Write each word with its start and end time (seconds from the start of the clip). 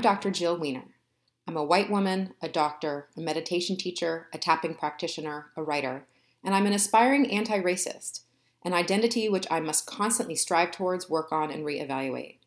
I'm 0.00 0.04
Dr. 0.04 0.30
Jill 0.30 0.56
Weiner. 0.56 0.94
I'm 1.46 1.58
a 1.58 1.62
white 1.62 1.90
woman, 1.90 2.32
a 2.40 2.48
doctor, 2.48 3.08
a 3.18 3.20
meditation 3.20 3.76
teacher, 3.76 4.28
a 4.32 4.38
tapping 4.38 4.74
practitioner, 4.74 5.50
a 5.54 5.62
writer, 5.62 6.06
and 6.42 6.54
I'm 6.54 6.64
an 6.64 6.72
aspiring 6.72 7.30
anti 7.30 7.60
racist, 7.60 8.20
an 8.64 8.72
identity 8.72 9.28
which 9.28 9.46
I 9.50 9.60
must 9.60 9.84
constantly 9.84 10.36
strive 10.36 10.70
towards, 10.70 11.10
work 11.10 11.32
on, 11.32 11.50
and 11.50 11.66
reevaluate. 11.66 12.38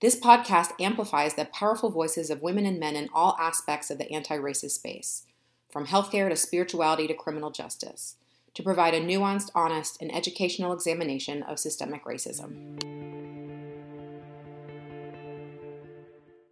This 0.00 0.18
podcast 0.18 0.70
amplifies 0.80 1.34
the 1.34 1.44
powerful 1.44 1.90
voices 1.90 2.30
of 2.30 2.40
women 2.40 2.64
and 2.64 2.80
men 2.80 2.96
in 2.96 3.10
all 3.12 3.36
aspects 3.38 3.90
of 3.90 3.98
the 3.98 4.10
anti 4.10 4.38
racist 4.38 4.70
space, 4.70 5.26
from 5.70 5.88
healthcare 5.88 6.30
to 6.30 6.36
spirituality 6.36 7.06
to 7.06 7.12
criminal 7.12 7.50
justice, 7.50 8.16
to 8.54 8.62
provide 8.62 8.94
a 8.94 9.00
nuanced, 9.02 9.50
honest, 9.54 10.00
and 10.00 10.10
educational 10.10 10.72
examination 10.72 11.42
of 11.42 11.58
systemic 11.58 12.06
racism. 12.06 12.78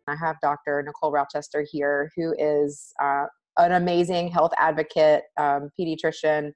I 0.09 0.15
have 0.17 0.37
Dr. 0.43 0.83
Nicole 0.83 1.11
Rochester 1.11 1.67
here, 1.71 2.11
who 2.17 2.35
is 2.39 2.93
uh, 3.03 3.27
an 3.59 3.73
amazing 3.73 4.29
health 4.29 4.53
advocate, 4.59 5.23
um, 5.37 5.71
pediatrician, 5.79 6.53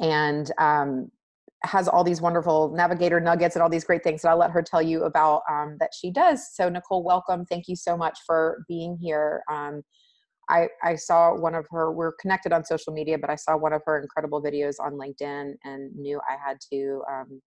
and 0.00 0.50
um, 0.58 1.10
has 1.62 1.88
all 1.88 2.04
these 2.04 2.20
wonderful 2.20 2.72
navigator 2.74 3.20
nuggets 3.20 3.56
and 3.56 3.62
all 3.62 3.70
these 3.70 3.84
great 3.84 4.02
things 4.02 4.22
that 4.22 4.28
I'll 4.28 4.38
let 4.38 4.50
her 4.50 4.62
tell 4.62 4.82
you 4.82 5.04
about 5.04 5.42
um, 5.50 5.76
that 5.80 5.90
she 5.98 6.10
does. 6.10 6.54
So, 6.54 6.68
Nicole, 6.68 7.02
welcome. 7.02 7.44
Thank 7.46 7.68
you 7.68 7.76
so 7.76 7.96
much 7.96 8.18
for 8.26 8.64
being 8.68 8.96
here. 9.00 9.42
Um, 9.50 9.82
I, 10.48 10.68
I 10.82 10.94
saw 10.94 11.34
one 11.34 11.54
of 11.54 11.66
her, 11.70 11.90
we're 11.90 12.12
connected 12.20 12.52
on 12.52 12.64
social 12.64 12.92
media, 12.92 13.18
but 13.18 13.30
I 13.30 13.34
saw 13.34 13.56
one 13.56 13.72
of 13.72 13.82
her 13.86 14.00
incredible 14.00 14.40
videos 14.42 14.74
on 14.80 14.92
LinkedIn 14.92 15.54
and 15.64 15.96
knew 15.96 16.20
I 16.28 16.36
had 16.36 16.58
to 16.72 17.02
um, 17.10 17.40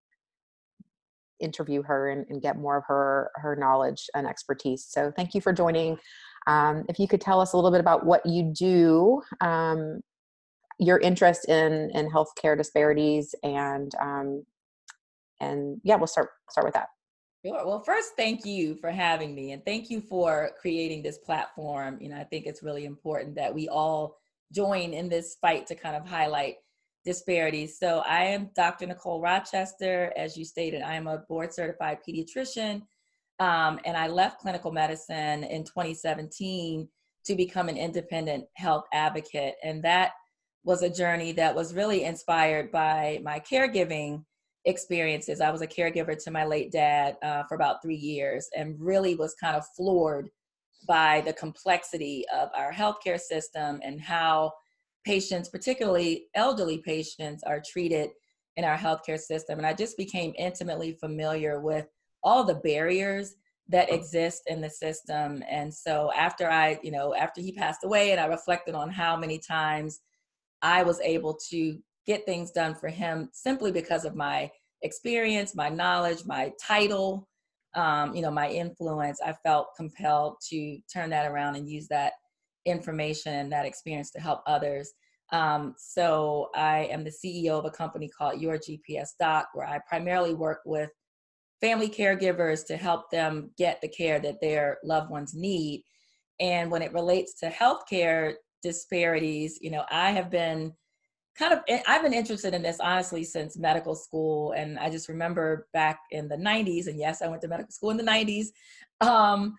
interview 1.39 1.81
her 1.83 2.09
and, 2.09 2.25
and, 2.29 2.41
get 2.41 2.57
more 2.57 2.77
of 2.77 2.83
her, 2.87 3.31
her 3.35 3.55
knowledge 3.55 4.09
and 4.13 4.27
expertise. 4.27 4.85
So 4.87 5.11
thank 5.15 5.33
you 5.33 5.41
for 5.41 5.53
joining. 5.53 5.97
Um, 6.47 6.85
if 6.89 6.99
you 6.99 7.07
could 7.07 7.21
tell 7.21 7.39
us 7.39 7.53
a 7.53 7.57
little 7.57 7.71
bit 7.71 7.79
about 7.79 8.05
what 8.05 8.25
you 8.25 8.51
do, 8.53 9.21
um, 9.41 10.01
your 10.79 10.99
interest 10.99 11.47
in, 11.49 11.91
in 11.93 12.09
healthcare 12.09 12.57
disparities 12.57 13.35
and, 13.43 13.91
um, 14.01 14.43
and 15.41 15.79
yeah, 15.83 15.95
we'll 15.95 16.07
start, 16.07 16.29
start 16.49 16.65
with 16.65 16.73
that. 16.73 16.87
Sure. 17.45 17.65
Well, 17.65 17.81
first, 17.81 18.11
thank 18.17 18.45
you 18.45 18.75
for 18.75 18.91
having 18.91 19.33
me, 19.33 19.53
and 19.53 19.63
thank 19.63 19.89
you 19.89 20.01
for 20.01 20.51
creating 20.59 21.03
this 21.03 21.17
platform. 21.17 21.97
You 22.01 22.09
know, 22.09 22.17
I 22.17 22.25
think 22.25 22.45
it's 22.45 22.61
really 22.61 22.83
important 22.83 23.35
that 23.35 23.55
we 23.55 23.69
all 23.69 24.17
join 24.51 24.93
in 24.93 25.07
this 25.07 25.37
fight 25.39 25.65
to 25.67 25.75
kind 25.75 25.95
of 25.95 26.05
highlight 26.05 26.55
disparities. 27.05 27.77
So, 27.79 27.99
I 28.05 28.23
am 28.23 28.49
Dr. 28.55 28.87
Nicole 28.87 29.21
Rochester. 29.21 30.13
As 30.17 30.37
you 30.37 30.45
stated, 30.45 30.81
I 30.81 30.95
am 30.95 31.07
a 31.07 31.19
board 31.29 31.53
certified 31.53 31.99
pediatrician, 32.07 32.81
um, 33.39 33.79
and 33.85 33.95
I 33.95 34.07
left 34.07 34.41
clinical 34.41 34.71
medicine 34.71 35.43
in 35.43 35.63
2017 35.63 36.87
to 37.25 37.35
become 37.35 37.69
an 37.69 37.77
independent 37.77 38.45
health 38.55 38.85
advocate. 38.93 39.55
And 39.63 39.83
that 39.83 40.11
was 40.63 40.81
a 40.81 40.89
journey 40.89 41.31
that 41.33 41.55
was 41.55 41.73
really 41.73 42.03
inspired 42.03 42.71
by 42.71 43.19
my 43.23 43.39
caregiving 43.39 44.23
experiences. 44.65 45.41
I 45.41 45.51
was 45.51 45.61
a 45.61 45.67
caregiver 45.67 46.21
to 46.23 46.31
my 46.31 46.45
late 46.45 46.71
dad 46.71 47.17
uh, 47.21 47.43
for 47.47 47.55
about 47.55 47.81
three 47.81 47.95
years 47.95 48.47
and 48.55 48.75
really 48.79 49.15
was 49.15 49.35
kind 49.35 49.55
of 49.55 49.63
floored 49.75 50.29
by 50.87 51.21
the 51.21 51.33
complexity 51.33 52.25
of 52.33 52.49
our 52.57 52.71
healthcare 52.71 53.19
system 53.19 53.79
and 53.83 54.01
how 54.01 54.51
patients, 55.05 55.49
particularly 55.49 56.27
elderly 56.35 56.79
patients, 56.79 57.43
are 57.43 57.61
treated 57.65 58.09
in 58.57 58.65
our 58.65 58.77
healthcare 58.77 59.19
system. 59.19 59.57
And 59.57 59.65
I 59.65 59.73
just 59.73 59.97
became 59.97 60.33
intimately 60.37 60.93
familiar 60.93 61.61
with 61.61 61.87
all 62.23 62.43
the 62.43 62.55
barriers 62.55 63.35
that 63.69 63.91
exist 63.91 64.43
in 64.47 64.61
the 64.61 64.69
system. 64.69 65.43
And 65.49 65.73
so 65.73 66.11
after 66.17 66.49
I, 66.49 66.79
you 66.83 66.91
know, 66.91 67.13
after 67.15 67.39
he 67.39 67.51
passed 67.51 67.83
away 67.83 68.11
and 68.11 68.19
I 68.19 68.25
reflected 68.25 68.75
on 68.75 68.89
how 68.89 69.15
many 69.15 69.37
times 69.37 69.99
I 70.61 70.83
was 70.83 70.99
able 71.01 71.37
to 71.49 71.77
get 72.05 72.25
things 72.25 72.51
done 72.51 72.75
for 72.75 72.89
him 72.89 73.29
simply 73.31 73.71
because 73.71 74.05
of 74.05 74.15
my 74.15 74.51
experience, 74.81 75.55
my 75.55 75.69
knowledge, 75.69 76.25
my 76.25 76.51
title, 76.59 77.27
um, 77.75 78.15
you 78.15 78.21
know, 78.21 78.31
my 78.31 78.49
influence. 78.49 79.19
I 79.23 79.33
felt 79.43 79.75
compelled 79.77 80.37
to 80.49 80.79
turn 80.91 81.11
that 81.11 81.29
around 81.29 81.55
and 81.55 81.69
use 81.69 81.87
that 81.89 82.13
information 82.69 83.33
and 83.33 83.51
that 83.51 83.65
experience 83.65 84.11
to 84.11 84.19
help 84.19 84.41
others. 84.47 84.91
Um, 85.31 85.75
so 85.77 86.49
I 86.55 86.85
am 86.91 87.03
the 87.03 87.11
CEO 87.11 87.59
of 87.59 87.65
a 87.65 87.71
company 87.71 88.09
called 88.09 88.41
Your 88.41 88.57
GPS 88.57 89.09
Doc, 89.19 89.49
where 89.53 89.67
I 89.67 89.79
primarily 89.87 90.33
work 90.33 90.61
with 90.65 90.89
family 91.61 91.89
caregivers 91.89 92.65
to 92.67 92.77
help 92.77 93.11
them 93.11 93.51
get 93.57 93.81
the 93.81 93.87
care 93.87 94.19
that 94.19 94.41
their 94.41 94.77
loved 94.83 95.11
ones 95.11 95.33
need. 95.35 95.83
And 96.39 96.71
when 96.71 96.81
it 96.81 96.93
relates 96.93 97.33
to 97.39 97.49
healthcare 97.49 98.35
disparities, 98.63 99.59
you 99.61 99.69
know, 99.69 99.83
I 99.91 100.11
have 100.11 100.31
been 100.31 100.73
kind 101.39 101.53
of 101.53 101.59
eh, 101.69 101.81
i've 101.87 102.03
been 102.03 102.13
interested 102.13 102.53
in 102.53 102.61
this 102.61 102.79
honestly 102.81 103.23
since 103.23 103.57
medical 103.57 103.95
school 103.95 104.51
and 104.51 104.77
i 104.77 104.89
just 104.89 105.07
remember 105.07 105.67
back 105.73 105.99
in 106.11 106.27
the 106.27 106.35
90s 106.35 106.87
and 106.87 106.99
yes 106.99 107.21
i 107.21 107.27
went 107.27 107.41
to 107.41 107.47
medical 107.47 107.71
school 107.71 107.91
in 107.91 107.97
the 107.97 108.03
90s 108.03 108.47
um, 109.01 109.55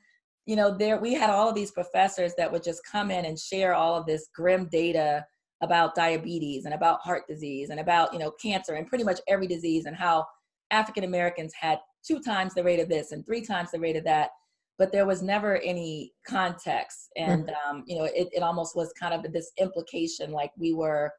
you 0.47 0.57
know 0.57 0.77
there 0.77 0.99
we 0.99 1.15
had 1.15 1.31
all 1.31 1.49
of 1.49 1.55
these 1.55 1.71
professors 1.71 2.33
that 2.37 2.51
would 2.51 2.63
just 2.63 2.83
come 2.91 3.11
in 3.11 3.25
and 3.25 3.39
share 3.39 3.75
all 3.75 3.95
of 3.95 4.07
this 4.07 4.29
grim 4.35 4.69
data 4.71 5.25
about 5.63 5.95
diabetes 5.95 6.65
and 6.65 6.75
about 6.75 7.01
heart 7.03 7.25
disease 7.29 7.71
and 7.71 7.81
about 7.81 8.13
you 8.13 8.19
know 8.19 8.33
cancer 8.43 8.75
and 8.75 8.87
pretty 8.87 9.05
much 9.05 9.21
every 9.29 9.47
disease 9.47 9.87
and 9.87 9.97
how 9.97 10.25
african 10.71 11.05
americans 11.05 11.53
had 11.59 11.79
two 12.07 12.21
times 12.21 12.55
the 12.55 12.65
rate 12.65 12.81
of 12.81 12.89
this 12.89 13.13
and 13.13 13.25
three 13.27 13.43
times 13.43 13.71
the 13.71 13.79
rate 13.79 13.97
of 13.97 14.05
that 14.05 14.31
but 14.79 14.91
there 14.93 15.07
was 15.07 15.21
never 15.21 15.59
any 15.59 16.11
context 16.27 17.11
and 17.17 17.45
mm-hmm. 17.45 17.71
um, 17.71 17.85
you 17.87 17.99
know 17.99 18.05
it, 18.05 18.29
it 18.33 18.43
almost 18.43 18.75
was 18.75 18.93
kind 18.99 19.13
of 19.13 19.31
this 19.33 19.53
implication 19.59 20.33
like 20.33 20.51
we 20.57 20.73
were 20.73 21.13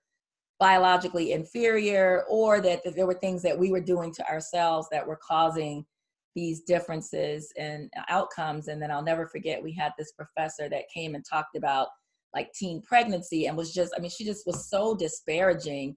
biologically 0.60 1.32
inferior 1.32 2.24
or 2.30 2.62
that 2.62 2.82
there 2.96 3.08
were 3.08 3.16
things 3.16 3.42
that 3.42 3.58
we 3.58 3.72
were 3.72 3.82
doing 3.82 4.14
to 4.14 4.28
ourselves 4.28 4.88
that 4.92 5.06
were 5.06 5.20
causing 5.28 5.84
these 6.36 6.62
differences 6.62 7.52
and 7.58 7.90
outcomes 8.10 8.68
and 8.68 8.82
then 8.82 8.92
i'll 8.92 9.02
never 9.02 9.28
forget 9.28 9.62
we 9.62 9.74
had 9.74 9.92
this 9.98 10.12
professor 10.14 10.70
that 10.70 10.84
came 10.94 11.16
and 11.16 11.26
talked 11.30 11.56
about 11.56 11.88
like 12.34 12.52
teen 12.54 12.82
pregnancy 12.82 13.48
and 13.48 13.58
was 13.58 13.74
just 13.74 13.94
i 13.98 14.02
mean 14.02 14.10
she 14.10 14.24
just 14.24 14.46
was 14.46 14.70
so 14.70 14.96
disparaging 14.96 15.96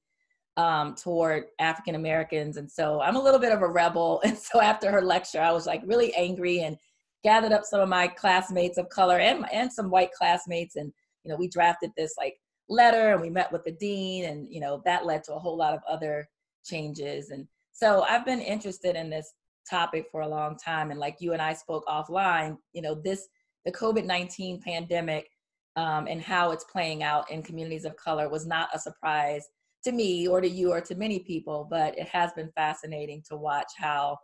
um, 0.57 0.95
toward 0.95 1.45
african 1.59 1.95
americans 1.95 2.57
and 2.57 2.71
so 2.71 3.01
i'm 3.01 3.17
a 3.17 3.23
little 3.23 3.41
bit 3.41 3.53
of 3.53 3.63
a 3.63 3.69
rebel 3.69 4.21
and 4.25 4.37
so 4.37 4.61
after 4.61 4.91
her 4.91 5.03
lecture 5.03 5.41
i 5.41 5.53
was 5.53 5.67
like 5.67 5.83
really 5.85 6.15
angry 6.15 6.61
and 6.61 6.77
gathered 7.23 7.53
up 7.53 7.65
some 7.65 7.81
of 7.81 7.89
my 7.89 8.07
classmates 8.07 8.77
of 8.77 8.89
color 8.91 9.19
and, 9.19 9.47
and 9.51 9.73
some 9.73 9.91
white 9.91 10.13
classmates 10.13 10.77
and 10.77 10.93
you 11.25 11.31
know 11.31 11.37
we 11.37 11.49
drafted 11.49 11.91
this 11.97 12.15
like 12.19 12.37
letter 12.69 13.13
and 13.13 13.21
we 13.21 13.31
met 13.31 13.51
with 13.53 13.65
the 13.65 13.73
dean 13.73 14.27
and 14.27 14.47
you 14.51 14.61
know 14.61 14.81
that 14.85 15.07
led 15.07 15.25
to 15.25 15.35
a 15.35 15.39
whole 15.39 15.57
lot 15.57 15.75
of 15.75 15.81
other 15.89 16.29
changes 16.65 17.31
and 17.31 17.47
so 17.73 18.03
i've 18.03 18.25
been 18.25 18.41
interested 18.41 18.95
in 18.97 19.11
this 19.11 19.33
topic 19.69 20.07
for 20.11 20.23
a 20.23 20.29
long 20.29 20.57
time 20.57 20.91
and 20.91 21.01
like 21.01 21.17
you 21.21 21.33
and 21.33 21.43
i 21.43 21.53
spoke 21.53 21.85
offline 21.87 22.57
you 22.73 22.83
know 22.83 22.95
this 22.95 23.29
the 23.65 23.73
covid-19 23.73 24.61
pandemic 24.63 25.29
um, 25.77 26.07
and 26.07 26.23
how 26.23 26.53
it's 26.53 26.65
playing 26.65 27.03
out 27.03 27.29
in 27.31 27.43
communities 27.43 27.85
of 27.85 27.97
color 27.97 28.29
was 28.29 28.47
not 28.47 28.69
a 28.73 28.79
surprise 28.79 29.47
to 29.83 29.91
me 29.93 30.29
or 30.29 30.41
to 30.41 30.49
you 30.49 30.71
or 30.71 30.81
to 30.81 30.95
many 30.95 31.19
people 31.21 31.67
but 31.71 31.99
it 31.99 32.09
has 32.09 32.33
been 32.33 32.51
fascinating 32.55 33.23
to 33.29 33.37
watch 33.37 33.73
how 33.77 34.17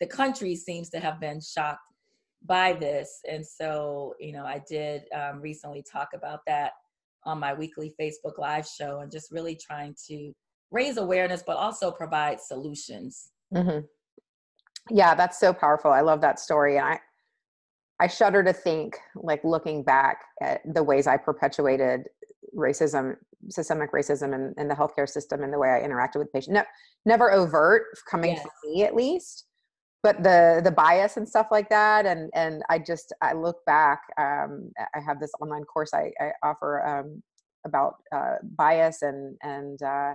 the 0.00 0.06
country 0.06 0.54
seems 0.54 0.88
to 0.88 0.98
have 0.98 1.20
been 1.20 1.40
shocked 1.40 1.80
by 2.44 2.72
this 2.72 3.20
and 3.28 3.44
so 3.46 4.14
you 4.20 4.32
know 4.32 4.44
i 4.44 4.62
did 4.68 5.02
um, 5.14 5.40
recently 5.40 5.82
talk 5.90 6.08
about 6.14 6.40
that 6.46 6.72
on 7.26 7.40
my 7.40 7.52
weekly 7.52 7.92
Facebook 8.00 8.38
Live 8.38 8.66
show 8.66 9.00
and 9.00 9.10
just 9.10 9.30
really 9.30 9.56
trying 9.56 9.94
to 10.08 10.32
raise 10.70 10.96
awareness, 10.96 11.42
but 11.46 11.56
also 11.56 11.90
provide 11.90 12.40
solutions. 12.40 13.32
Mm-hmm. 13.52 13.80
Yeah, 14.90 15.14
that's 15.14 15.38
so 15.38 15.52
powerful. 15.52 15.90
I 15.90 16.00
love 16.00 16.20
that 16.20 16.38
story. 16.38 16.76
And 16.76 16.86
I, 16.86 17.00
I 17.98 18.06
shudder 18.06 18.42
to 18.44 18.52
think, 18.52 18.96
like 19.14 19.42
looking 19.42 19.82
back 19.82 20.22
at 20.42 20.60
the 20.74 20.82
ways 20.82 21.06
I 21.06 21.16
perpetuated 21.16 22.02
racism, 22.54 23.16
systemic 23.48 23.92
racism 23.92 24.34
in, 24.34 24.54
in 24.58 24.68
the 24.68 24.74
healthcare 24.74 25.08
system 25.08 25.42
and 25.42 25.52
the 25.52 25.58
way 25.58 25.70
I 25.70 25.86
interacted 25.86 26.16
with 26.16 26.32
patients. 26.32 26.54
No, 26.54 26.62
never 27.04 27.32
overt, 27.32 27.84
coming 28.08 28.32
yes. 28.32 28.42
from 28.42 28.50
me 28.64 28.84
at 28.84 28.94
least, 28.94 29.46
but 30.06 30.22
the 30.22 30.60
the 30.62 30.70
bias 30.70 31.16
and 31.16 31.28
stuff 31.28 31.48
like 31.50 31.68
that 31.68 32.06
and 32.06 32.30
and 32.32 32.62
i 32.68 32.78
just 32.78 33.12
i 33.22 33.32
look 33.32 33.64
back 33.66 34.02
um, 34.18 34.70
i 34.94 35.00
have 35.00 35.18
this 35.18 35.32
online 35.40 35.64
course 35.64 35.92
i, 35.92 36.12
I 36.20 36.30
offer 36.44 36.86
um, 36.86 37.22
about 37.64 37.94
uh, 38.14 38.36
bias 38.56 39.02
and 39.02 39.36
and 39.42 39.82
uh, 39.82 40.14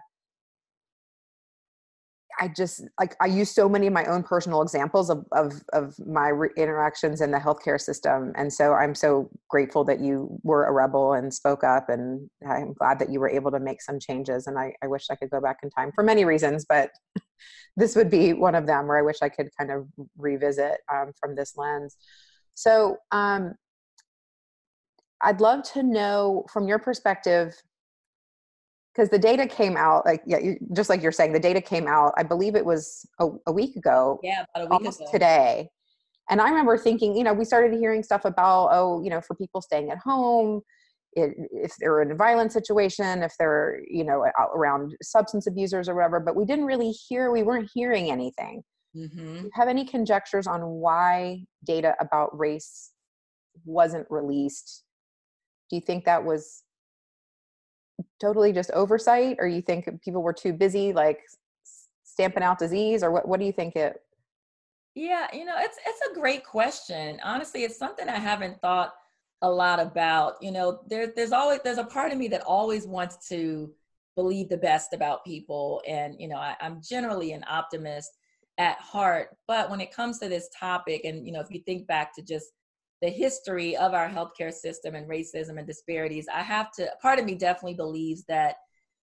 I 2.41 2.47
just 2.47 2.81
like 2.99 3.15
I 3.21 3.27
use 3.27 3.51
so 3.51 3.69
many 3.69 3.85
of 3.85 3.93
my 3.93 4.03
own 4.05 4.23
personal 4.23 4.63
examples 4.63 5.11
of 5.11 5.23
of, 5.31 5.61
of 5.73 5.93
my 5.99 6.29
re- 6.29 6.49
interactions 6.57 7.21
in 7.21 7.29
the 7.29 7.37
healthcare 7.37 7.79
system, 7.79 8.33
and 8.35 8.51
so 8.51 8.73
I'm 8.73 8.95
so 8.95 9.29
grateful 9.47 9.83
that 9.83 9.99
you 9.99 10.39
were 10.41 10.65
a 10.65 10.71
rebel 10.71 11.13
and 11.13 11.31
spoke 11.31 11.63
up, 11.63 11.87
and 11.87 12.27
I'm 12.45 12.73
glad 12.73 12.97
that 12.97 13.11
you 13.11 13.19
were 13.19 13.29
able 13.29 13.51
to 13.51 13.59
make 13.59 13.83
some 13.83 13.99
changes. 13.99 14.47
And 14.47 14.57
I, 14.57 14.73
I 14.83 14.87
wish 14.87 15.05
I 15.11 15.15
could 15.15 15.29
go 15.29 15.39
back 15.39 15.57
in 15.61 15.69
time 15.69 15.91
for 15.93 16.03
many 16.03 16.25
reasons, 16.25 16.65
but 16.67 16.89
this 17.77 17.95
would 17.95 18.09
be 18.09 18.33
one 18.33 18.55
of 18.55 18.65
them 18.65 18.87
where 18.87 18.97
I 18.97 19.03
wish 19.03 19.17
I 19.21 19.29
could 19.29 19.49
kind 19.55 19.69
of 19.69 19.87
revisit 20.17 20.79
um, 20.91 21.11
from 21.19 21.35
this 21.35 21.55
lens. 21.55 21.95
So, 22.55 22.97
um, 23.11 23.53
I'd 25.21 25.41
love 25.41 25.61
to 25.73 25.83
know 25.83 26.47
from 26.51 26.67
your 26.67 26.79
perspective, 26.79 27.53
because 28.93 29.09
the 29.09 29.19
data 29.19 29.47
came 29.47 29.77
out, 29.77 30.05
like 30.05 30.21
yeah, 30.25 30.39
you, 30.39 30.57
just 30.73 30.89
like 30.89 31.01
you're 31.01 31.11
saying, 31.11 31.33
the 31.33 31.39
data 31.39 31.61
came 31.61 31.87
out. 31.87 32.13
I 32.17 32.23
believe 32.23 32.55
it 32.55 32.65
was 32.65 33.05
a, 33.19 33.27
a 33.47 33.51
week 33.51 33.75
ago. 33.75 34.19
Yeah, 34.21 34.43
about 34.53 34.65
a 34.65 34.65
week 34.65 34.73
almost 34.73 35.01
ago. 35.01 35.11
today. 35.11 35.69
And 36.29 36.39
I 36.39 36.49
remember 36.49 36.77
thinking, 36.77 37.15
you 37.15 37.23
know, 37.23 37.33
we 37.33 37.45
started 37.45 37.77
hearing 37.77 38.03
stuff 38.03 38.25
about, 38.25 38.69
oh, 38.71 39.01
you 39.03 39.09
know, 39.09 39.21
for 39.21 39.35
people 39.35 39.61
staying 39.61 39.91
at 39.91 39.97
home, 39.97 40.61
it, 41.13 41.33
if 41.51 41.73
they're 41.79 42.01
in 42.01 42.11
a 42.11 42.15
violent 42.15 42.53
situation, 42.53 43.21
if 43.23 43.33
they're, 43.37 43.81
you 43.89 44.03
know, 44.03 44.25
around 44.55 44.95
substance 45.01 45.47
abusers 45.47 45.89
or 45.89 45.95
whatever, 45.95 46.19
but 46.19 46.35
we 46.35 46.45
didn't 46.45 46.65
really 46.65 46.91
hear, 46.91 47.31
we 47.31 47.43
weren't 47.43 47.69
hearing 47.73 48.11
anything. 48.11 48.63
Mm-hmm. 48.95 49.35
Do 49.35 49.41
you 49.43 49.51
have 49.53 49.67
any 49.67 49.85
conjectures 49.85 50.47
on 50.47 50.61
why 50.61 51.43
data 51.65 51.95
about 51.99 52.37
race 52.37 52.91
wasn't 53.65 54.07
released? 54.09 54.83
Do 55.69 55.75
you 55.75 55.81
think 55.81 56.05
that 56.05 56.23
was 56.23 56.63
totally 58.21 58.53
just 58.53 58.71
oversight, 58.71 59.37
or 59.39 59.47
you 59.47 59.61
think 59.61 59.89
people 60.03 60.21
were 60.21 60.33
too 60.33 60.53
busy, 60.53 60.93
like 60.93 61.19
stamping 62.03 62.43
out 62.43 62.59
disease, 62.59 63.03
or 63.03 63.11
what? 63.11 63.27
What 63.27 63.39
do 63.39 63.45
you 63.45 63.51
think 63.51 63.75
it? 63.75 64.01
Yeah, 64.93 65.27
you 65.33 65.45
know, 65.45 65.55
it's 65.57 65.77
it's 65.85 66.11
a 66.11 66.19
great 66.19 66.45
question. 66.45 67.19
Honestly, 67.23 67.63
it's 67.63 67.77
something 67.77 68.07
I 68.07 68.19
haven't 68.19 68.59
thought 68.61 68.93
a 69.41 69.49
lot 69.49 69.79
about. 69.79 70.35
You 70.41 70.51
know, 70.51 70.81
there, 70.87 71.11
there's 71.15 71.31
always 71.31 71.59
there's 71.63 71.77
a 71.77 71.83
part 71.83 72.11
of 72.11 72.17
me 72.17 72.27
that 72.29 72.41
always 72.41 72.85
wants 72.85 73.27
to 73.29 73.71
believe 74.15 74.49
the 74.49 74.57
best 74.57 74.93
about 74.93 75.25
people, 75.25 75.81
and 75.87 76.15
you 76.19 76.27
know, 76.27 76.37
I, 76.37 76.55
I'm 76.61 76.81
generally 76.81 77.31
an 77.31 77.45
optimist 77.49 78.11
at 78.57 78.77
heart. 78.79 79.29
But 79.47 79.69
when 79.69 79.81
it 79.81 79.93
comes 79.93 80.19
to 80.19 80.29
this 80.29 80.49
topic, 80.57 81.01
and 81.05 81.25
you 81.25 81.31
know, 81.31 81.39
if 81.39 81.49
you 81.49 81.61
think 81.65 81.87
back 81.87 82.13
to 82.15 82.21
just 82.21 82.47
the 83.01 83.09
history 83.09 83.75
of 83.75 83.93
our 83.93 84.07
healthcare 84.07 84.53
system 84.53 84.95
and 84.95 85.09
racism 85.09 85.57
and 85.57 85.67
disparities, 85.67 86.27
I 86.33 86.41
have 86.41 86.71
to. 86.73 86.89
Part 87.01 87.19
of 87.19 87.25
me 87.25 87.35
definitely 87.35 87.75
believes 87.75 88.23
that 88.25 88.57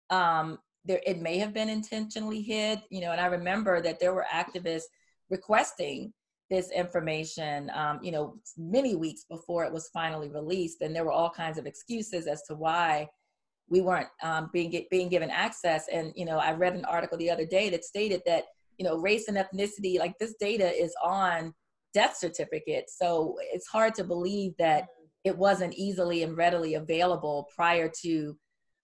um, 0.10 0.60
there 0.86 1.02
it 1.06 1.22
may 1.22 1.38
have 1.38 1.54
been 1.54 1.70
intentionally 1.70 2.42
hid. 2.42 2.82
You 2.90 3.02
know, 3.02 3.12
and 3.12 3.22
I 3.22 3.28
remember 3.28 3.82
that 3.82 4.00
there 4.00 4.14
were 4.14 4.26
activists 4.34 4.84
requesting 5.30 6.14
this 6.50 6.72
information, 6.72 7.70
um, 7.74 8.00
you 8.02 8.12
know, 8.12 8.38
many 8.58 8.96
weeks 8.96 9.26
before 9.30 9.66
it 9.66 9.74
was 9.74 9.90
finally 9.94 10.30
released, 10.30 10.82
and 10.82 10.96
there 10.96 11.04
were 11.04 11.12
all 11.12 11.30
kinds 11.30 11.58
of 11.58 11.66
excuses 11.66 12.28
as 12.28 12.44
to 12.44 12.56
why 12.56 13.08
we 13.70 13.82
weren't 13.82 14.08
um, 14.24 14.50
being 14.54 14.70
get, 14.70 14.90
being 14.90 15.10
given 15.10 15.30
access. 15.30 15.88
And 15.92 16.14
you 16.16 16.26
know, 16.26 16.38
I 16.38 16.52
read 16.54 16.74
an 16.74 16.86
article 16.86 17.18
the 17.18 17.32
other 17.32 17.46
day 17.46 17.70
that 17.70 17.86
stated 17.86 18.22
that 18.26 18.46
you 18.78 18.86
know, 18.86 18.98
race 18.98 19.28
and 19.28 19.38
ethnicity, 19.38 20.00
like 20.00 20.18
this 20.20 20.36
data 20.40 20.72
is 20.72 20.94
on 21.04 21.54
death 21.98 22.16
certificates, 22.16 22.98
so 22.98 23.36
it's 23.54 23.68
hard 23.68 23.96
to 23.96 24.04
believe 24.04 24.54
that 24.60 24.86
it 25.24 25.36
wasn't 25.36 25.74
easily 25.74 26.22
and 26.22 26.38
readily 26.38 26.76
available 26.76 27.48
prior 27.56 27.92
to 28.04 28.38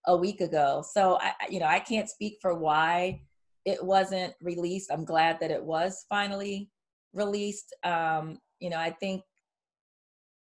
a 0.07 0.17
week 0.17 0.41
ago. 0.41 0.83
So 0.91 1.19
I, 1.21 1.33
you 1.47 1.59
know, 1.59 1.67
I 1.67 1.79
can't 1.79 2.09
speak 2.09 2.37
for 2.41 2.55
why 2.55 3.21
it 3.65 3.83
wasn't 3.83 4.33
released. 4.41 4.91
I'm 4.91 5.05
glad 5.05 5.39
that 5.39 5.51
it 5.51 5.63
was 5.63 6.05
finally 6.09 6.69
released. 7.13 7.75
Um, 7.83 8.39
you 8.59 8.71
know, 8.71 8.77
I 8.77 8.89
think 8.89 9.21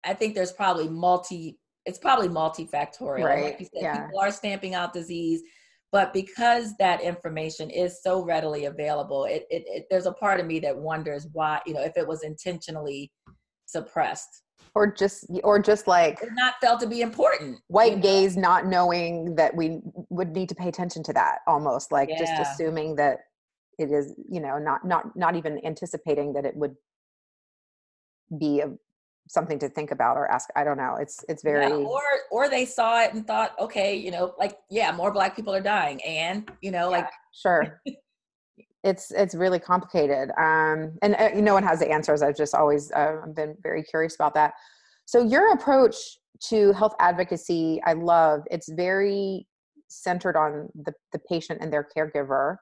I 0.05 0.13
think 0.13 0.35
there's 0.35 0.53
probably 0.53 0.87
multi 0.87 1.57
it's 1.85 1.97
probably 1.97 2.29
multifactorial. 2.29 3.23
Right. 3.23 3.45
Like 3.45 3.59
you 3.59 3.65
said, 3.65 3.81
yeah. 3.81 4.05
people 4.05 4.19
are 4.19 4.31
stamping 4.31 4.75
out 4.75 4.93
disease, 4.93 5.41
but 5.91 6.13
because 6.13 6.75
that 6.77 7.01
information 7.01 7.69
is 7.69 8.01
so 8.03 8.23
readily 8.23 8.65
available, 8.65 9.25
it, 9.25 9.45
it, 9.49 9.63
it 9.67 9.85
there's 9.89 10.05
a 10.05 10.11
part 10.11 10.39
of 10.39 10.45
me 10.45 10.59
that 10.59 10.77
wonders 10.77 11.27
why, 11.33 11.59
you 11.65 11.73
know, 11.73 11.81
if 11.81 11.97
it 11.97 12.07
was 12.07 12.23
intentionally 12.23 13.11
suppressed 13.65 14.43
or 14.75 14.91
just 14.91 15.25
or 15.43 15.59
just 15.59 15.87
like 15.87 16.19
not 16.33 16.55
felt 16.61 16.79
to 16.79 16.87
be 16.87 17.01
important 17.01 17.59
white 17.67 17.91
you 17.91 17.95
know? 17.97 18.01
gaze 18.01 18.37
not 18.37 18.65
knowing 18.65 19.35
that 19.35 19.55
we 19.55 19.79
would 20.09 20.29
need 20.29 20.49
to 20.49 20.55
pay 20.55 20.67
attention 20.67 21.03
to 21.03 21.13
that 21.13 21.39
almost 21.47 21.91
like 21.91 22.09
yeah. 22.09 22.17
just 22.17 22.33
assuming 22.41 22.95
that 22.95 23.19
it 23.77 23.91
is 23.91 24.13
you 24.29 24.39
know 24.39 24.57
not 24.57 24.85
not 24.85 25.15
not 25.15 25.35
even 25.35 25.63
anticipating 25.65 26.33
that 26.33 26.45
it 26.45 26.55
would 26.55 26.75
be 28.39 28.61
a, 28.61 28.71
something 29.29 29.59
to 29.59 29.69
think 29.69 29.91
about 29.91 30.17
or 30.17 30.29
ask 30.31 30.49
i 30.55 30.63
don't 30.63 30.77
know 30.77 30.97
it's 30.99 31.23
it's 31.29 31.43
very 31.43 31.67
yeah, 31.67 31.75
or 31.75 32.01
or 32.31 32.49
they 32.49 32.65
saw 32.65 33.01
it 33.01 33.13
and 33.13 33.25
thought 33.27 33.53
okay 33.59 33.95
you 33.95 34.09
know 34.09 34.33
like 34.39 34.57
yeah 34.71 34.91
more 34.91 35.11
black 35.11 35.35
people 35.35 35.53
are 35.53 35.61
dying 35.61 36.03
and 36.03 36.51
you 36.61 36.71
know 36.71 36.89
yeah, 36.89 36.97
like 36.97 37.09
sure. 37.33 37.81
It's 38.81 39.11
it's 39.11 39.35
really 39.35 39.59
complicated 39.59 40.31
um 40.37 40.97
and 41.01 41.13
uh, 41.15 41.31
no 41.35 41.53
one 41.53 41.63
has 41.63 41.79
the 41.79 41.91
answers 41.91 42.21
i've 42.21 42.37
just 42.37 42.55
always 42.55 42.91
uh, 42.93 43.17
been 43.35 43.55
very 43.61 43.83
curious 43.83 44.15
about 44.15 44.33
that. 44.35 44.53
So 45.05 45.21
your 45.21 45.51
approach 45.51 45.95
to 46.49 46.71
health 46.71 46.95
advocacy 46.99 47.81
i 47.85 47.93
love 47.93 48.43
it's 48.49 48.69
very 48.71 49.45
centered 49.89 50.37
on 50.37 50.69
the, 50.85 50.93
the 51.11 51.19
patient 51.19 51.59
and 51.61 51.73
their 51.73 51.85
caregiver 51.95 52.55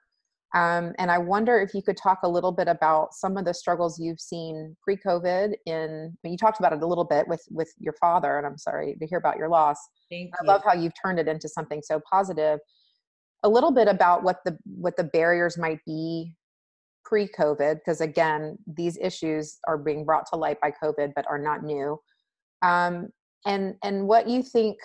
um, 0.55 0.93
and 0.97 1.11
i 1.11 1.17
wonder 1.17 1.59
if 1.59 1.73
you 1.73 1.81
could 1.81 1.97
talk 1.97 2.19
a 2.23 2.27
little 2.27 2.51
bit 2.51 2.67
about 2.67 3.13
some 3.13 3.37
of 3.37 3.45
the 3.45 3.53
struggles 3.53 3.99
you've 3.99 4.19
seen 4.19 4.75
pre-covid 4.81 5.53
in 5.65 6.15
you 6.23 6.37
talked 6.37 6.59
about 6.59 6.73
it 6.73 6.81
a 6.81 6.87
little 6.87 7.05
bit 7.05 7.27
with 7.27 7.43
with 7.49 7.73
your 7.79 7.93
father 7.99 8.37
and 8.37 8.45
i'm 8.45 8.57
sorry 8.57 8.95
to 8.99 9.07
hear 9.07 9.17
about 9.17 9.37
your 9.37 9.49
loss. 9.49 9.77
Thank 10.09 10.33
i 10.39 10.45
love 10.45 10.61
how 10.65 10.73
you've 10.73 10.93
turned 11.01 11.19
it 11.19 11.27
into 11.27 11.47
something 11.47 11.81
so 11.83 12.01
positive. 12.09 12.59
A 13.43 13.49
little 13.49 13.71
bit 13.71 13.87
about 13.87 14.23
what 14.23 14.37
the 14.45 14.57
what 14.65 14.97
the 14.97 15.03
barriers 15.03 15.57
might 15.57 15.79
be 15.85 16.33
pre-covid 17.05 17.75
because 17.75 18.01
again 18.01 18.57
these 18.75 18.97
issues 18.97 19.59
are 19.67 19.77
being 19.77 20.03
brought 20.03 20.25
to 20.31 20.35
light 20.35 20.59
by 20.61 20.71
covid 20.71 21.11
but 21.15 21.25
are 21.29 21.39
not 21.39 21.63
new. 21.63 21.99
Um, 22.61 23.09
and 23.45 23.75
and 23.83 24.07
what 24.07 24.27
you 24.27 24.41
think 24.41 24.77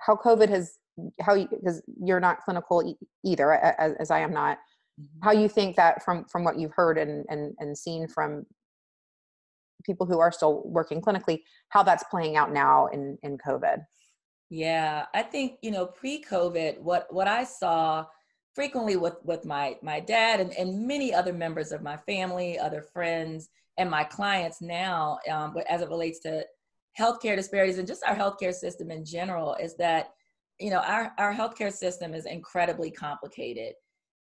how 0.00 0.16
covid 0.16 0.48
has 0.48 0.77
how 1.20 1.34
you 1.34 1.48
because 1.48 1.82
you're 2.02 2.20
not 2.20 2.40
clinical 2.40 2.82
e- 2.86 3.06
either 3.24 3.52
as, 3.52 3.94
as, 4.00 4.10
i 4.10 4.18
am 4.18 4.32
not 4.32 4.58
mm-hmm. 5.00 5.24
how 5.24 5.32
you 5.32 5.48
think 5.48 5.76
that 5.76 6.02
from 6.04 6.24
from 6.26 6.44
what 6.44 6.58
you've 6.58 6.74
heard 6.74 6.98
and 6.98 7.24
and 7.28 7.54
and 7.58 7.76
seen 7.76 8.06
from 8.08 8.44
people 9.84 10.06
who 10.06 10.18
are 10.18 10.32
still 10.32 10.62
working 10.64 11.00
clinically 11.00 11.42
how 11.68 11.82
that's 11.82 12.04
playing 12.10 12.36
out 12.36 12.52
now 12.52 12.86
in 12.86 13.16
in 13.22 13.38
covid 13.38 13.78
yeah, 14.50 15.06
I 15.14 15.22
think 15.22 15.58
you 15.62 15.70
know 15.70 15.86
pre-COVID, 15.86 16.80
what 16.80 17.06
what 17.12 17.28
I 17.28 17.44
saw 17.44 18.06
frequently 18.54 18.96
with 18.96 19.16
with 19.24 19.44
my 19.44 19.76
my 19.82 20.00
dad 20.00 20.40
and, 20.40 20.52
and 20.54 20.86
many 20.86 21.12
other 21.12 21.32
members 21.32 21.70
of 21.70 21.82
my 21.82 21.96
family, 21.98 22.58
other 22.58 22.82
friends, 22.82 23.48
and 23.76 23.90
my 23.90 24.04
clients 24.04 24.62
now, 24.62 25.18
um, 25.30 25.52
but 25.54 25.66
as 25.68 25.82
it 25.82 25.88
relates 25.88 26.20
to 26.20 26.44
healthcare 26.98 27.36
disparities 27.36 27.78
and 27.78 27.86
just 27.86 28.02
our 28.04 28.16
healthcare 28.16 28.54
system 28.54 28.90
in 28.90 29.04
general, 29.04 29.54
is 29.56 29.76
that 29.76 30.12
you 30.58 30.70
know 30.70 30.80
our 30.80 31.12
our 31.18 31.34
healthcare 31.34 31.72
system 31.72 32.14
is 32.14 32.26
incredibly 32.26 32.90
complicated 32.90 33.74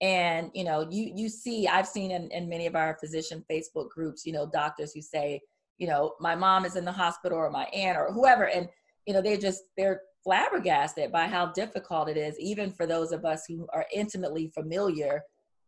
and 0.01 0.51
you 0.53 0.63
know 0.63 0.87
you 0.89 1.11
you 1.15 1.29
see 1.29 1.67
i've 1.67 1.87
seen 1.87 2.11
in, 2.11 2.29
in 2.31 2.49
many 2.49 2.65
of 2.65 2.75
our 2.75 2.97
physician 2.99 3.43
facebook 3.49 3.89
groups 3.89 4.25
you 4.25 4.33
know 4.33 4.45
doctors 4.51 4.93
who 4.93 5.01
say 5.01 5.39
you 5.77 5.87
know 5.87 6.13
my 6.19 6.35
mom 6.35 6.65
is 6.65 6.75
in 6.75 6.85
the 6.85 6.91
hospital 6.91 7.37
or 7.37 7.49
my 7.49 7.65
aunt 7.65 7.97
or 7.97 8.11
whoever 8.11 8.49
and 8.49 8.67
you 9.05 9.13
know 9.13 9.21
they 9.21 9.37
just 9.37 9.63
they're 9.77 10.01
flabbergasted 10.25 11.11
by 11.11 11.27
how 11.27 11.45
difficult 11.45 12.09
it 12.09 12.17
is, 12.17 12.37
even 12.39 12.71
for 12.71 12.85
those 12.85 13.13
of 13.13 13.23
us 13.23 13.43
who 13.47 13.67
are 13.71 13.85
intimately 13.93 14.51
familiar 14.53 15.21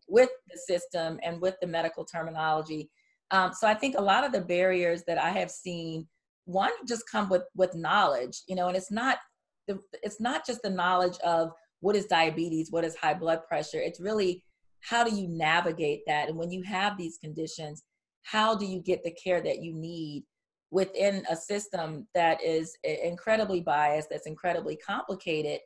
with 0.10 0.30
the 0.52 0.58
system 0.58 1.20
and 1.24 1.40
with 1.40 1.56
the 1.62 1.68
medical 1.68 2.04
terminology. 2.04 2.90
Um, 3.32 3.54
so 3.54 3.68
I 3.68 3.76
think 3.76 3.96
a 3.98 4.02
lot 4.02 4.26
of 4.26 4.32
the 4.32 4.42
barriers 4.42 5.04
that 5.06 5.20
I 5.20 5.30
have 5.30 5.52
seen, 5.52 6.08
one 6.46 6.72
just 6.88 7.04
come 7.10 7.30
with 7.30 7.44
with 7.56 7.76
knowledge, 7.76 8.42
you 8.48 8.56
know, 8.56 8.68
and 8.68 8.76
it's 8.76 8.92
not 8.92 9.20
the, 9.68 9.80
it's 10.04 10.20
not 10.20 10.46
just 10.46 10.62
the 10.62 10.70
knowledge 10.70 11.18
of 11.20 11.52
what 11.82 11.96
is 11.96 12.06
diabetes, 12.06 12.72
what 12.72 12.86
is 12.86 12.96
high 12.96 13.14
blood 13.14 13.42
pressure. 13.48 13.80
It's 13.80 14.00
really 14.00 14.44
how 14.82 15.04
do 15.04 15.16
you 15.16 15.28
navigate 15.28 16.02
that, 16.08 16.30
and 16.30 16.38
when 16.38 16.52
you 16.52 16.64
have 16.64 16.98
these 16.98 17.18
conditions, 17.18 17.84
how 18.24 18.56
do 18.56 18.66
you 18.66 18.82
get 18.82 19.04
the 19.04 19.12
care 19.12 19.42
that 19.42 19.62
you 19.62 19.74
need 19.74 20.24
within 20.70 21.24
a 21.30 21.36
system 21.36 22.08
that 22.14 22.44
is 22.44 22.76
incredibly 22.84 23.62
biased, 23.62 24.10
that's 24.10 24.28
incredibly 24.28 24.76
complicated. 24.76 25.60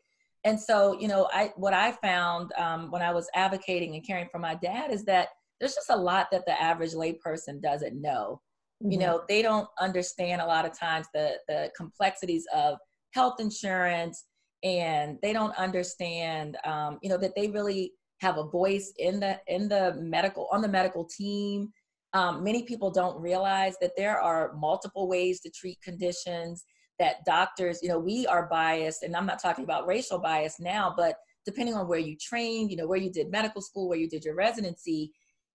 And 0.44 0.60
so, 0.60 1.00
you 1.00 1.08
know, 1.08 1.30
I 1.34 1.52
what 1.56 1.74
I 1.74 1.92
found 1.92 2.52
um, 2.58 2.92
when 2.92 3.02
I 3.02 3.12
was 3.12 3.28
advocating 3.36 3.96
and 3.96 4.06
caring 4.06 4.28
for 4.32 4.40
my 4.40 4.56
dad 4.56 4.92
is 4.92 5.04
that 5.06 5.30
there's 5.60 5.76
just 5.76 5.90
a 5.90 5.96
lot 5.96 6.28
that 6.32 6.46
the 6.46 6.60
average 6.60 6.94
layperson 6.94 7.62
doesn't 7.62 8.00
know. 8.00 8.42
Mm-hmm. 8.82 8.92
You 8.92 8.98
know, 9.00 9.24
they 9.28 9.42
don't 9.42 9.68
understand 9.80 10.42
a 10.42 10.46
lot 10.46 10.66
of 10.66 10.78
times 10.78 11.08
the 11.14 11.36
the 11.48 11.72
complexities 11.76 12.46
of 12.54 12.78
health 13.14 13.40
insurance, 13.40 14.26
and 14.64 15.18
they 15.22 15.34
don't 15.34 15.56
understand, 15.58 16.58
um, 16.66 17.00
you 17.02 17.10
know, 17.10 17.18
that 17.18 17.36
they 17.36 17.48
really 17.48 17.94
have 18.22 18.38
a 18.38 18.44
voice 18.44 18.94
in 18.98 19.20
the 19.20 19.40
in 19.48 19.68
the 19.68 19.96
medical 20.00 20.48
on 20.52 20.62
the 20.62 20.68
medical 20.68 21.06
team 21.06 21.72
um, 22.14 22.44
many 22.44 22.64
people 22.64 22.92
don't 22.92 23.20
realize 23.22 23.76
that 23.82 23.94
there 23.96 24.20
are 24.20 24.54
multiple 24.54 25.08
ways 25.08 25.40
to 25.42 25.50
treat 25.50 25.82
conditions 25.82 26.66
that 27.00 27.26
doctors, 27.26 27.80
you 27.82 27.90
know, 27.90 28.00
we 28.00 28.28
are 28.28 28.48
biased, 28.48 29.04
and 29.04 29.16
I'm 29.16 29.26
not 29.26 29.42
talking 29.42 29.64
about 29.64 29.88
racial 29.88 30.20
bias 30.20 30.60
now, 30.60 30.94
but 30.96 31.16
depending 31.46 31.74
on 31.74 31.88
where 31.88 32.00
you 32.00 32.16
trained, 32.18 32.70
you 32.70 32.78
know, 32.78 32.86
where 32.86 33.00
you 33.00 33.12
did 33.12 33.32
medical 33.32 33.62
school, 33.62 33.88
where 33.88 33.98
you 33.98 34.10
did 34.10 34.26
your 34.26 34.36
residency, 34.36 35.12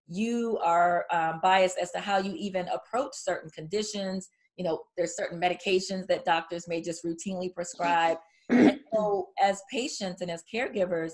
you 0.09 0.59
are 0.65 1.05
um, 1.13 1.41
biased 1.43 1.79
as 1.79 1.93
to 1.93 2.01
how 2.01 2.17
you 2.19 2.35
even 2.37 2.67
approach 2.69 3.13
certain 3.15 3.51
conditions. 3.51 4.29
You 4.57 4.65
know, 4.65 4.83
there's 4.97 5.17
certain 5.17 5.41
medications 5.41 6.07
that 6.07 6.25
doctors 6.25 6.67
may 6.69 6.81
just 6.81 7.05
routinely 7.05 7.53
prescribe. 7.53 8.19
and 8.49 8.81
so, 8.95 9.29
as 9.43 9.63
patients 9.71 10.23
and 10.23 10.31
as 10.31 10.43
caregivers, 10.53 11.13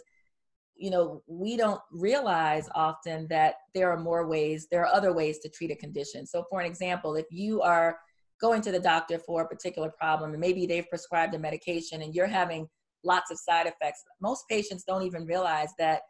you 0.76 0.90
know, 0.90 1.22
we 1.26 1.56
don't 1.56 1.80
realize 1.92 2.68
often 2.74 3.26
that 3.28 3.54
there 3.74 3.90
are 3.90 3.98
more 3.98 4.26
ways, 4.26 4.68
there 4.70 4.82
are 4.82 4.94
other 4.94 5.12
ways 5.12 5.38
to 5.40 5.48
treat 5.48 5.70
a 5.70 5.76
condition. 5.76 6.26
So, 6.26 6.44
for 6.50 6.60
an 6.60 6.66
example, 6.66 7.14
if 7.16 7.26
you 7.30 7.62
are 7.62 7.98
going 8.40 8.62
to 8.62 8.72
the 8.72 8.80
doctor 8.80 9.18
for 9.18 9.42
a 9.42 9.48
particular 9.48 9.90
problem 9.90 10.32
and 10.32 10.40
maybe 10.40 10.66
they've 10.66 10.88
prescribed 10.88 11.34
a 11.34 11.38
medication 11.38 12.02
and 12.02 12.14
you're 12.14 12.26
having 12.26 12.68
lots 13.04 13.30
of 13.30 13.38
side 13.38 13.66
effects, 13.66 14.02
most 14.20 14.44
patients 14.50 14.84
don't 14.84 15.02
even 15.04 15.24
realize 15.24 15.70
that 15.78 16.02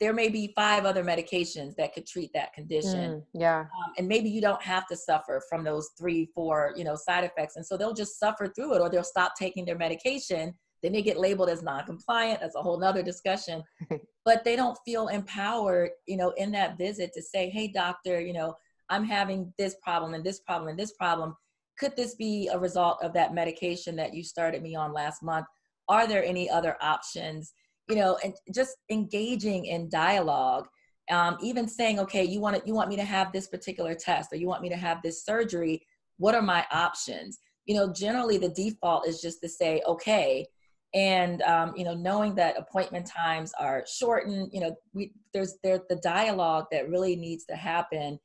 there 0.00 0.12
may 0.12 0.28
be 0.28 0.52
five 0.56 0.84
other 0.84 1.04
medications 1.04 1.76
that 1.76 1.94
could 1.94 2.06
treat 2.06 2.30
that 2.34 2.52
condition. 2.52 3.12
Mm, 3.12 3.22
yeah. 3.32 3.60
Um, 3.60 3.92
and 3.96 4.08
maybe 4.08 4.28
you 4.28 4.40
don't 4.40 4.62
have 4.62 4.86
to 4.88 4.96
suffer 4.96 5.40
from 5.48 5.62
those 5.64 5.90
three, 5.96 6.28
four, 6.34 6.74
you 6.76 6.84
know, 6.84 6.96
side 6.96 7.24
effects. 7.24 7.56
And 7.56 7.64
so 7.64 7.76
they'll 7.76 7.94
just 7.94 8.18
suffer 8.18 8.48
through 8.48 8.74
it 8.74 8.80
or 8.80 8.90
they'll 8.90 9.04
stop 9.04 9.32
taking 9.38 9.64
their 9.64 9.78
medication. 9.78 10.54
Then 10.82 10.92
they 10.92 11.02
get 11.02 11.18
labeled 11.18 11.48
as 11.48 11.62
non-compliant. 11.62 12.40
That's 12.40 12.56
a 12.56 12.62
whole 12.62 12.78
nother 12.78 13.02
discussion. 13.02 13.62
but 14.24 14.44
they 14.44 14.56
don't 14.56 14.78
feel 14.84 15.08
empowered, 15.08 15.90
you 16.06 16.16
know, 16.16 16.30
in 16.36 16.50
that 16.52 16.76
visit 16.76 17.12
to 17.14 17.22
say, 17.22 17.48
hey, 17.48 17.68
doctor, 17.68 18.20
you 18.20 18.32
know, 18.32 18.54
I'm 18.90 19.04
having 19.04 19.52
this 19.58 19.76
problem 19.82 20.14
and 20.14 20.24
this 20.24 20.40
problem 20.40 20.68
and 20.68 20.78
this 20.78 20.92
problem. 20.92 21.36
Could 21.78 21.96
this 21.96 22.14
be 22.16 22.48
a 22.52 22.58
result 22.58 23.02
of 23.02 23.12
that 23.14 23.34
medication 23.34 23.96
that 23.96 24.12
you 24.12 24.22
started 24.22 24.62
me 24.62 24.74
on 24.74 24.92
last 24.92 25.22
month? 25.22 25.46
Are 25.88 26.06
there 26.06 26.24
any 26.24 26.50
other 26.50 26.76
options? 26.80 27.52
You 27.88 27.96
know, 27.96 28.18
and 28.22 28.34
just 28.54 28.76
engaging 28.90 29.66
in 29.66 29.88
dialogue. 29.88 30.66
Um, 31.10 31.36
even 31.42 31.68
saying, 31.68 31.98
okay, 32.00 32.24
you 32.24 32.40
want 32.40 32.56
to, 32.56 32.62
you 32.66 32.74
want 32.74 32.88
me 32.88 32.96
to 32.96 33.04
have 33.04 33.30
this 33.30 33.46
particular 33.46 33.94
test, 33.94 34.32
or 34.32 34.36
you 34.36 34.46
want 34.46 34.62
me 34.62 34.70
to 34.70 34.76
have 34.76 35.02
this 35.02 35.22
surgery. 35.22 35.86
What 36.16 36.34
are 36.34 36.42
my 36.42 36.64
options? 36.72 37.38
You 37.66 37.74
know, 37.74 37.92
generally 37.92 38.38
the 38.38 38.48
default 38.48 39.06
is 39.06 39.20
just 39.20 39.42
to 39.42 39.48
say, 39.48 39.82
okay, 39.86 40.46
and 40.94 41.42
um, 41.42 41.74
you 41.76 41.84
know, 41.84 41.94
knowing 41.94 42.34
that 42.36 42.58
appointment 42.58 43.06
times 43.06 43.52
are 43.60 43.84
shortened. 43.86 44.50
You 44.52 44.60
know, 44.60 44.76
we 44.94 45.12
there's 45.34 45.56
there 45.62 45.82
the 45.88 45.96
dialogue 45.96 46.66
that 46.70 46.88
really 46.88 47.16
needs 47.16 47.44
to 47.46 47.56
happen 47.56 48.18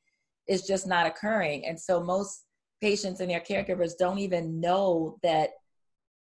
is 0.48 0.62
just 0.62 0.86
not 0.86 1.06
occurring, 1.06 1.66
and 1.66 1.78
so 1.78 2.02
most 2.02 2.44
patients 2.80 3.20
and 3.20 3.30
their 3.30 3.40
caregivers 3.40 3.92
don't 3.98 4.18
even 4.18 4.58
know 4.60 5.18
that 5.22 5.50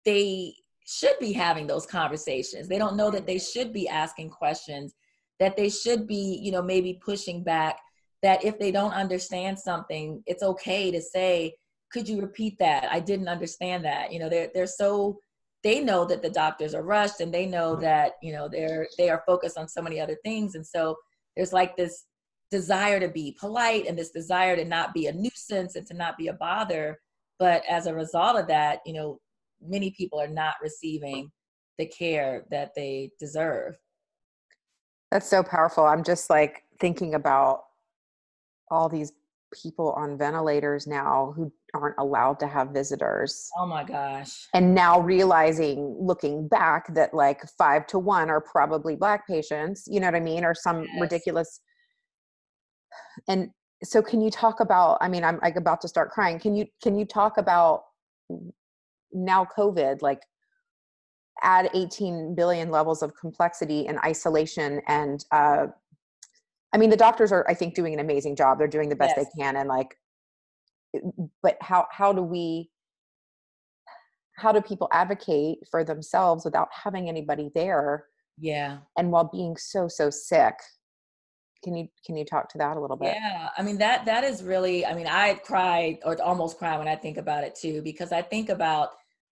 they 0.04 0.54
should 0.90 1.18
be 1.20 1.32
having 1.32 1.68
those 1.68 1.86
conversations. 1.86 2.66
They 2.66 2.78
don't 2.78 2.96
know 2.96 3.12
that 3.12 3.26
they 3.26 3.38
should 3.38 3.72
be 3.72 3.88
asking 3.88 4.30
questions, 4.30 4.94
that 5.38 5.56
they 5.56 5.68
should 5.68 6.08
be, 6.08 6.40
you 6.42 6.50
know, 6.50 6.62
maybe 6.62 7.00
pushing 7.04 7.44
back, 7.44 7.78
that 8.22 8.44
if 8.44 8.58
they 8.58 8.72
don't 8.72 8.92
understand 8.92 9.58
something, 9.58 10.20
it's 10.26 10.42
okay 10.42 10.90
to 10.90 11.00
say, 11.00 11.54
could 11.92 12.08
you 12.08 12.20
repeat 12.20 12.58
that? 12.58 12.90
I 12.90 12.98
didn't 12.98 13.28
understand 13.28 13.84
that. 13.84 14.12
You 14.12 14.18
know, 14.18 14.28
they're 14.28 14.50
they're 14.52 14.66
so 14.66 15.20
they 15.62 15.80
know 15.80 16.04
that 16.06 16.22
the 16.22 16.30
doctors 16.30 16.74
are 16.74 16.82
rushed 16.82 17.20
and 17.20 17.32
they 17.32 17.46
know 17.46 17.76
that, 17.76 18.12
you 18.20 18.32
know, 18.32 18.48
they're 18.48 18.88
they 18.98 19.10
are 19.10 19.22
focused 19.26 19.58
on 19.58 19.68
so 19.68 19.82
many 19.82 20.00
other 20.00 20.16
things. 20.24 20.56
And 20.56 20.66
so 20.66 20.96
there's 21.36 21.52
like 21.52 21.76
this 21.76 22.04
desire 22.50 22.98
to 22.98 23.08
be 23.08 23.36
polite 23.38 23.86
and 23.86 23.96
this 23.96 24.10
desire 24.10 24.56
to 24.56 24.64
not 24.64 24.92
be 24.92 25.06
a 25.06 25.12
nuisance 25.12 25.76
and 25.76 25.86
to 25.86 25.94
not 25.94 26.18
be 26.18 26.26
a 26.28 26.32
bother. 26.32 26.98
But 27.38 27.62
as 27.68 27.86
a 27.86 27.94
result 27.94 28.36
of 28.36 28.48
that, 28.48 28.80
you 28.84 28.92
know, 28.92 29.20
many 29.62 29.90
people 29.90 30.20
are 30.20 30.28
not 30.28 30.54
receiving 30.62 31.30
the 31.78 31.86
care 31.86 32.44
that 32.50 32.72
they 32.74 33.10
deserve. 33.18 33.76
That's 35.10 35.28
so 35.28 35.42
powerful. 35.42 35.84
I'm 35.84 36.04
just 36.04 36.30
like 36.30 36.64
thinking 36.78 37.14
about 37.14 37.64
all 38.70 38.88
these 38.88 39.12
people 39.52 39.92
on 39.92 40.16
ventilators 40.16 40.86
now 40.86 41.32
who 41.36 41.52
aren't 41.74 41.96
allowed 41.98 42.38
to 42.40 42.46
have 42.46 42.68
visitors. 42.68 43.50
Oh 43.58 43.66
my 43.66 43.84
gosh. 43.84 44.48
And 44.54 44.74
now 44.74 45.00
realizing, 45.00 45.96
looking 46.00 46.46
back, 46.48 46.94
that 46.94 47.14
like 47.14 47.42
five 47.58 47.86
to 47.88 47.98
one 47.98 48.30
are 48.30 48.40
probably 48.40 48.94
Black 48.94 49.26
patients, 49.26 49.84
you 49.90 50.00
know 50.00 50.06
what 50.06 50.14
I 50.14 50.20
mean? 50.20 50.44
Or 50.44 50.54
some 50.54 50.82
yes. 50.82 51.00
ridiculous. 51.00 51.60
And 53.28 53.50
so, 53.82 54.02
can 54.02 54.20
you 54.20 54.30
talk 54.30 54.60
about? 54.60 54.98
I 55.00 55.08
mean, 55.08 55.24
I'm 55.24 55.38
like 55.42 55.56
about 55.56 55.80
to 55.82 55.88
start 55.88 56.10
crying. 56.10 56.38
Can 56.38 56.54
you 56.54 56.66
can 56.82 56.98
you 56.98 57.04
talk 57.04 57.38
about 57.38 57.82
now 59.12 59.46
covid 59.56 60.02
like 60.02 60.22
add 61.42 61.70
18 61.74 62.34
billion 62.34 62.70
levels 62.70 63.02
of 63.02 63.14
complexity 63.16 63.86
and 63.86 63.98
isolation 64.00 64.80
and 64.86 65.24
uh 65.32 65.66
i 66.72 66.78
mean 66.78 66.90
the 66.90 66.96
doctors 66.96 67.32
are 67.32 67.44
i 67.48 67.54
think 67.54 67.74
doing 67.74 67.94
an 67.94 68.00
amazing 68.00 68.36
job. 68.36 68.58
They're 68.58 68.68
doing 68.68 68.88
the 68.88 68.96
best 68.96 69.14
yes. 69.16 69.26
they 69.26 69.42
can 69.42 69.56
and 69.56 69.68
like 69.68 69.96
but 71.42 71.56
how 71.60 71.86
how 71.90 72.12
do 72.12 72.22
we 72.22 72.70
how 74.36 74.52
do 74.52 74.60
people 74.60 74.88
advocate 74.90 75.58
for 75.70 75.84
themselves 75.84 76.44
without 76.44 76.68
having 76.72 77.08
anybody 77.08 77.50
there? 77.54 78.06
Yeah. 78.38 78.78
And 78.96 79.12
while 79.12 79.28
being 79.30 79.56
so 79.56 79.86
so 79.86 80.10
sick 80.10 80.54
can 81.62 81.76
you 81.76 81.88
can 82.06 82.16
you 82.16 82.24
talk 82.24 82.48
to 82.48 82.58
that 82.58 82.76
a 82.76 82.80
little 82.80 82.96
bit? 82.96 83.14
Yeah 83.14 83.50
i 83.56 83.62
mean 83.62 83.78
that 83.78 84.06
that 84.06 84.24
is 84.24 84.42
really 84.42 84.86
i 84.86 84.94
mean 84.94 85.06
i 85.06 85.34
cry 85.34 85.98
or 86.04 86.20
almost 86.22 86.58
cry 86.58 86.78
when 86.78 86.88
i 86.88 86.96
think 86.96 87.18
about 87.18 87.44
it 87.44 87.54
too 87.54 87.82
because 87.82 88.12
i 88.12 88.22
think 88.22 88.48
about 88.48 88.90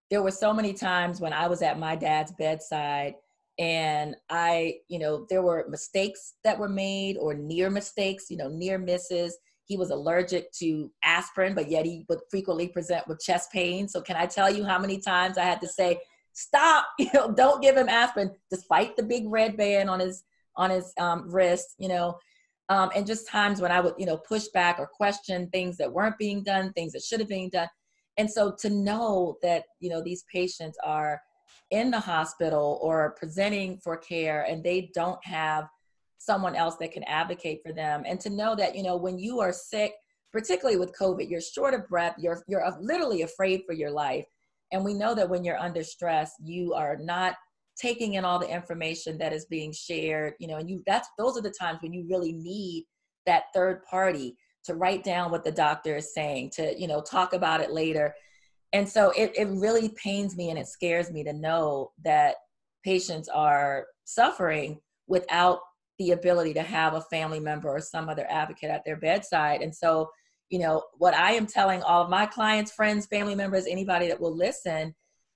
there 0.09 0.21
were 0.21 0.31
so 0.31 0.53
many 0.53 0.73
times 0.73 1.19
when 1.19 1.33
I 1.33 1.47
was 1.47 1.61
at 1.61 1.79
my 1.79 1.95
dad's 1.95 2.31
bedside 2.33 3.15
and 3.57 4.15
I, 4.29 4.77
you 4.87 4.99
know, 4.99 5.25
there 5.29 5.41
were 5.41 5.65
mistakes 5.69 6.35
that 6.43 6.59
were 6.59 6.69
made 6.69 7.17
or 7.17 7.33
near 7.33 7.69
mistakes, 7.69 8.25
you 8.29 8.37
know, 8.37 8.49
near 8.49 8.77
misses. 8.77 9.37
He 9.65 9.77
was 9.77 9.89
allergic 9.89 10.51
to 10.59 10.91
aspirin, 11.03 11.55
but 11.55 11.71
yet 11.71 11.85
he 11.85 12.05
would 12.09 12.19
frequently 12.29 12.67
present 12.67 13.07
with 13.07 13.21
chest 13.21 13.51
pain. 13.51 13.87
So 13.87 14.01
can 14.01 14.15
I 14.15 14.25
tell 14.25 14.51
you 14.51 14.63
how 14.63 14.77
many 14.77 14.99
times 14.99 15.37
I 15.37 15.43
had 15.43 15.61
to 15.61 15.67
say, 15.67 15.99
stop, 16.33 16.85
you 16.99 17.09
know, 17.13 17.31
don't 17.31 17.61
give 17.61 17.77
him 17.77 17.89
aspirin, 17.89 18.31
despite 18.51 18.95
the 18.97 19.03
big 19.03 19.23
red 19.27 19.57
band 19.57 19.89
on 19.89 19.99
his 19.99 20.23
on 20.57 20.69
his 20.69 20.93
um, 20.99 21.29
wrist, 21.29 21.75
you 21.79 21.89
know. 21.89 22.17
Um, 22.69 22.89
and 22.95 23.05
just 23.05 23.27
times 23.27 23.61
when 23.61 23.71
I 23.71 23.79
would, 23.79 23.93
you 23.97 24.05
know, 24.05 24.17
push 24.17 24.47
back 24.53 24.79
or 24.79 24.87
question 24.87 25.49
things 25.49 25.77
that 25.77 25.91
weren't 25.91 26.17
being 26.17 26.43
done, 26.43 26.73
things 26.73 26.93
that 26.93 27.03
should 27.03 27.19
have 27.19 27.29
been 27.29 27.49
done 27.49 27.67
and 28.17 28.29
so 28.29 28.53
to 28.59 28.69
know 28.69 29.37
that 29.41 29.63
you 29.79 29.89
know 29.89 30.01
these 30.01 30.23
patients 30.31 30.77
are 30.83 31.21
in 31.71 31.91
the 31.91 31.99
hospital 31.99 32.79
or 32.81 33.15
presenting 33.17 33.77
for 33.83 33.97
care 33.97 34.43
and 34.43 34.63
they 34.63 34.91
don't 34.93 35.23
have 35.23 35.67
someone 36.17 36.55
else 36.55 36.75
that 36.77 36.91
can 36.91 37.03
advocate 37.03 37.59
for 37.63 37.73
them 37.73 38.03
and 38.05 38.19
to 38.19 38.29
know 38.29 38.55
that 38.55 38.75
you 38.75 38.83
know 38.83 38.95
when 38.95 39.17
you 39.17 39.39
are 39.39 39.53
sick 39.53 39.93
particularly 40.31 40.77
with 40.77 40.97
covid 40.97 41.29
you're 41.29 41.41
short 41.41 41.73
of 41.73 41.87
breath 41.87 42.15
you're 42.17 42.43
you're 42.47 42.65
literally 42.81 43.21
afraid 43.21 43.61
for 43.65 43.73
your 43.73 43.91
life. 43.91 44.25
And 44.71 44.83
we 44.83 44.95
know 44.95 45.13
that 45.15 45.29
when 45.29 45.43
you're 45.43 45.59
under 45.59 45.83
stress 45.83 46.33
you 46.43 46.73
are 46.73 46.97
not 46.99 47.35
taking 47.79 48.15
in 48.15 48.25
all 48.25 48.39
the 48.39 48.49
information 48.49 49.17
that 49.17 49.33
is 49.33 49.45
being 49.45 49.71
shared 49.71 50.33
you 50.39 50.47
know 50.47 50.57
and 50.57 50.69
you 50.69 50.81
that's 50.85 51.07
those 51.17 51.37
are 51.37 51.41
the 51.41 51.53
times 51.59 51.79
when 51.81 51.93
you 51.93 52.05
really 52.09 52.31
need 52.31 52.85
that 53.25 53.45
third 53.53 53.83
party 53.83 54.35
to 54.65 54.75
write 54.75 55.03
down 55.03 55.31
what 55.31 55.43
the 55.43 55.51
doctor 55.51 55.95
is 55.95 56.13
saying, 56.13 56.51
to, 56.55 56.79
you 56.79 56.87
know, 56.87 57.01
talk 57.01 57.33
about 57.33 57.61
it 57.61 57.71
later. 57.71 58.13
And 58.73 58.87
so 58.87 59.11
it, 59.11 59.31
it 59.35 59.47
really 59.47 59.89
pains 59.89 60.35
me 60.35 60.49
and 60.49 60.59
it 60.59 60.67
scares 60.67 61.11
me 61.11 61.23
to 61.23 61.33
know 61.33 61.91
that 62.03 62.35
patients 62.83 63.29
are 63.29 63.85
suffering 64.03 64.79
without 65.07 65.59
the 65.97 66.11
ability 66.11 66.53
to 66.53 66.61
have 66.61 66.93
a 66.93 67.01
family 67.01 67.39
member 67.39 67.69
or 67.69 67.79
some 67.79 68.09
other 68.09 68.25
advocate 68.29 68.69
at 68.69 68.83
their 68.83 68.97
bedside. 68.97 69.61
And 69.61 69.73
so, 69.73 70.09
you 70.49 70.59
know, 70.59 70.83
what 70.97 71.13
I 71.13 71.31
am 71.31 71.47
telling 71.47 71.81
all 71.83 72.03
of 72.03 72.09
my 72.09 72.25
clients, 72.25 72.71
friends, 72.71 73.05
family 73.05 73.35
members, 73.35 73.65
anybody 73.65 74.07
that 74.07 74.19
will 74.19 74.35
listen 74.35 74.93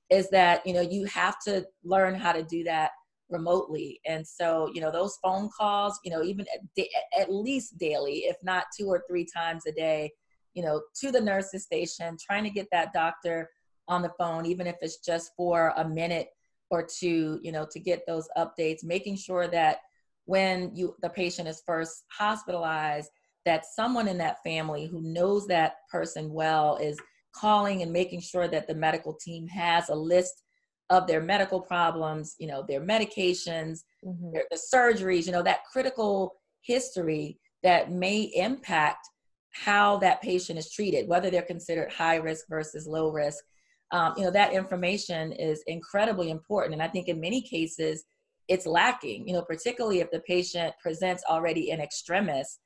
is 0.09 0.29
that, 0.31 0.65
you 0.65 0.73
know, 0.73 0.81
you 0.81 1.05
have 1.05 1.35
to 1.45 1.65
learn 1.83 2.15
how 2.15 2.31
to 2.31 2.43
do 2.43 2.63
that 2.65 2.91
remotely. 3.29 3.99
And 4.05 4.25
so 4.27 4.69
you 4.73 4.81
know 4.81 4.91
those 4.91 5.17
phone 5.23 5.49
calls 5.55 5.99
you 6.03 6.11
know 6.11 6.23
even 6.23 6.45
at, 6.53 6.85
at, 7.19 7.33
least 7.33 7.77
daily 7.77 8.25
if 8.25 8.37
not 8.43 8.65
two 8.77 8.87
or 8.87 9.03
three 9.07 9.25
times 9.25 9.63
a 9.67 9.71
day 9.71 10.11
you 10.53 10.63
know 10.63 10.81
to 10.99 11.11
the 11.11 11.21
nurses 11.21 11.63
station 11.63 12.17
trying 12.19 12.43
to 12.43 12.49
get 12.49 12.67
that 12.71 12.91
doctor 12.93 13.49
on 13.87 14.01
the 14.01 14.11
phone 14.17 14.45
even 14.45 14.67
if 14.67 14.75
it's 14.81 14.97
just 14.97 15.31
for 15.37 15.73
a 15.77 15.87
minute 15.87 16.29
or 16.69 16.85
two 16.85 17.39
you 17.41 17.51
know 17.51 17.65
to 17.69 17.79
get 17.79 18.05
those 18.07 18.27
updates 18.37 18.83
making 18.83 19.15
sure 19.15 19.47
that 19.47 19.77
when 20.25 20.71
you 20.75 20.95
the 21.01 21.09
patient 21.09 21.47
is 21.47 21.63
first 21.65 22.03
hospitalized 22.11 23.09
that 23.45 23.65
someone 23.65 24.07
in 24.07 24.17
that 24.17 24.43
family 24.43 24.85
who 24.85 25.01
knows 25.01 25.47
that 25.47 25.75
person 25.91 26.31
well 26.33 26.77
is 26.77 26.99
calling 27.33 27.81
and 27.81 27.91
making 27.91 28.19
sure 28.19 28.47
that 28.47 28.67
the 28.67 28.75
medical 28.75 29.13
team 29.13 29.47
has 29.47 29.89
a 29.89 29.95
list 29.95 30.43
of 30.89 31.07
their 31.07 31.21
medical 31.21 31.61
problems, 31.61 32.35
you 32.39 32.47
know, 32.47 32.63
their 32.67 32.81
medications, 32.81 33.81
mm-hmm. 34.05 34.31
their, 34.31 34.45
the 34.51 34.59
surgeries, 34.73 35.25
you 35.25 35.31
know, 35.31 35.43
that 35.43 35.65
critical 35.71 36.35
history 36.61 37.39
that 37.63 37.91
may 37.91 38.31
impact 38.35 39.07
how 39.51 39.97
that 39.97 40.21
patient 40.21 40.57
is 40.59 40.71
treated, 40.71 41.07
whether 41.07 41.29
they're 41.29 41.41
considered 41.41 41.91
high 41.91 42.15
risk 42.15 42.45
versus 42.49 42.87
low 42.87 43.09
risk. 43.11 43.43
Um, 43.91 44.13
you 44.17 44.23
know, 44.23 44.31
that 44.31 44.53
information 44.53 45.31
is 45.31 45.63
incredibly 45.65 46.29
important. 46.29 46.73
And 46.73 46.83
I 46.83 46.87
think 46.87 47.07
in 47.07 47.19
many 47.19 47.41
cases, 47.41 48.03
it's 48.47 48.65
lacking, 48.65 49.27
you 49.27 49.33
know, 49.33 49.41
particularly 49.43 49.99
if 49.99 50.09
the 50.11 50.21
patient 50.21 50.73
presents 50.81 51.23
already 51.29 51.71
in 51.71 51.79
extremis. 51.79 52.59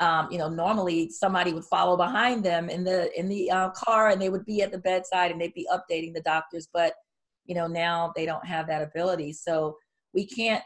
um, 0.00 0.28
you 0.30 0.38
know, 0.38 0.48
normally 0.48 1.10
somebody 1.10 1.52
would 1.52 1.64
follow 1.66 1.96
behind 1.96 2.42
them 2.42 2.70
in 2.70 2.82
the 2.84 3.10
in 3.18 3.28
the 3.28 3.50
uh, 3.50 3.70
car, 3.70 4.08
and 4.08 4.20
they 4.20 4.30
would 4.30 4.46
be 4.46 4.62
at 4.62 4.72
the 4.72 4.78
bedside 4.78 5.30
and 5.30 5.40
they'd 5.40 5.54
be 5.54 5.68
updating 5.72 6.14
the 6.14 6.22
doctors. 6.22 6.68
But 6.72 6.94
you 7.46 7.54
know, 7.54 7.66
now 7.66 8.12
they 8.14 8.26
don't 8.26 8.46
have 8.46 8.66
that 8.68 8.82
ability, 8.82 9.32
so 9.32 9.76
we 10.14 10.26
can't 10.26 10.62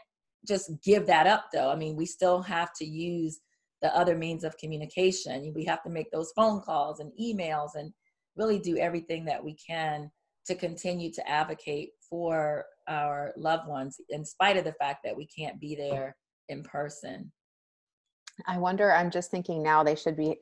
just 0.47 0.71
give 0.83 1.07
that 1.07 1.27
up. 1.27 1.45
Though, 1.51 1.69
I 1.71 1.75
mean, 1.75 1.95
we 1.95 2.05
still 2.05 2.41
have 2.41 2.73
to 2.75 2.85
use 2.85 3.39
the 3.81 3.95
other 3.95 4.15
means 4.15 4.43
of 4.43 4.57
communication. 4.57 5.53
We 5.55 5.65
have 5.65 5.83
to 5.83 5.89
make 5.89 6.11
those 6.11 6.31
phone 6.35 6.61
calls 6.61 6.99
and 6.99 7.11
emails 7.21 7.71
and 7.75 7.91
really 8.35 8.59
do 8.59 8.77
everything 8.77 9.25
that 9.25 9.43
we 9.43 9.55
can 9.55 10.11
to 10.45 10.55
continue 10.55 11.11
to 11.11 11.27
advocate 11.27 11.89
for 12.09 12.65
our 12.87 13.33
loved 13.35 13.67
ones, 13.67 13.99
in 14.09 14.23
spite 14.23 14.57
of 14.57 14.63
the 14.63 14.73
fact 14.73 14.99
that 15.03 15.15
we 15.15 15.25
can't 15.27 15.59
be 15.59 15.75
there 15.75 16.15
in 16.49 16.61
person. 16.61 17.31
I 18.47 18.57
wonder, 18.57 18.91
I'm 18.91 19.09
just 19.09 19.31
thinking 19.31 19.63
now 19.63 19.83
they 19.83 19.95
should 19.95 20.15
be 20.15 20.37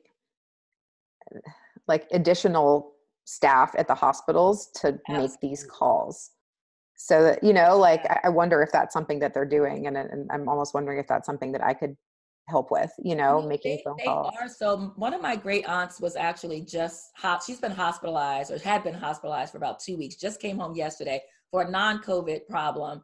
like 1.86 2.06
additional 2.12 2.93
staff 3.24 3.74
at 3.76 3.88
the 3.88 3.94
hospitals 3.94 4.70
to 4.76 4.88
Absolutely. 5.08 5.28
make 5.28 5.40
these 5.40 5.64
calls. 5.64 6.30
So 6.96 7.22
that, 7.24 7.42
you 7.42 7.52
know, 7.52 7.76
like 7.76 8.02
I 8.22 8.28
wonder 8.28 8.62
if 8.62 8.70
that's 8.70 8.92
something 8.92 9.18
that 9.18 9.34
they're 9.34 9.44
doing. 9.44 9.86
And, 9.86 9.96
and 9.96 10.30
I'm 10.30 10.48
almost 10.48 10.74
wondering 10.74 10.98
if 10.98 11.06
that's 11.08 11.26
something 11.26 11.52
that 11.52 11.62
I 11.62 11.74
could 11.74 11.96
help 12.48 12.70
with, 12.70 12.92
you 13.02 13.16
know, 13.16 13.42
making 13.42 13.76
they, 13.76 13.82
phone 13.84 13.96
they 13.98 14.04
calls. 14.04 14.34
Are. 14.40 14.48
So 14.48 14.92
one 14.96 15.12
of 15.14 15.20
my 15.20 15.34
great 15.34 15.66
aunts 15.66 16.00
was 16.00 16.14
actually 16.14 16.60
just 16.60 17.10
hot. 17.16 17.42
She's 17.44 17.58
been 17.58 17.72
hospitalized 17.72 18.52
or 18.52 18.58
had 18.58 18.84
been 18.84 18.94
hospitalized 18.94 19.52
for 19.52 19.58
about 19.58 19.80
two 19.80 19.96
weeks, 19.96 20.16
just 20.16 20.40
came 20.40 20.58
home 20.58 20.74
yesterday 20.74 21.20
for 21.50 21.62
a 21.62 21.70
non-COVID 21.70 22.46
problem 22.48 23.02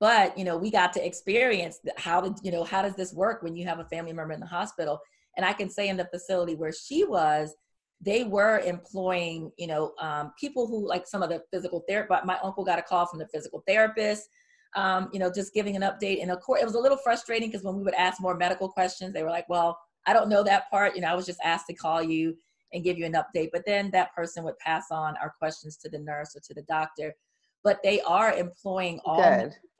but 0.00 0.36
you 0.36 0.44
know 0.44 0.56
we 0.56 0.70
got 0.70 0.92
to 0.94 1.06
experience 1.06 1.78
how 1.96 2.20
did 2.20 2.32
you 2.42 2.50
know 2.50 2.64
how 2.64 2.82
does 2.82 2.96
this 2.96 3.12
work 3.12 3.42
when 3.42 3.54
you 3.54 3.66
have 3.66 3.78
a 3.78 3.84
family 3.84 4.12
member 4.12 4.32
in 4.32 4.40
the 4.40 4.46
hospital 4.46 4.98
and 5.36 5.46
i 5.46 5.52
can 5.52 5.70
say 5.70 5.88
in 5.88 5.96
the 5.96 6.06
facility 6.06 6.56
where 6.56 6.72
she 6.72 7.04
was 7.04 7.54
they 8.00 8.24
were 8.24 8.60
employing 8.60 9.52
you 9.58 9.66
know 9.66 9.92
um, 10.00 10.32
people 10.38 10.66
who 10.66 10.86
like 10.86 11.06
some 11.06 11.22
of 11.22 11.28
the 11.28 11.42
physical 11.52 11.84
therapy 11.88 12.14
my 12.24 12.38
uncle 12.42 12.64
got 12.64 12.78
a 12.78 12.82
call 12.82 13.06
from 13.06 13.18
the 13.18 13.28
physical 13.28 13.62
therapist 13.66 14.28
um, 14.76 15.08
you 15.12 15.18
know 15.18 15.30
just 15.32 15.52
giving 15.52 15.76
an 15.76 15.82
update 15.82 16.22
and 16.22 16.30
of 16.30 16.40
course 16.40 16.60
it 16.60 16.64
was 16.64 16.74
a 16.74 16.80
little 16.80 16.98
frustrating 16.98 17.48
because 17.48 17.64
when 17.64 17.76
we 17.76 17.82
would 17.82 17.94
ask 17.94 18.20
more 18.20 18.36
medical 18.36 18.68
questions 18.68 19.12
they 19.12 19.22
were 19.22 19.30
like 19.30 19.48
well 19.48 19.78
i 20.06 20.12
don't 20.12 20.28
know 20.28 20.42
that 20.42 20.70
part 20.70 20.94
you 20.94 21.02
know 21.02 21.08
i 21.08 21.14
was 21.14 21.26
just 21.26 21.40
asked 21.44 21.66
to 21.66 21.74
call 21.74 22.02
you 22.02 22.36
and 22.72 22.84
give 22.84 22.96
you 22.96 23.04
an 23.04 23.14
update 23.14 23.50
but 23.52 23.64
then 23.66 23.90
that 23.90 24.14
person 24.14 24.44
would 24.44 24.58
pass 24.58 24.86
on 24.90 25.16
our 25.22 25.34
questions 25.38 25.76
to 25.76 25.88
the 25.88 25.98
nurse 25.98 26.34
or 26.36 26.40
to 26.40 26.54
the 26.54 26.62
doctor 26.62 27.14
but 27.62 27.78
they 27.82 28.00
are 28.02 28.32
employing 28.32 29.00
all 29.04 29.22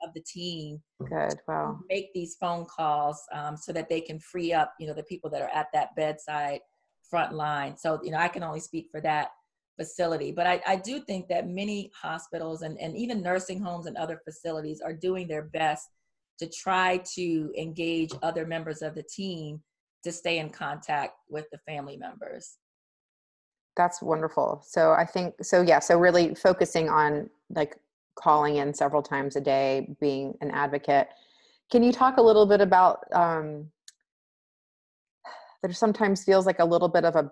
of 0.03 0.13
the 0.13 0.21
team. 0.21 0.81
Good. 0.99 1.35
Wow. 1.47 1.79
make 1.89 2.13
these 2.13 2.35
phone 2.35 2.65
calls 2.65 3.19
um, 3.33 3.57
so 3.57 3.71
that 3.73 3.89
they 3.89 4.01
can 4.01 4.19
free 4.19 4.53
up, 4.53 4.73
you 4.79 4.87
know, 4.87 4.93
the 4.93 5.03
people 5.03 5.29
that 5.31 5.41
are 5.41 5.49
at 5.49 5.67
that 5.73 5.95
bedside 5.95 6.59
front 7.11 7.33
line. 7.33 7.77
So, 7.77 7.99
you 8.03 8.11
know, 8.11 8.17
I 8.17 8.29
can 8.29 8.41
only 8.41 8.61
speak 8.61 8.87
for 8.89 9.01
that 9.01 9.31
facility, 9.79 10.31
but 10.31 10.47
I, 10.47 10.61
I 10.65 10.75
do 10.77 11.01
think 11.01 11.27
that 11.27 11.47
many 11.47 11.91
hospitals 12.01 12.63
and, 12.63 12.79
and 12.79 12.95
even 12.95 13.21
nursing 13.21 13.61
homes 13.61 13.85
and 13.85 13.97
other 13.97 14.21
facilities 14.25 14.81
are 14.81 14.93
doing 14.93 15.27
their 15.27 15.43
best 15.43 15.89
to 16.39 16.49
try 16.49 16.97
to 17.15 17.53
engage 17.57 18.11
other 18.23 18.47
members 18.47 18.81
of 18.81 18.95
the 18.95 19.03
team 19.03 19.61
to 20.03 20.11
stay 20.11 20.39
in 20.39 20.49
contact 20.49 21.13
with 21.29 21.45
the 21.51 21.59
family 21.67 21.97
members. 21.97 22.57
That's 23.77 24.01
wonderful. 24.01 24.63
So 24.65 24.91
i 24.91 25.05
think 25.05 25.35
so 25.43 25.61
yeah 25.61 25.79
so 25.79 25.97
really 25.97 26.35
focusing 26.35 26.89
on 26.89 27.29
like 27.49 27.77
calling 28.15 28.57
in 28.57 28.73
several 28.73 29.01
times 29.01 29.35
a 29.35 29.41
day 29.41 29.95
being 29.99 30.37
an 30.41 30.51
advocate. 30.51 31.07
Can 31.71 31.83
you 31.83 31.91
talk 31.91 32.17
a 32.17 32.21
little 32.21 32.45
bit 32.45 32.61
about 32.61 33.03
um 33.13 33.67
there 35.61 35.73
sometimes 35.73 36.23
feels 36.23 36.45
like 36.45 36.59
a 36.59 36.65
little 36.65 36.89
bit 36.89 37.05
of 37.05 37.15
a 37.15 37.31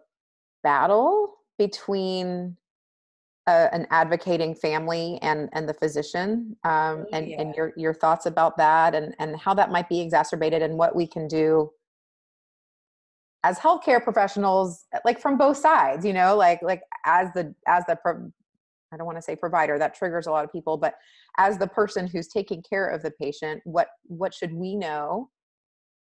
battle 0.63 1.35
between 1.57 2.55
uh, 3.47 3.67
an 3.71 3.87
advocating 3.89 4.53
family 4.53 5.17
and 5.21 5.49
and 5.53 5.67
the 5.67 5.73
physician 5.73 6.55
um, 6.65 6.71
oh, 6.71 7.05
and 7.13 7.29
yeah. 7.29 7.41
and 7.41 7.55
your 7.55 7.73
your 7.75 7.93
thoughts 7.93 8.25
about 8.25 8.57
that 8.57 8.93
and 8.93 9.15
and 9.19 9.37
how 9.39 9.53
that 9.53 9.71
might 9.71 9.89
be 9.89 9.99
exacerbated 9.99 10.61
and 10.61 10.77
what 10.77 10.95
we 10.95 11.07
can 11.07 11.27
do 11.27 11.69
as 13.43 13.57
healthcare 13.57 14.03
professionals 14.03 14.85
like 15.03 15.19
from 15.19 15.37
both 15.37 15.57
sides 15.57 16.05
you 16.05 16.13
know 16.13 16.35
like 16.35 16.61
like 16.61 16.81
as 17.05 17.29
the 17.33 17.53
as 17.67 17.83
the 17.87 17.95
pro- 17.95 18.31
i 18.93 18.97
don't 18.97 19.05
want 19.05 19.17
to 19.17 19.21
say 19.21 19.35
provider 19.35 19.79
that 19.79 19.95
triggers 19.95 20.27
a 20.27 20.31
lot 20.31 20.45
of 20.45 20.51
people 20.51 20.77
but 20.77 20.95
as 21.37 21.57
the 21.57 21.67
person 21.67 22.05
who's 22.05 22.27
taking 22.27 22.61
care 22.61 22.87
of 22.87 23.01
the 23.01 23.11
patient 23.11 23.61
what 23.63 23.87
what 24.03 24.33
should 24.33 24.53
we 24.53 24.75
know 24.75 25.29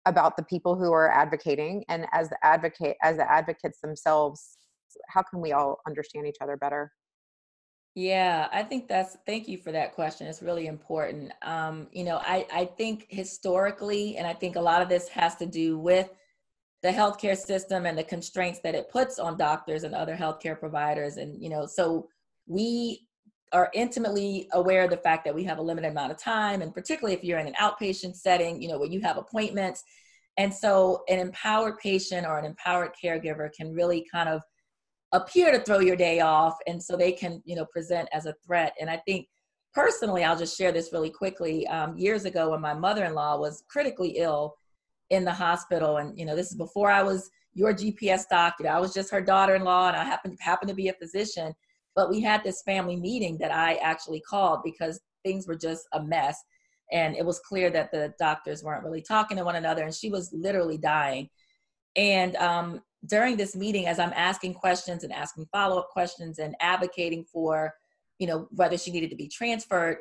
about 0.09 0.35
the 0.35 0.43
people 0.43 0.75
who 0.75 0.91
are 0.91 1.09
advocating 1.09 1.83
and 1.87 2.05
as 2.11 2.29
the 2.29 2.37
advocate 2.43 2.97
as 3.01 3.17
the 3.17 3.31
advocates 3.31 3.79
themselves 3.79 4.57
how 5.07 5.21
can 5.21 5.39
we 5.39 5.53
all 5.53 5.79
understand 5.87 6.27
each 6.27 6.37
other 6.41 6.57
better 6.57 6.91
yeah, 7.95 8.47
I 8.53 8.63
think 8.63 8.87
that's 8.87 9.17
thank 9.25 9.47
you 9.47 9.57
for 9.57 9.71
that 9.73 9.93
question. 9.93 10.27
It's 10.27 10.43
really 10.43 10.67
important. 10.67 11.33
Um, 11.41 11.87
you 11.91 12.03
know, 12.03 12.21
I, 12.21 12.45
I 12.53 12.65
think 12.65 13.07
historically, 13.09 14.15
and 14.15 14.27
I 14.27 14.33
think 14.33 14.55
a 14.55 14.61
lot 14.61 14.81
of 14.81 14.87
this 14.87 15.09
has 15.09 15.35
to 15.37 15.45
do 15.45 15.77
with 15.77 16.07
the 16.81 16.89
healthcare 16.89 17.37
system 17.37 17.85
and 17.85 17.97
the 17.97 18.03
constraints 18.03 18.59
that 18.61 18.75
it 18.75 18.89
puts 18.89 19.19
on 19.19 19.37
doctors 19.37 19.83
and 19.83 19.93
other 19.93 20.15
healthcare 20.15 20.57
providers 20.57 21.17
and 21.17 21.41
you 21.41 21.49
know 21.49 21.65
so 21.65 22.07
we 22.47 23.07
are 23.51 23.71
intimately 23.73 24.47
aware 24.53 24.83
of 24.83 24.89
the 24.89 24.97
fact 24.97 25.25
that 25.25 25.33
we 25.33 25.43
have 25.43 25.57
a 25.57 25.61
limited 25.61 25.89
amount 25.89 26.11
of 26.11 26.17
time 26.17 26.61
and 26.61 26.73
particularly 26.73 27.15
if 27.15 27.23
you're 27.23 27.39
in 27.39 27.47
an 27.47 27.53
outpatient 27.59 28.15
setting 28.15 28.61
you 28.61 28.67
know 28.67 28.77
where 28.77 28.89
you 28.89 29.01
have 29.01 29.17
appointments 29.17 29.83
and 30.37 30.53
so 30.53 31.03
an 31.09 31.19
empowered 31.19 31.77
patient 31.79 32.25
or 32.25 32.37
an 32.37 32.45
empowered 32.45 32.91
caregiver 33.03 33.49
can 33.53 33.73
really 33.73 34.05
kind 34.11 34.29
of 34.29 34.41
appear 35.11 35.51
to 35.51 35.59
throw 35.59 35.79
your 35.79 35.95
day 35.95 36.19
off 36.19 36.55
and 36.67 36.81
so 36.81 36.95
they 36.95 37.11
can 37.11 37.41
you 37.45 37.55
know 37.55 37.65
present 37.65 38.07
as 38.13 38.25
a 38.25 38.35
threat 38.45 38.73
and 38.79 38.89
i 38.89 38.97
think 39.07 39.27
personally 39.73 40.23
i'll 40.23 40.37
just 40.37 40.57
share 40.57 40.71
this 40.71 40.93
really 40.93 41.09
quickly 41.09 41.65
um, 41.67 41.97
years 41.97 42.25
ago 42.25 42.51
when 42.51 42.61
my 42.61 42.73
mother-in-law 42.73 43.37
was 43.37 43.63
critically 43.67 44.09
ill 44.17 44.55
in 45.09 45.25
the 45.25 45.33
hospital. 45.33 45.97
And, 45.97 46.17
you 46.17 46.25
know, 46.25 46.35
this 46.35 46.51
is 46.51 46.55
before 46.55 46.91
I 46.91 47.03
was 47.03 47.29
your 47.53 47.73
GPS 47.73 48.23
doc. 48.29 48.55
You 48.59 48.65
know, 48.65 48.71
I 48.71 48.79
was 48.79 48.93
just 48.93 49.11
her 49.11 49.21
daughter-in-law 49.21 49.89
and 49.89 49.97
I 49.97 50.03
happened, 50.03 50.37
happened 50.39 50.69
to 50.69 50.75
be 50.75 50.89
a 50.89 50.93
physician. 50.93 51.53
But 51.99 52.09
we 52.09 52.21
had 52.21 52.45
this 52.45 52.61
family 52.61 52.95
meeting 52.95 53.37
that 53.39 53.51
I 53.51 53.73
actually 53.75 54.21
called 54.21 54.61
because 54.63 55.01
things 55.25 55.45
were 55.45 55.57
just 55.57 55.85
a 55.91 56.01
mess. 56.01 56.41
And 56.93 57.13
it 57.13 57.25
was 57.25 57.41
clear 57.41 57.69
that 57.71 57.91
the 57.91 58.13
doctors 58.17 58.63
weren't 58.63 58.85
really 58.85 59.01
talking 59.01 59.35
to 59.35 59.43
one 59.43 59.57
another 59.57 59.83
and 59.83 59.93
she 59.93 60.09
was 60.09 60.31
literally 60.31 60.77
dying. 60.77 61.27
And 61.97 62.37
um, 62.37 62.81
during 63.05 63.35
this 63.35 63.53
meeting, 63.53 63.85
as 63.85 63.99
I'm 63.99 64.13
asking 64.15 64.53
questions 64.53 65.03
and 65.03 65.11
asking 65.11 65.47
follow-up 65.51 65.89
questions 65.89 66.39
and 66.39 66.55
advocating 66.61 67.25
for, 67.25 67.73
you 68.17 68.27
know, 68.27 68.47
whether 68.51 68.77
she 68.77 68.91
needed 68.91 69.09
to 69.09 69.17
be 69.17 69.27
transferred, 69.27 69.97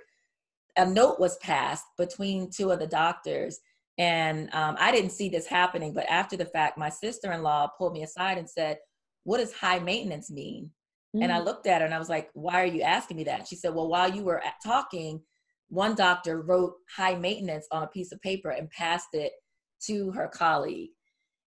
a 0.76 0.86
note 0.86 1.18
was 1.18 1.36
passed 1.38 1.86
between 1.98 2.48
two 2.48 2.70
of 2.70 2.78
the 2.78 2.86
doctors 2.86 3.58
and 3.98 4.54
um, 4.54 4.76
I 4.78 4.92
didn't 4.92 5.10
see 5.10 5.28
this 5.28 5.48
happening, 5.48 5.92
but 5.92 6.08
after 6.08 6.36
the 6.36 6.46
fact, 6.46 6.78
my 6.78 6.90
sister 6.90 7.32
in 7.32 7.42
law 7.42 7.66
pulled 7.76 7.94
me 7.94 8.04
aside 8.04 8.38
and 8.38 8.48
said, 8.48 8.78
What 9.24 9.38
does 9.38 9.52
high 9.52 9.80
maintenance 9.80 10.30
mean? 10.30 10.70
Mm-hmm. 11.14 11.22
And 11.22 11.32
I 11.32 11.40
mm. 11.40 11.44
looked 11.44 11.66
at 11.66 11.80
her 11.80 11.86
and 11.86 11.94
I 11.94 11.98
was 11.98 12.08
like, 12.08 12.30
Why 12.34 12.62
are 12.62 12.66
you 12.66 12.82
asking 12.82 13.16
me 13.16 13.24
that? 13.24 13.48
She 13.48 13.56
said, 13.56 13.74
Well, 13.74 13.88
while 13.88 14.10
you 14.10 14.22
were 14.22 14.42
talking, 14.64 15.22
one 15.68 15.94
doctor 15.94 16.42
wrote 16.42 16.74
high 16.94 17.14
maintenance 17.14 17.66
on 17.70 17.82
a 17.82 17.88
piece 17.88 18.12
of 18.12 18.20
paper 18.20 18.50
and 18.50 18.70
passed 18.70 19.08
it 19.12 19.32
to 19.86 20.10
her 20.12 20.28
colleague. 20.28 20.90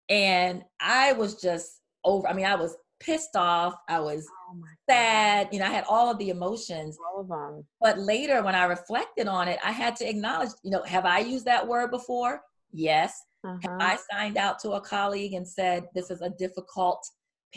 And 0.08 0.62
I 0.80 1.12
was 1.12 1.40
just 1.40 1.80
over, 2.04 2.28
I 2.28 2.32
mean, 2.32 2.46
I 2.46 2.54
was 2.54 2.76
pissed 3.00 3.36
off. 3.36 3.74
I 3.88 4.00
was 4.00 4.26
oh 4.50 4.60
sad. 4.88 5.48
You 5.52 5.58
know, 5.58 5.66
I 5.66 5.70
had 5.70 5.84
all 5.88 6.10
of 6.10 6.18
the 6.18 6.30
emotions. 6.30 6.96
All 7.12 7.20
of 7.20 7.28
them. 7.28 7.64
But 7.80 7.98
later, 7.98 8.42
when 8.42 8.54
I 8.54 8.64
reflected 8.64 9.26
on 9.26 9.48
it, 9.48 9.58
I 9.64 9.72
had 9.72 9.96
to 9.96 10.08
acknowledge, 10.08 10.50
you 10.62 10.70
know, 10.70 10.82
have 10.82 11.04
I 11.04 11.20
used 11.20 11.44
that 11.46 11.66
word 11.66 11.90
before? 11.90 12.40
Yes. 12.72 13.20
Uh-huh. 13.44 13.76
I 13.80 13.98
signed 14.10 14.36
out 14.36 14.58
to 14.60 14.72
a 14.72 14.80
colleague 14.80 15.34
and 15.34 15.46
said, 15.46 15.84
this 15.94 16.10
is 16.10 16.20
a 16.20 16.30
difficult 16.30 17.06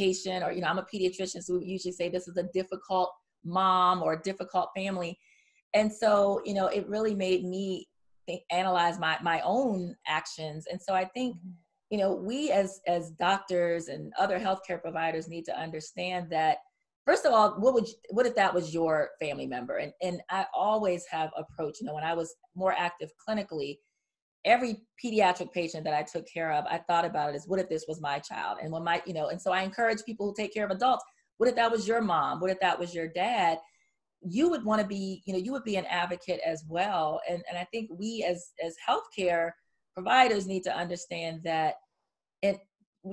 patient, 0.03 0.43
or, 0.43 0.51
you 0.51 0.61
know, 0.61 0.67
I'm 0.67 0.79
a 0.79 0.87
pediatrician, 0.93 1.43
so 1.43 1.57
we 1.57 1.65
usually 1.65 1.91
say 1.91 2.09
this 2.09 2.27
is 2.27 2.37
a 2.37 2.49
difficult 2.53 3.11
mom 3.43 4.01
or 4.01 4.13
a 4.13 4.21
difficult 4.21 4.69
family. 4.75 5.17
And 5.73 5.91
so, 5.91 6.41
you 6.45 6.53
know, 6.53 6.67
it 6.67 6.87
really 6.87 7.15
made 7.15 7.43
me 7.43 7.87
think, 8.25 8.41
analyze 8.49 8.97
my, 8.99 9.17
my 9.21 9.41
own 9.41 9.95
actions. 10.07 10.65
And 10.71 10.81
so 10.81 10.93
I 10.93 11.05
think, 11.05 11.35
mm-hmm 11.35 11.51
you 11.89 11.97
know 11.97 12.13
we 12.13 12.51
as 12.51 12.81
as 12.87 13.11
doctors 13.11 13.87
and 13.87 14.13
other 14.19 14.39
healthcare 14.39 14.81
providers 14.81 15.27
need 15.27 15.45
to 15.45 15.59
understand 15.59 16.29
that 16.29 16.57
first 17.05 17.25
of 17.25 17.33
all 17.33 17.51
what 17.59 17.73
would 17.73 17.87
you, 17.87 17.95
what 18.11 18.25
if 18.25 18.35
that 18.35 18.53
was 18.53 18.73
your 18.73 19.09
family 19.19 19.47
member 19.47 19.77
and 19.77 19.91
and 20.01 20.21
i 20.29 20.45
always 20.53 21.05
have 21.09 21.31
approach 21.37 21.79
you 21.79 21.87
know 21.87 21.93
when 21.93 22.03
i 22.03 22.13
was 22.13 22.35
more 22.55 22.73
active 22.77 23.09
clinically 23.27 23.77
every 24.45 24.77
pediatric 25.03 25.51
patient 25.51 25.83
that 25.83 25.93
i 25.93 26.01
took 26.01 26.25
care 26.31 26.51
of 26.51 26.65
i 26.69 26.77
thought 26.77 27.05
about 27.05 27.29
it 27.29 27.35
as 27.35 27.45
what 27.47 27.59
if 27.59 27.67
this 27.69 27.85
was 27.87 28.01
my 28.01 28.19
child? 28.19 28.57
And 28.61 28.71
when 28.71 28.83
my 28.83 29.01
you 29.05 29.13
know 29.13 29.27
and 29.27 29.41
so 29.41 29.51
i 29.51 29.61
encourage 29.61 30.03
people 30.05 30.27
who 30.27 30.33
take 30.35 30.53
care 30.53 30.65
of 30.65 30.71
adults 30.71 31.03
what 31.39 31.47
if 31.47 31.55
that 31.55 31.71
was 31.71 31.87
your 31.87 32.01
mom? 32.01 32.41
What 32.41 32.51
if 32.51 32.59
that 32.59 32.77
was 32.77 32.93
your 32.93 33.07
dad? 33.07 33.59
You 34.21 34.49
would 34.49 34.65
want 34.65 34.81
to 34.81 34.87
be 34.87 35.23
you 35.25 35.33
know 35.33 35.39
you 35.39 35.53
would 35.53 35.63
be 35.63 35.77
an 35.77 35.85
advocate 35.85 36.41
as 36.45 36.63
well. 36.67 37.21
And 37.27 37.41
and 37.49 37.57
i 37.57 37.63
think 37.71 37.89
we 37.97 38.23
as 38.27 38.51
as 38.63 38.75
healthcare 38.87 39.51
providers 39.95 40.45
need 40.45 40.63
to 40.63 40.77
understand 40.77 41.41
that 41.43 41.75
and 42.43 42.57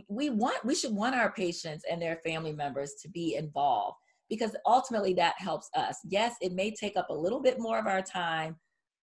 we 0.09 0.31
want 0.31 0.65
we 0.65 0.75
should 0.75 0.93
want 0.93 1.15
our 1.15 1.33
patients 1.33 1.85
and 1.91 2.03
their 2.03 2.17
family 2.27 2.53
members 2.53 2.95
to 3.03 3.09
be 3.09 3.37
involved 3.37 3.97
because 4.29 4.57
ultimately 4.67 5.15
that 5.15 5.35
helps 5.39 5.71
us. 5.77 5.99
Yes 6.05 6.35
it 6.41 6.53
may 6.53 6.73
take 6.73 6.97
up 6.97 7.11
a 7.11 7.15
little 7.15 7.41
bit 7.41 7.61
more 7.61 7.79
of 7.79 7.87
our 7.87 8.03
time 8.03 8.57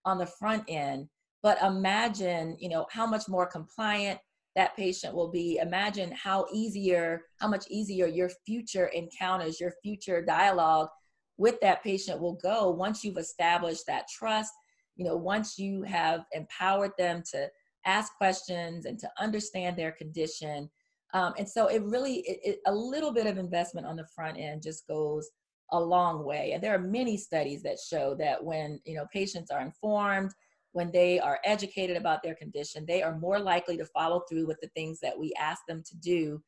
on 0.04 0.18
the 0.18 0.26
front 0.26 0.64
end 0.68 1.08
but 1.44 1.62
imagine 1.62 2.58
you 2.60 2.70
know 2.70 2.88
how 2.90 3.06
much 3.06 3.28
more 3.28 3.46
compliant 3.46 4.20
that 4.56 4.76
patient 4.76 5.16
will 5.16 5.32
be. 5.32 5.60
Imagine 5.62 6.12
how 6.12 6.46
easier 6.52 7.24
how 7.40 7.48
much 7.48 7.66
easier 7.70 8.08
your 8.08 8.30
future 8.46 8.88
encounters 8.88 9.60
your 9.60 9.74
future 9.84 10.24
dialogue 10.24 10.90
with 11.38 11.60
that 11.62 11.84
patient 11.84 12.20
will 12.20 12.40
go 12.42 12.72
once 12.72 13.04
you've 13.04 13.18
established 13.18 13.86
that 13.88 14.06
trust 14.08 14.54
you 14.96 15.04
know 15.04 15.18
once 15.18 15.58
you 15.58 15.82
have 15.82 16.26
empowered 16.34 16.92
them 16.98 17.24
to 17.32 17.50
ask 17.86 18.16
questions 18.18 18.86
and 18.86 19.00
to 19.00 19.10
understand 19.20 19.78
their 19.78 19.92
condition. 19.92 20.70
Um, 21.14 21.34
and 21.38 21.48
so 21.48 21.68
it 21.68 21.84
really 21.84 22.20
it, 22.20 22.40
it, 22.44 22.60
a 22.66 22.74
little 22.74 23.12
bit 23.12 23.28
of 23.28 23.38
investment 23.38 23.86
on 23.86 23.96
the 23.96 24.08
front 24.16 24.38
end 24.38 24.64
just 24.64 24.88
goes 24.88 25.30
a 25.72 25.80
long 25.80 26.26
way. 26.26 26.52
And 26.54 26.64
there 26.64 26.74
are 26.74 26.80
many 26.80 27.18
studies 27.18 27.62
that 27.64 27.78
show 27.80 28.16
that 28.16 28.44
when 28.44 28.80
you 28.86 28.96
know 28.96 29.06
patients 29.12 29.52
are 29.52 29.62
informed 29.62 30.32
when 30.74 30.92
they 30.92 31.20
are 31.20 31.40
educated 31.46 31.96
about 31.96 32.22
their 32.22 32.36
condition, 32.36 32.86
they 32.86 33.02
are 33.02 33.18
more 33.18 33.40
likely 33.40 33.78
to 33.78 33.86
follow 33.86 34.24
through 34.30 34.48
with 34.48 34.60
the 34.62 34.70
things 34.70 35.00
that 35.00 35.18
we 35.18 35.32
ask 35.40 35.62
them 35.68 35.82
to 35.86 35.96
do. 35.98 36.44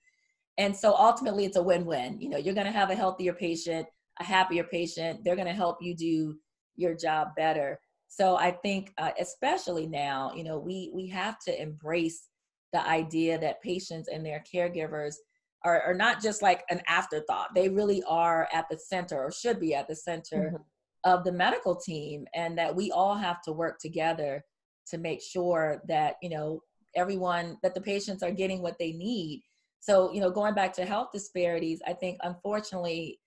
And 0.58 0.76
so 0.76 0.96
ultimately, 0.96 1.46
it's 1.46 1.58
a 1.58 1.64
win 1.64 1.86
win. 1.86 2.20
You 2.20 2.30
know, 2.30 2.38
you're 2.38 2.56
going 2.56 2.66
to 2.66 2.72
have 2.72 2.90
a 2.90 2.96
healthier 2.96 3.34
patient, 3.34 3.88
a 4.20 4.24
happier 4.24 4.64
patient. 4.64 5.24
They're 5.24 5.36
going 5.36 5.48
to 5.48 5.54
help 5.54 5.78
you 5.82 5.96
do 5.96 6.38
your 6.76 6.96
job 6.96 7.30
better. 7.38 7.80
So 8.08 8.36
I 8.38 8.52
think, 8.52 8.94
uh, 8.98 9.12
especially 9.20 9.88
now, 9.88 10.32
you 10.36 10.44
know, 10.44 10.58
we 10.58 10.92
we 10.94 11.08
have 11.10 11.40
to 11.42 11.62
embrace 11.62 12.30
the 12.74 12.88
idea 12.88 13.38
that 13.40 13.62
patients 13.62 14.10
and 14.10 14.26
their 14.26 14.44
caregivers 14.54 15.16
are, 15.64 15.82
are 15.82 15.94
not 15.94 16.22
just 16.22 16.42
like 16.42 16.64
an 16.70 16.82
afterthought. 16.88 17.54
They 17.54 17.70
really 17.70 18.02
are 18.08 18.48
at 18.54 18.66
the 18.70 18.78
center, 18.78 19.24
or 19.24 19.32
should 19.32 19.60
be 19.60 19.76
at 19.76 19.88
the 19.88 19.96
center 19.96 20.38
mm-hmm 20.38 20.64
of 21.06 21.24
the 21.24 21.32
medical 21.32 21.76
team 21.76 22.26
and 22.34 22.58
that 22.58 22.76
we 22.76 22.92
all 22.92 23.16
have 23.16 23.42
to 23.44 23.52
work 23.52 23.80
together 23.80 24.44
to 24.88 24.98
make 24.98 25.22
sure 25.22 25.82
that 25.88 26.16
you 26.22 26.30
know 26.30 26.60
everyone 26.96 27.58
that 27.64 27.74
the 27.74 27.82
patients 27.82 28.24
are 28.24 28.32
getting 28.32 28.62
what 28.62 28.78
they 28.80 28.92
need. 28.92 29.44
So 29.80 30.12
you 30.12 30.20
know 30.20 30.32
going 30.32 30.56
back 30.56 30.74
to 30.74 30.86
health 30.86 31.10
disparities 31.14 31.80
i 31.88 31.94
think 31.94 32.18
unfortunately 32.24 33.20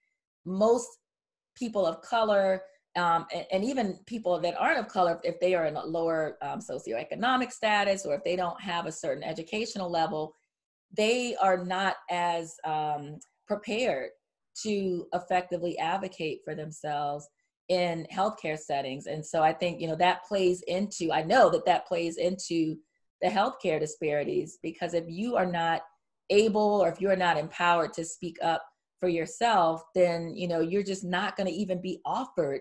most 0.44 0.88
people 1.54 1.86
of 1.86 2.00
color 2.02 2.62
um, 2.96 3.26
and, 3.32 3.44
and, 3.52 3.64
even 3.64 3.98
people 4.06 4.40
that 4.40 4.58
aren't 4.58 4.78
of 4.78 4.88
color 4.88 5.20
if 5.22 5.38
they 5.38 5.54
are 5.54 5.66
in 5.66 5.76
a 5.76 5.84
lower 5.84 6.36
um, 6.42 6.58
socioeconomic 6.58 7.52
status 7.52 8.04
or 8.04 8.14
if 8.14 8.24
they 8.24 8.34
don't 8.34 8.60
have 8.60 8.86
a 8.86 8.92
certain 8.92 9.22
educational 9.22 9.90
level 9.90 10.34
they 10.96 11.36
are 11.36 11.64
not 11.64 11.96
as 12.10 12.56
um, 12.64 13.18
prepared 13.46 14.10
to 14.62 15.06
effectively 15.12 15.78
advocate 15.78 16.40
for 16.44 16.54
themselves 16.54 17.28
in 17.68 18.06
healthcare 18.12 18.58
settings. 18.58 19.06
And 19.06 19.24
so 19.24 19.42
I 19.42 19.52
think, 19.52 19.80
you 19.80 19.88
know, 19.88 19.96
that 19.96 20.24
plays 20.24 20.62
into, 20.62 21.12
I 21.12 21.22
know 21.22 21.50
that 21.50 21.66
that 21.66 21.86
plays 21.86 22.16
into 22.16 22.76
the 23.20 23.28
healthcare 23.28 23.78
disparities 23.78 24.58
because 24.62 24.94
if 24.94 25.04
you 25.08 25.36
are 25.36 25.46
not 25.46 25.82
able 26.30 26.80
or 26.82 26.88
if 26.88 27.00
you're 27.00 27.16
not 27.16 27.36
empowered 27.36 27.92
to 27.94 28.04
speak 28.04 28.36
up 28.42 28.64
for 29.00 29.08
yourself, 29.08 29.82
then, 29.94 30.34
you 30.34 30.48
know, 30.48 30.60
you're 30.60 30.82
just 30.82 31.04
not 31.04 31.36
going 31.36 31.46
to 31.46 31.52
even 31.52 31.80
be 31.80 32.00
offered 32.04 32.60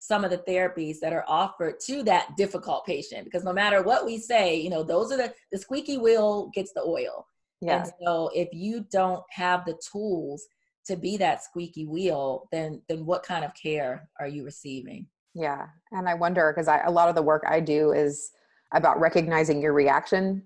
some 0.00 0.24
of 0.24 0.30
the 0.30 0.38
therapies 0.38 0.98
that 1.00 1.12
are 1.12 1.24
offered 1.26 1.80
to 1.80 2.02
that 2.04 2.36
difficult 2.36 2.86
patient 2.86 3.24
because 3.24 3.44
no 3.44 3.52
matter 3.52 3.82
what 3.82 4.06
we 4.06 4.18
say, 4.18 4.56
you 4.56 4.70
know, 4.70 4.82
those 4.82 5.10
are 5.10 5.16
the, 5.16 5.32
the 5.50 5.58
squeaky 5.58 5.98
wheel 5.98 6.50
gets 6.54 6.72
the 6.72 6.82
oil. 6.82 7.26
Yeah. 7.60 7.82
And 7.82 7.92
so 8.04 8.30
if 8.34 8.48
you 8.52 8.86
don't 8.92 9.24
have 9.30 9.64
the 9.64 9.78
tools 9.90 10.46
to 10.88 10.96
be 10.96 11.16
that 11.16 11.44
squeaky 11.44 11.86
wheel 11.86 12.48
then 12.50 12.82
then 12.88 13.06
what 13.06 13.22
kind 13.22 13.44
of 13.44 13.52
care 13.54 14.08
are 14.18 14.28
you 14.28 14.44
receiving? 14.44 15.06
Yeah 15.34 15.66
and 15.92 16.08
i 16.08 16.14
wonder 16.14 16.52
because 16.52 16.68
i 16.68 16.80
a 16.84 16.90
lot 16.90 17.08
of 17.08 17.14
the 17.14 17.22
work 17.22 17.44
i 17.46 17.60
do 17.60 17.92
is 17.92 18.30
about 18.72 18.98
recognizing 19.00 19.62
your 19.62 19.72
reaction 19.72 20.42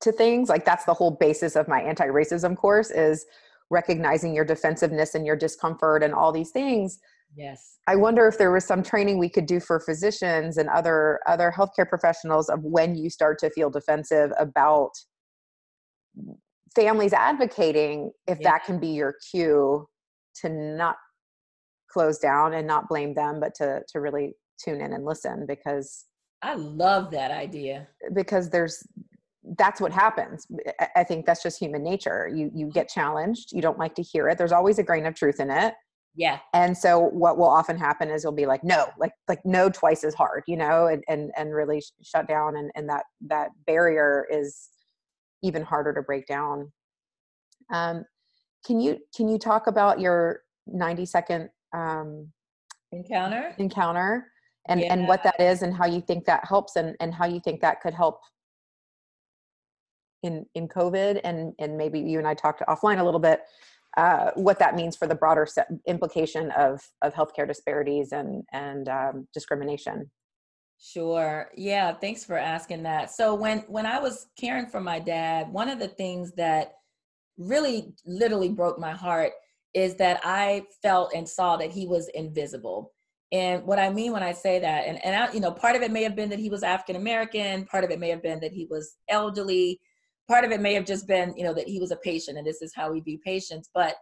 to 0.00 0.12
things 0.12 0.48
like 0.48 0.64
that's 0.64 0.84
the 0.84 0.94
whole 0.94 1.12
basis 1.12 1.56
of 1.56 1.68
my 1.68 1.80
anti-racism 1.80 2.56
course 2.56 2.90
is 2.90 3.24
recognizing 3.70 4.34
your 4.34 4.44
defensiveness 4.44 5.14
and 5.14 5.26
your 5.26 5.36
discomfort 5.36 6.02
and 6.02 6.14
all 6.14 6.32
these 6.32 6.50
things. 6.50 6.98
Yes. 7.36 7.78
I 7.86 7.96
wonder 7.96 8.28
if 8.28 8.38
there 8.38 8.52
was 8.52 8.64
some 8.64 8.82
training 8.82 9.18
we 9.18 9.28
could 9.28 9.46
do 9.46 9.60
for 9.60 9.80
physicians 9.80 10.56
and 10.56 10.68
other 10.68 11.20
other 11.26 11.52
healthcare 11.54 11.88
professionals 11.88 12.48
of 12.48 12.62
when 12.62 12.94
you 12.94 13.10
start 13.10 13.38
to 13.40 13.50
feel 13.50 13.70
defensive 13.70 14.30
about 14.38 14.90
families 16.74 17.12
advocating 17.12 18.10
if 18.26 18.38
yeah. 18.40 18.50
that 18.50 18.64
can 18.64 18.78
be 18.78 18.88
your 18.88 19.14
cue 19.30 19.86
to 20.42 20.48
not 20.48 20.96
close 21.90 22.18
down 22.18 22.54
and 22.54 22.66
not 22.66 22.88
blame 22.88 23.14
them 23.14 23.38
but 23.40 23.54
to 23.54 23.80
to 23.88 24.00
really 24.00 24.34
tune 24.62 24.80
in 24.80 24.92
and 24.92 25.04
listen 25.04 25.44
because 25.46 26.06
i 26.42 26.54
love 26.54 27.10
that 27.10 27.30
idea. 27.30 27.86
because 28.12 28.50
there's 28.50 28.86
that's 29.58 29.80
what 29.80 29.92
happens. 29.92 30.46
I 30.96 31.04
think 31.04 31.26
that's 31.26 31.42
just 31.42 31.58
human 31.58 31.82
nature. 31.82 32.30
You 32.34 32.50
you 32.54 32.70
get 32.70 32.88
challenged. 32.88 33.52
You 33.52 33.60
don't 33.60 33.78
like 33.78 33.94
to 33.96 34.02
hear 34.02 34.28
it. 34.28 34.38
There's 34.38 34.52
always 34.52 34.78
a 34.78 34.82
grain 34.82 35.06
of 35.06 35.14
truth 35.14 35.38
in 35.38 35.50
it. 35.50 35.74
Yeah. 36.16 36.38
And 36.52 36.76
so 36.76 36.98
what 36.98 37.38
will 37.38 37.48
often 37.48 37.76
happen 37.76 38.08
is 38.08 38.22
you'll 38.22 38.32
be 38.32 38.46
like 38.46 38.62
no 38.62 38.86
like 38.98 39.12
like 39.28 39.40
no 39.44 39.68
twice 39.68 40.04
as 40.04 40.14
hard 40.14 40.44
you 40.46 40.56
know 40.56 40.86
and 40.86 41.02
and, 41.08 41.32
and 41.36 41.52
really 41.52 41.82
shut 42.02 42.28
down 42.28 42.56
and 42.56 42.70
and 42.76 42.88
that 42.88 43.04
that 43.22 43.50
barrier 43.66 44.26
is 44.30 44.68
even 45.44 45.62
harder 45.62 45.92
to 45.92 46.02
break 46.02 46.26
down. 46.26 46.72
Um, 47.72 48.04
can 48.66 48.80
you 48.80 48.98
can 49.14 49.28
you 49.28 49.38
talk 49.38 49.66
about 49.66 50.00
your 50.00 50.40
90 50.66 51.06
second 51.06 51.50
um, 51.74 52.32
encounter 52.92 53.54
encounter 53.58 54.26
and 54.68 54.80
yeah. 54.80 54.92
and 54.92 55.06
what 55.06 55.22
that 55.22 55.38
is 55.38 55.62
and 55.62 55.74
how 55.74 55.86
you 55.86 56.00
think 56.00 56.24
that 56.24 56.44
helps 56.46 56.76
and 56.76 56.96
and 57.00 57.14
how 57.14 57.26
you 57.26 57.40
think 57.40 57.60
that 57.60 57.80
could 57.80 57.94
help 57.94 58.20
in 60.22 60.46
in 60.54 60.66
COVID 60.66 61.20
and 61.24 61.52
and 61.58 61.76
maybe 61.76 62.00
you 62.00 62.18
and 62.18 62.26
I 62.26 62.34
talked 62.34 62.62
offline 62.68 62.98
a 62.98 63.04
little 63.04 63.20
bit 63.20 63.40
uh, 63.96 64.30
what 64.34 64.58
that 64.58 64.74
means 64.74 64.96
for 64.96 65.06
the 65.06 65.14
broader 65.14 65.46
implication 65.86 66.50
of 66.52 66.80
of 67.02 67.12
healthcare 67.14 67.46
disparities 67.46 68.12
and 68.12 68.42
and 68.52 68.88
um, 68.88 69.28
discrimination. 69.34 70.10
Sure. 70.86 71.48
Yeah, 71.56 71.94
thanks 71.94 72.24
for 72.24 72.36
asking 72.36 72.82
that. 72.82 73.10
So 73.10 73.34
when 73.34 73.60
when 73.68 73.86
I 73.86 73.98
was 74.00 74.26
caring 74.38 74.66
for 74.66 74.80
my 74.82 74.98
dad, 74.98 75.50
one 75.50 75.70
of 75.70 75.78
the 75.78 75.88
things 75.88 76.32
that 76.32 76.74
really 77.38 77.94
literally 78.04 78.50
broke 78.50 78.78
my 78.78 78.92
heart 78.92 79.32
is 79.72 79.96
that 79.96 80.20
I 80.24 80.64
felt 80.82 81.14
and 81.14 81.26
saw 81.28 81.56
that 81.56 81.72
he 81.72 81.86
was 81.86 82.08
invisible. 82.08 82.92
And 83.32 83.64
what 83.64 83.78
I 83.78 83.90
mean 83.90 84.12
when 84.12 84.22
I 84.22 84.32
say 84.32 84.58
that, 84.60 84.86
and, 84.86 85.02
and 85.04 85.16
I, 85.16 85.32
you 85.32 85.40
know, 85.40 85.52
part 85.52 85.74
of 85.74 85.82
it 85.82 85.90
may 85.90 86.02
have 86.02 86.14
been 86.14 86.28
that 86.30 86.38
he 86.38 86.50
was 86.50 86.62
African 86.62 86.96
American, 86.96 87.64
part 87.64 87.84
of 87.84 87.90
it 87.90 87.98
may 87.98 88.10
have 88.10 88.22
been 88.22 88.40
that 88.40 88.52
he 88.52 88.66
was 88.70 88.96
elderly, 89.08 89.80
part 90.28 90.44
of 90.44 90.52
it 90.52 90.60
may 90.60 90.74
have 90.74 90.84
just 90.84 91.06
been, 91.08 91.34
you 91.36 91.44
know, 91.44 91.54
that 91.54 91.66
he 91.66 91.80
was 91.80 91.92
a 91.92 91.96
patient 91.96 92.36
and 92.36 92.46
this 92.46 92.60
is 92.62 92.74
how 92.76 92.92
we 92.92 93.00
view 93.00 93.18
patients. 93.24 93.70
But 93.74 93.96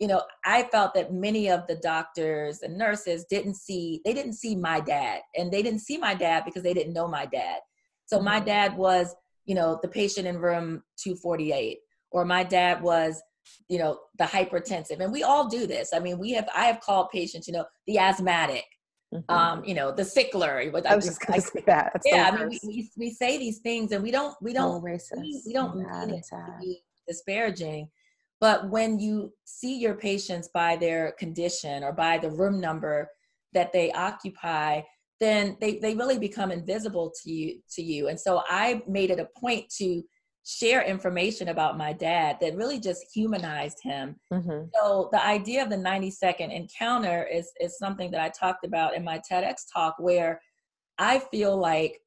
you 0.00 0.08
know, 0.08 0.22
I 0.44 0.64
felt 0.64 0.94
that 0.94 1.12
many 1.12 1.48
of 1.48 1.66
the 1.68 1.76
doctors 1.76 2.62
and 2.62 2.76
nurses 2.76 3.24
didn't 3.30 3.54
see, 3.54 4.00
they 4.04 4.12
didn't 4.12 4.34
see 4.34 4.56
my 4.56 4.80
dad. 4.80 5.20
And 5.36 5.52
they 5.52 5.62
didn't 5.62 5.80
see 5.80 5.98
my 5.98 6.14
dad 6.14 6.44
because 6.44 6.62
they 6.62 6.74
didn't 6.74 6.94
know 6.94 7.06
my 7.06 7.26
dad. 7.26 7.60
So 8.06 8.20
my 8.20 8.36
mm-hmm. 8.36 8.46
dad 8.46 8.76
was, 8.76 9.14
you 9.44 9.54
know, 9.54 9.78
the 9.82 9.88
patient 9.88 10.26
in 10.26 10.38
room 10.38 10.82
248, 11.02 11.78
or 12.10 12.24
my 12.24 12.42
dad 12.42 12.82
was, 12.82 13.22
you 13.68 13.78
know, 13.78 14.00
the 14.18 14.24
hypertensive. 14.24 15.00
And 15.00 15.12
we 15.12 15.22
all 15.22 15.48
do 15.48 15.66
this. 15.66 15.90
I 15.94 16.00
mean, 16.00 16.18
we 16.18 16.32
have, 16.32 16.48
I 16.54 16.64
have 16.64 16.80
called 16.80 17.10
patients, 17.10 17.46
you 17.46 17.52
know, 17.52 17.64
the 17.86 17.98
asthmatic, 17.98 18.64
mm-hmm. 19.14 19.32
um, 19.32 19.64
you 19.64 19.74
know, 19.74 19.92
the 19.92 20.02
sickler. 20.02 20.74
I 20.86 20.96
was 20.96 21.04
just 21.04 21.20
going 21.20 21.40
to 21.40 21.46
say 21.46 21.62
that. 21.66 21.92
That's 21.92 22.06
yeah, 22.06 22.30
I 22.32 22.36
mean, 22.36 22.48
we, 22.48 22.60
we, 22.66 22.90
we, 22.96 23.10
say 23.10 23.38
these 23.38 23.58
things 23.58 23.92
and 23.92 24.02
we 24.02 24.10
don't, 24.10 24.34
we 24.42 24.52
don't, 24.52 24.76
oh, 24.76 25.18
we, 25.20 25.42
we, 25.46 25.52
don't 25.52 25.76
mean 25.76 26.10
it 26.10 26.24
to 26.30 26.56
be 26.60 26.82
disparaging 27.06 27.88
but 28.44 28.68
when 28.68 28.98
you 28.98 29.32
see 29.46 29.78
your 29.78 29.94
patients 29.94 30.50
by 30.52 30.76
their 30.76 31.12
condition 31.12 31.82
or 31.82 31.92
by 31.92 32.18
the 32.18 32.28
room 32.28 32.60
number 32.60 33.08
that 33.54 33.72
they 33.72 33.90
occupy, 33.92 34.82
then 35.18 35.56
they, 35.62 35.78
they 35.78 35.94
really 35.94 36.18
become 36.18 36.52
invisible 36.52 37.10
to 37.22 37.32
you 37.32 37.60
to 37.70 37.80
you. 37.82 38.08
And 38.08 38.20
so 38.20 38.42
I 38.46 38.82
made 38.86 39.10
it 39.10 39.18
a 39.18 39.30
point 39.40 39.70
to 39.78 40.02
share 40.44 40.82
information 40.82 41.48
about 41.48 41.78
my 41.78 41.94
dad 41.94 42.36
that 42.42 42.54
really 42.54 42.78
just 42.78 43.06
humanized 43.14 43.78
him. 43.82 44.16
Mm-hmm. 44.30 44.66
So 44.74 45.08
the 45.10 45.24
idea 45.24 45.62
of 45.62 45.70
the 45.70 45.78
90 45.78 46.10
second 46.10 46.50
encounter 46.50 47.26
is 47.26 47.50
is 47.62 47.78
something 47.78 48.10
that 48.10 48.20
I 48.20 48.28
talked 48.28 48.66
about 48.66 48.94
in 48.94 49.02
my 49.02 49.22
TEDx 49.26 49.62
talk 49.72 49.94
where 49.98 50.38
I 50.98 51.20
feel 51.30 51.56
like 51.56 51.98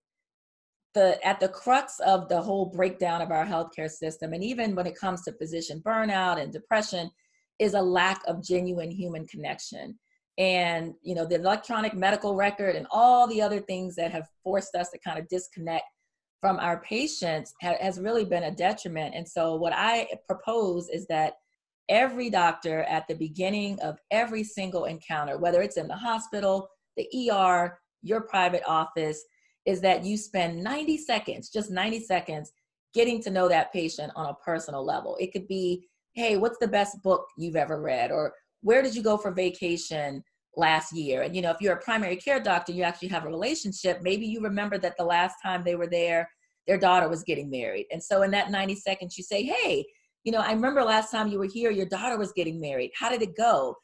the 0.98 1.26
at 1.26 1.40
the 1.40 1.50
crux 1.50 2.00
of 2.00 2.28
the 2.28 2.42
whole 2.42 2.66
breakdown 2.66 3.22
of 3.22 3.32
our 3.32 3.46
healthcare 3.46 3.90
system 3.90 4.34
and 4.34 4.44
even 4.44 4.76
when 4.76 4.88
it 4.88 5.00
comes 5.00 5.22
to 5.22 5.32
physician 5.34 5.82
burnout 5.86 6.42
and 6.42 6.52
depression 6.52 7.10
is 7.60 7.74
a 7.74 7.82
lack 7.82 8.22
of 8.28 8.44
genuine 8.44 8.92
human 8.92 9.26
connection 9.28 9.98
and 10.38 10.94
you 11.04 11.14
know 11.16 11.26
the 11.26 11.36
electronic 11.36 11.94
medical 11.94 12.36
record 12.36 12.76
and 12.76 12.88
all 12.92 13.28
the 13.28 13.42
other 13.42 13.60
things 13.60 13.96
that 13.96 14.12
have 14.12 14.28
forced 14.44 14.76
us 14.76 14.90
to 14.90 15.00
kind 15.00 15.20
of 15.20 15.28
disconnect 15.28 15.86
from 16.42 16.60
our 16.60 16.82
patients 16.82 17.54
ha- 17.62 17.78
has 17.82 18.00
really 18.00 18.26
been 18.26 18.44
a 18.44 18.56
detriment. 18.56 19.16
And 19.16 19.28
so, 19.28 19.56
what 19.56 19.74
I 19.76 20.08
propose 20.28 20.90
is 20.90 21.08
that 21.08 21.34
every 21.90 22.30
doctor 22.30 22.84
at 22.84 23.08
the 23.08 23.16
beginning 23.16 23.80
of 23.80 23.98
every 24.12 24.44
single 24.44 24.86
encounter, 24.86 25.38
whether 25.38 25.62
it's 25.62 25.78
in 25.78 25.88
the 25.88 25.96
hospital, 25.96 26.70
the 26.96 27.08
ER, 27.32 27.80
your 28.02 28.22
private 28.22 28.64
office, 28.68 29.24
is 29.68 29.82
that 29.82 30.06
you 30.06 30.18
spend 30.18 30.64
90 30.64 30.98
seconds, 30.98 31.50
just 31.50 31.70
90 31.70 32.00
seconds, 32.00 32.54
getting 32.94 33.22
to 33.22 33.30
know 33.30 33.50
that 33.50 33.74
patient 33.74 34.12
on 34.16 34.28
a 34.28 34.34
personal 34.34 34.84
level. 34.84 35.18
It 35.20 35.34
could 35.34 35.48
be, 35.48 35.88
hey, 36.14 36.38
what's 36.38 36.58
the 36.58 36.70
best 36.70 37.04
book 37.04 37.28
you've 37.38 37.58
ever 37.58 37.80
read? 37.80 38.10
Or 38.10 38.34
where 38.62 38.82
did 38.82 38.96
you 38.96 39.04
go 39.04 39.18
for 39.18 39.30
vacation 39.30 40.24
last 40.56 40.96
year? 40.96 41.24
And, 41.24 41.36
you 41.36 41.42
know, 41.42 41.52
if 41.52 41.58
you're 41.60 41.76
a 41.76 41.82
primary 41.82 42.16
care 42.16 42.40
doctor, 42.40 42.72
you 42.72 42.84
actually 42.84 43.10
have 43.10 43.26
a 43.26 43.30
relationship. 43.30 44.02
Maybe 44.02 44.26
you 44.26 44.40
remember 44.42 44.78
that 44.78 44.96
the 44.98 45.04
last 45.04 45.36
time 45.44 45.64
they 45.64 45.76
were 45.76 45.86
there, 45.86 46.30
their 46.66 46.78
daughter 46.78 47.10
was 47.10 47.24
getting 47.24 47.50
married. 47.50 47.88
And 47.92 48.02
so 48.02 48.22
in 48.22 48.32
that 48.32 48.50
90 48.50 48.76
seconds, 48.76 49.18
you 49.18 49.24
say, 49.24 49.44
hey, 49.44 49.86
you 50.24 50.32
know, 50.32 50.40
I 50.40 50.54
remember 50.54 50.82
last 50.82 51.12
time 51.12 51.28
you 51.28 51.40
were 51.40 51.46
here, 51.46 51.72
your 51.72 51.86
daughter 51.86 52.18
was 52.18 52.32
getting 52.32 52.60
married. 52.60 52.92
How 52.98 53.10
did 53.10 53.22
it 53.22 53.36
go? 53.36 53.76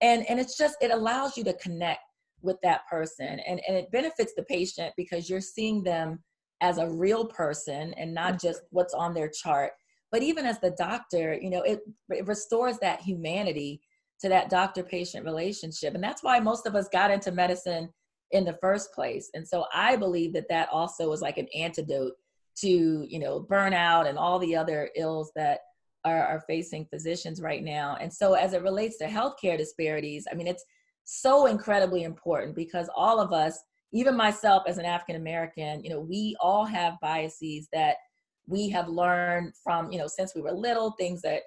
And, 0.00 0.24
and 0.30 0.38
it's 0.38 0.56
just, 0.56 0.76
it 0.80 0.92
allows 0.92 1.36
you 1.36 1.42
to 1.44 1.54
connect 1.54 2.00
with 2.44 2.60
that 2.62 2.86
person. 2.88 3.40
And, 3.46 3.60
and 3.66 3.76
it 3.76 3.90
benefits 3.90 4.34
the 4.36 4.44
patient 4.44 4.94
because 4.96 5.28
you're 5.28 5.40
seeing 5.40 5.82
them 5.82 6.22
as 6.60 6.78
a 6.78 6.88
real 6.88 7.26
person 7.26 7.92
and 7.94 8.14
not 8.14 8.34
mm-hmm. 8.34 8.46
just 8.46 8.62
what's 8.70 8.94
on 8.94 9.14
their 9.14 9.28
chart. 9.28 9.72
But 10.12 10.22
even 10.22 10.46
as 10.46 10.60
the 10.60 10.70
doctor 10.70 11.34
you 11.34 11.50
know 11.50 11.62
it, 11.62 11.80
it 12.08 12.26
restores 12.26 12.78
that 12.78 13.00
humanity 13.00 13.80
to 14.20 14.28
that 14.28 14.48
doctor 14.48 14.82
patient 14.82 15.24
relationship. 15.24 15.94
And 15.94 16.04
that's 16.04 16.22
why 16.22 16.38
most 16.38 16.66
of 16.66 16.76
us 16.76 16.88
got 16.88 17.10
into 17.10 17.32
medicine 17.32 17.88
in 18.30 18.44
the 18.44 18.56
first 18.60 18.92
place. 18.92 19.30
And 19.34 19.46
so 19.46 19.66
i 19.72 19.96
believe 19.96 20.32
that 20.34 20.48
that 20.48 20.68
also 20.70 21.12
is 21.12 21.20
like 21.20 21.38
an 21.38 21.48
antidote 21.54 22.12
to 22.56 23.04
you 23.08 23.18
know 23.18 23.40
burnout 23.40 24.08
and 24.08 24.16
all 24.16 24.38
the 24.38 24.54
other 24.54 24.90
ills 24.96 25.32
that 25.34 25.60
are, 26.04 26.24
are 26.24 26.44
facing 26.46 26.86
physicians 26.86 27.40
right 27.40 27.64
now. 27.64 27.96
And 28.00 28.12
so 28.12 28.34
as 28.34 28.52
it 28.52 28.62
relates 28.62 28.98
to 28.98 29.06
healthcare 29.06 29.58
disparities 29.58 30.26
i 30.30 30.34
mean 30.34 30.46
it's 30.46 30.64
so 31.04 31.46
incredibly 31.46 32.02
important 32.02 32.54
because 32.54 32.88
all 32.94 33.20
of 33.20 33.32
us, 33.32 33.58
even 33.92 34.16
myself 34.16 34.64
as 34.66 34.78
an 34.78 34.84
African 34.84 35.16
American, 35.16 35.82
you 35.84 35.90
know, 35.90 36.00
we 36.00 36.36
all 36.40 36.64
have 36.64 36.94
biases 37.00 37.68
that 37.72 37.96
we 38.46 38.68
have 38.70 38.88
learned 38.88 39.52
from, 39.62 39.90
you 39.90 39.98
know, 39.98 40.06
since 40.06 40.34
we 40.34 40.42
were 40.42 40.52
little, 40.52 40.92
things 40.92 41.22
that 41.22 41.42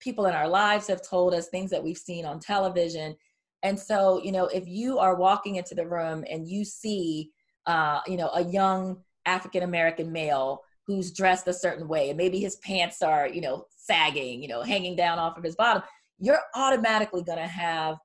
people 0.00 0.26
in 0.26 0.34
our 0.34 0.48
lives 0.48 0.86
have 0.86 1.06
told 1.06 1.34
us, 1.34 1.48
things 1.48 1.70
that 1.70 1.82
we've 1.82 1.96
seen 1.96 2.24
on 2.24 2.38
television. 2.38 3.16
And 3.62 3.78
so, 3.78 4.20
you 4.22 4.32
know, 4.32 4.46
if 4.46 4.66
you 4.66 4.98
are 4.98 5.16
walking 5.16 5.56
into 5.56 5.74
the 5.74 5.86
room 5.86 6.24
and 6.30 6.46
you 6.46 6.64
see, 6.64 7.30
uh, 7.66 8.00
you 8.06 8.16
know, 8.16 8.28
a 8.28 8.44
young 8.44 9.02
African 9.24 9.62
American 9.62 10.12
male 10.12 10.60
who's 10.86 11.12
dressed 11.12 11.48
a 11.48 11.52
certain 11.52 11.88
way, 11.88 12.10
and 12.10 12.16
maybe 12.16 12.38
his 12.38 12.56
pants 12.56 13.02
are, 13.02 13.26
you 13.26 13.40
know, 13.40 13.64
sagging, 13.76 14.40
you 14.42 14.48
know, 14.48 14.62
hanging 14.62 14.94
down 14.94 15.18
off 15.18 15.36
of 15.36 15.42
his 15.42 15.56
bottom, 15.56 15.82
you're 16.18 16.38
automatically 16.54 17.22
going 17.22 17.38
to 17.38 17.46
have 17.46 17.96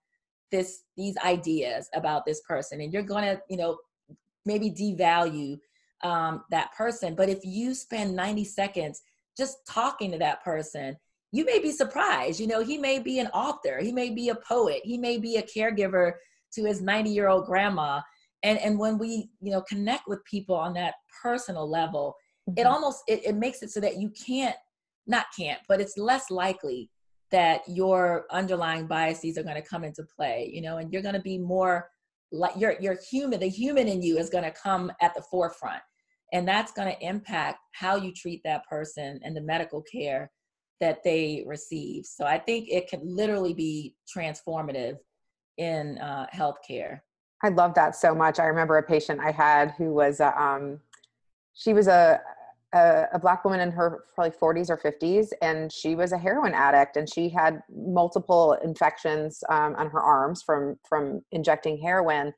this 0.51 0.83
these 0.97 1.15
ideas 1.25 1.89
about 1.93 2.25
this 2.25 2.41
person 2.41 2.81
and 2.81 2.93
you're 2.93 3.01
going 3.01 3.23
to 3.23 3.41
you 3.49 3.57
know 3.57 3.77
maybe 4.45 4.69
devalue 4.69 5.57
um, 6.03 6.43
that 6.51 6.73
person 6.73 7.15
but 7.15 7.29
if 7.29 7.39
you 7.43 7.73
spend 7.73 8.15
90 8.15 8.43
seconds 8.43 9.01
just 9.37 9.57
talking 9.67 10.11
to 10.11 10.17
that 10.17 10.43
person 10.43 10.95
you 11.31 11.45
may 11.45 11.59
be 11.59 11.71
surprised 11.71 12.39
you 12.39 12.47
know 12.47 12.61
he 12.61 12.77
may 12.77 12.99
be 12.99 13.19
an 13.19 13.27
author 13.27 13.79
he 13.79 13.91
may 13.91 14.09
be 14.09 14.29
a 14.29 14.35
poet 14.35 14.81
he 14.83 14.97
may 14.97 15.17
be 15.17 15.37
a 15.37 15.43
caregiver 15.43 16.13
to 16.53 16.65
his 16.65 16.81
90 16.81 17.09
year 17.09 17.29
old 17.29 17.45
grandma 17.45 18.01
and 18.43 18.59
and 18.59 18.77
when 18.77 18.97
we 18.97 19.29
you 19.41 19.51
know 19.51 19.61
connect 19.61 20.07
with 20.07 20.23
people 20.25 20.55
on 20.55 20.73
that 20.73 20.95
personal 21.21 21.69
level 21.69 22.15
mm-hmm. 22.49 22.59
it 22.59 22.65
almost 22.65 23.03
it, 23.07 23.25
it 23.25 23.35
makes 23.35 23.61
it 23.61 23.69
so 23.69 23.79
that 23.79 23.97
you 23.97 24.09
can't 24.09 24.55
not 25.07 25.25
can't 25.37 25.59
but 25.67 25.79
it's 25.79 25.97
less 25.97 26.29
likely 26.29 26.89
that 27.31 27.61
your 27.67 28.25
underlying 28.31 28.87
biases 28.87 29.37
are 29.37 29.43
going 29.43 29.55
to 29.55 29.61
come 29.61 29.83
into 29.83 30.03
play 30.15 30.49
you 30.53 30.61
know 30.61 30.77
and 30.77 30.91
you're 30.91 31.01
going 31.01 31.15
to 31.15 31.21
be 31.21 31.37
more 31.37 31.89
like 32.31 32.55
your 32.57 32.75
your 32.79 32.97
human 33.09 33.39
the 33.39 33.47
human 33.47 33.87
in 33.87 34.01
you 34.01 34.17
is 34.17 34.29
going 34.29 34.43
to 34.43 34.51
come 34.51 34.91
at 35.01 35.13
the 35.13 35.21
forefront. 35.21 35.81
And 36.33 36.47
that's 36.47 36.71
going 36.71 36.87
to 36.87 37.05
impact 37.05 37.59
how 37.73 37.97
you 37.97 38.13
treat 38.13 38.41
that 38.45 38.65
person 38.65 39.19
and 39.23 39.35
the 39.35 39.41
medical 39.41 39.81
care 39.81 40.31
that 40.79 41.03
they 41.03 41.43
receive. 41.45 42.05
So 42.05 42.25
i 42.25 42.37
think 42.37 42.69
it 42.69 42.87
can 42.87 43.01
literally 43.03 43.53
be 43.53 43.95
transformative 44.15 44.97
in 45.57 45.97
uh, 45.97 46.27
healthcare. 46.33 47.01
I 47.43 47.49
love 47.49 47.73
that 47.73 47.95
so 47.95 48.15
much. 48.15 48.39
I 48.39 48.45
remember 48.45 48.77
a 48.77 48.83
patient 48.83 49.19
i 49.19 49.31
had 49.31 49.71
who 49.77 49.93
was 49.93 50.21
uh, 50.21 50.31
um, 50.37 50.79
she 51.53 51.73
was 51.73 51.87
a 51.87 52.21
a, 52.73 53.05
a, 53.13 53.19
black 53.19 53.43
woman 53.43 53.59
in 53.59 53.71
her 53.71 54.05
probably 54.15 54.31
40s 54.31 54.69
or 54.69 54.77
50s 54.77 55.29
and 55.41 55.71
she 55.71 55.95
was 55.95 56.11
a 56.11 56.17
heroin 56.17 56.53
addict 56.53 56.95
and 56.97 57.11
she 57.11 57.29
had 57.29 57.61
multiple 57.69 58.57
infections 58.63 59.43
um, 59.49 59.75
on 59.75 59.89
her 59.89 59.99
arms 59.99 60.41
from 60.41 60.77
from 60.87 61.21
injecting 61.31 61.77
heroin. 61.81 62.33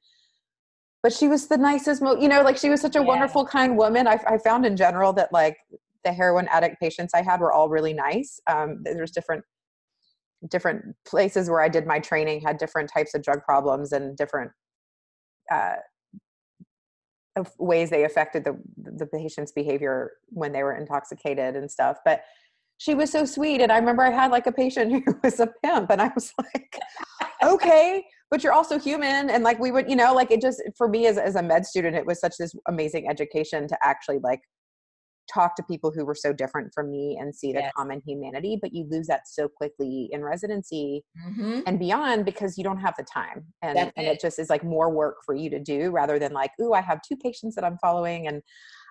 But 1.01 1.13
she 1.13 1.27
was 1.27 1.47
the 1.47 1.57
nicest 1.57 2.01
mo- 2.01 2.19
you 2.19 2.27
know 2.27 2.41
like 2.41 2.57
she 2.57 2.69
was 2.69 2.81
such 2.81 2.95
a 2.95 2.99
yeah. 2.99 3.05
wonderful 3.05 3.45
kind 3.45 3.77
woman. 3.77 4.07
I, 4.07 4.19
I, 4.27 4.37
found 4.37 4.65
in 4.65 4.75
general 4.75 5.13
that 5.13 5.31
like 5.31 5.57
the 6.03 6.11
heroin 6.11 6.47
addict 6.49 6.79
patients 6.79 7.13
i 7.13 7.21
had 7.21 7.39
were 7.39 7.53
all 7.53 7.69
really 7.69 7.93
nice. 7.93 8.39
Um, 8.47 8.81
there's 8.83 9.11
different 9.11 9.43
different 10.49 10.83
places 11.05 11.49
where 11.49 11.61
i 11.61 11.69
did 11.69 11.87
my 11.87 11.99
training 11.99 12.41
had 12.41 12.57
different 12.57 12.89
types 12.93 13.13
of 13.13 13.23
drug 13.23 13.41
problems 13.43 13.93
and 13.93 14.17
different 14.17 14.51
uh, 15.49 15.75
of 17.35 17.51
ways 17.57 17.89
they 17.89 18.03
affected 18.03 18.43
the 18.43 18.57
the 18.77 19.07
patient's 19.07 19.51
behavior 19.51 20.11
when 20.27 20.51
they 20.51 20.63
were 20.63 20.75
intoxicated 20.75 21.55
and 21.55 21.69
stuff 21.69 21.97
but 22.05 22.23
she 22.77 22.93
was 22.93 23.11
so 23.11 23.25
sweet 23.25 23.61
and 23.61 23.71
i 23.71 23.77
remember 23.77 24.03
i 24.03 24.11
had 24.11 24.31
like 24.31 24.47
a 24.47 24.51
patient 24.51 24.91
who 25.05 25.15
was 25.23 25.39
a 25.39 25.47
pimp 25.63 25.89
and 25.89 26.01
i 26.01 26.11
was 26.13 26.31
like 26.37 26.79
okay 27.43 28.03
but 28.29 28.43
you're 28.43 28.53
also 28.53 28.79
human 28.79 29.29
and 29.29 29.43
like 29.43 29.59
we 29.59 29.71
would 29.71 29.89
you 29.89 29.95
know 29.95 30.13
like 30.13 30.31
it 30.31 30.41
just 30.41 30.61
for 30.77 30.87
me 30.87 31.07
as, 31.07 31.17
as 31.17 31.35
a 31.35 31.43
med 31.43 31.65
student 31.65 31.95
it 31.95 32.05
was 32.05 32.19
such 32.19 32.35
this 32.37 32.53
amazing 32.67 33.09
education 33.09 33.67
to 33.67 33.77
actually 33.83 34.19
like 34.19 34.41
talk 35.31 35.55
to 35.55 35.63
people 35.63 35.91
who 35.91 36.05
were 36.05 36.15
so 36.15 36.33
different 36.33 36.71
from 36.73 36.91
me 36.91 37.17
and 37.19 37.33
see 37.33 37.53
the 37.53 37.63
common 37.75 38.01
humanity 38.05 38.57
but 38.61 38.73
you 38.73 38.85
lose 38.89 39.07
that 39.07 39.21
so 39.25 39.47
quickly 39.47 40.09
in 40.11 40.23
residency 40.23 41.03
mm-hmm. 41.27 41.61
and 41.65 41.79
beyond 41.79 42.25
because 42.25 42.57
you 42.57 42.63
don't 42.63 42.79
have 42.79 42.93
the 42.97 43.03
time 43.03 43.45
and, 43.61 43.77
and 43.77 43.91
it. 43.95 44.05
it 44.05 44.21
just 44.21 44.39
is 44.39 44.49
like 44.49 44.63
more 44.63 44.89
work 44.89 45.17
for 45.25 45.33
you 45.33 45.49
to 45.49 45.59
do 45.59 45.91
rather 45.91 46.19
than 46.19 46.33
like 46.33 46.51
ooh 46.61 46.73
i 46.73 46.81
have 46.81 46.99
two 47.01 47.15
patients 47.15 47.55
that 47.55 47.63
i'm 47.63 47.77
following 47.77 48.27
and 48.27 48.41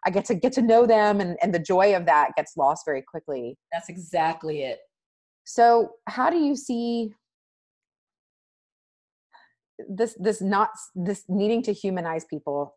i 0.04 0.10
get 0.10 0.24
to 0.24 0.34
get 0.34 0.52
to 0.52 0.62
know 0.62 0.86
them 0.86 1.20
and, 1.20 1.36
and 1.42 1.54
the 1.54 1.58
joy 1.58 1.94
of 1.94 2.06
that 2.06 2.30
gets 2.36 2.56
lost 2.56 2.84
very 2.86 3.02
quickly 3.02 3.56
that's 3.72 3.88
exactly 3.88 4.62
it 4.62 4.78
so 5.44 5.90
how 6.06 6.30
do 6.30 6.38
you 6.38 6.56
see 6.56 7.12
this 9.88 10.16
this 10.18 10.40
not 10.40 10.70
this 10.94 11.24
needing 11.28 11.62
to 11.62 11.72
humanize 11.72 12.24
people 12.24 12.74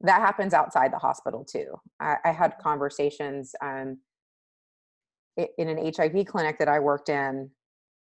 that 0.00 0.20
happens 0.20 0.54
outside 0.54 0.92
the 0.92 0.98
hospital 0.98 1.44
too. 1.44 1.74
I, 2.00 2.16
I 2.24 2.32
had 2.32 2.54
conversations 2.62 3.54
um, 3.62 3.98
in 5.36 5.68
an 5.68 5.92
HIV 5.96 6.26
clinic 6.26 6.58
that 6.58 6.68
I 6.68 6.78
worked 6.78 7.08
in. 7.08 7.50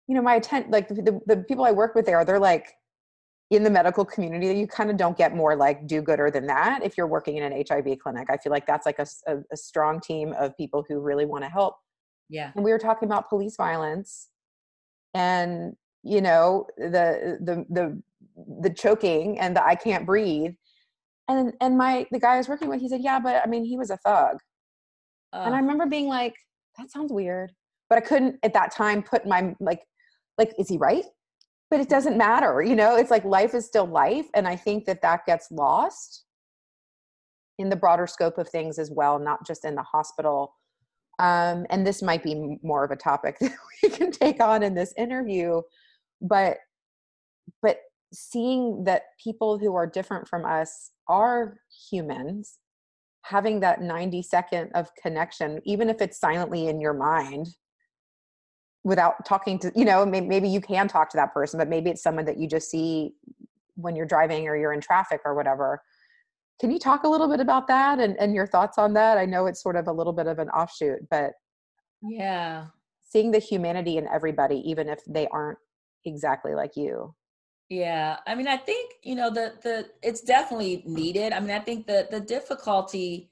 You 0.09 0.15
know, 0.15 0.23
my 0.23 0.37
attend 0.37 0.71
like 0.71 0.89
the, 0.89 1.21
the 1.27 1.39
people 1.49 1.65
I 1.65 1.71
work 1.71 1.95
with 1.95 2.07
there, 2.07 2.25
they're 2.25 2.39
like 2.39 2.75
in 3.51 3.63
the 3.63 3.71
medical 3.71 4.05
community 4.05 4.59
you 4.59 4.67
kind 4.67 4.91
of 4.91 4.97
don't 4.97 5.17
get 5.17 5.35
more 5.35 5.55
like 5.55 5.87
do 5.87 6.01
gooder 6.01 6.31
than 6.31 6.47
that 6.47 6.83
if 6.83 6.97
you're 6.97 7.07
working 7.07 7.37
in 7.37 7.43
an 7.43 7.53
hiv 7.69 7.99
clinic 7.99 8.29
i 8.31 8.37
feel 8.37 8.51
like 8.51 8.67
that's 8.67 8.87
like 8.87 8.99
a, 8.99 9.07
a, 9.27 9.37
a 9.53 9.57
strong 9.57 10.01
team 10.01 10.35
of 10.39 10.57
people 10.57 10.85
who 10.89 10.99
really 11.01 11.27
want 11.27 11.45
to 11.45 11.51
help 11.51 11.77
yeah 12.29 12.51
and 12.55 12.65
we 12.65 12.71
were 12.71 12.79
talking 12.79 13.07
about 13.07 13.29
police 13.29 13.57
violence 13.57 14.29
and 15.13 15.75
you 16.03 16.21
know 16.21 16.67
the 16.79 17.39
the 17.41 17.65
the 17.71 18.03
the 18.61 18.71
choking 18.71 19.39
and 19.39 19.55
the 19.55 19.65
i 19.65 19.75
can't 19.75 20.07
breathe 20.07 20.55
and 21.29 21.53
and 21.61 21.79
my 21.79 22.07
the 22.11 22.19
guy 22.19 22.35
I 22.35 22.39
was 22.39 22.49
working 22.49 22.69
with, 22.69 22.81
he 22.81 22.89
said, 22.89 23.01
"Yeah, 23.03 23.19
but 23.19 23.43
I 23.45 23.49
mean, 23.49 23.65
he 23.65 23.77
was 23.77 23.91
a 23.91 23.97
thug." 23.99 24.39
Uh, 25.33 25.43
and 25.47 25.55
I 25.55 25.59
remember 25.59 25.87
being 25.87 26.09
like, 26.09 26.35
"That 26.79 26.91
sounds 26.91 27.13
weird," 27.13 27.53
but 27.89 27.99
I 27.99 28.01
couldn't 28.01 28.39
at 28.43 28.53
that 28.55 28.73
time 28.73 29.03
put 29.03 29.27
my 29.27 29.55
like, 29.61 29.83
like, 30.39 30.53
is 30.59 30.69
he 30.69 30.77
right? 30.77 31.05
But 31.71 31.81
it 31.81 31.89
doesn't 31.89 32.17
matter, 32.17 32.63
you 32.63 32.77
know. 32.77 32.97
It's 32.97 33.11
like 33.11 33.25
life 33.25 33.55
is 33.55 33.67
still 33.67 33.87
life, 33.87 34.27
and 34.35 34.47
I 34.47 34.57
think 34.57 34.85
that 34.85 35.03
that 35.03 35.27
gets 35.27 35.51
lost 35.51 36.25
in 37.59 37.69
the 37.69 37.77
broader 37.77 38.07
scope 38.07 38.39
of 38.39 38.49
things 38.49 38.79
as 38.79 38.91
well, 38.91 39.19
not 39.19 39.47
just 39.47 39.65
in 39.65 39.75
the 39.75 39.83
hospital. 39.83 40.55
Um, 41.21 41.67
and 41.71 41.87
this 41.87 42.03
might 42.03 42.25
be 42.25 42.59
more 42.63 42.85
of 42.85 42.91
a 42.91 42.97
topic 42.97 43.39
that 43.41 43.53
we 43.83 43.91
can 43.91 44.11
take 44.11 44.43
on 44.43 44.63
in 44.63 44.75
this 44.75 44.93
interview, 44.97 45.63
but 46.21 46.59
but 47.63 47.79
seeing 48.15 48.85
that 48.85 49.03
people 49.23 49.59
who 49.59 49.75
are 49.75 49.87
different 49.87 50.29
from 50.29 50.45
us 50.45 50.91
are 51.09 51.59
humans 51.91 52.59
having 53.23 53.61
that 53.61 53.81
90 53.81 54.23
second 54.23 54.71
of 54.75 54.91
connection 55.01 55.61
even 55.65 55.89
if 55.89 56.01
it's 56.01 56.19
silently 56.19 56.69
in 56.69 56.81
your 56.81 56.95
mind 56.95 57.49
without 58.85 59.25
talking 59.25 59.59
to 59.59 59.73
you 59.75 59.85
know 59.85 60.05
maybe 60.07 60.49
you 60.49 60.61
can 60.61 60.89
talk 60.89 61.11
to 61.11 61.17
that 61.17 61.33
person 61.33 61.59
but 61.59 61.69
maybe 61.69 61.91
it's 61.91 62.03
someone 62.03 62.25
that 62.25 62.39
you 62.39 62.47
just 62.47 62.71
see 62.71 63.13
when 63.77 63.97
you're 63.97 64.07
driving 64.07 64.47
or 64.47 64.57
you're 64.57 64.73
in 64.73 64.81
traffic 64.81 65.21
or 65.25 65.35
whatever 65.35 65.81
can 66.61 66.71
you 66.71 66.79
talk 66.79 67.05
a 67.05 67.09
little 67.09 67.29
bit 67.29 67.41
about 67.41 67.67
that 67.69 67.99
and, 67.99 68.17
and 68.19 68.35
your 68.35 68.47
thoughts 68.47 68.79
on 68.79 68.95
that? 68.95 69.19
I 69.19 69.27
know 69.27 69.47
it's 69.47 69.63
sort 69.63 69.77
of 69.77 69.89
a 69.89 69.93
little 69.93 70.13
bit 70.13 70.27
of 70.27 70.39
an 70.39 70.49
offshoot, 70.51 71.01
but 71.11 71.33
yeah, 72.03 72.67
seeing 73.03 73.31
the 73.31 73.39
humanity 73.39 73.97
in 73.99 74.07
everybody, 74.09 74.63
even 74.69 74.89
if 74.89 75.01
they 75.07 75.27
aren't 75.29 75.59
exactly 76.05 76.55
like 76.55 76.77
you. 76.77 77.15
Yeah, 77.71 78.19
I 78.27 78.35
mean, 78.35 78.47
I 78.47 78.57
think 78.57 78.95
you 79.03 79.15
know 79.15 79.31
the 79.31 79.55
the 79.63 79.89
it's 80.03 80.21
definitely 80.21 80.83
needed. 80.87 81.33
I 81.33 81.41
mean, 81.41 81.51
I 81.51 81.61
think 81.61 81.87
the 81.87 82.07
the 82.11 82.21
difficulty 82.21 83.31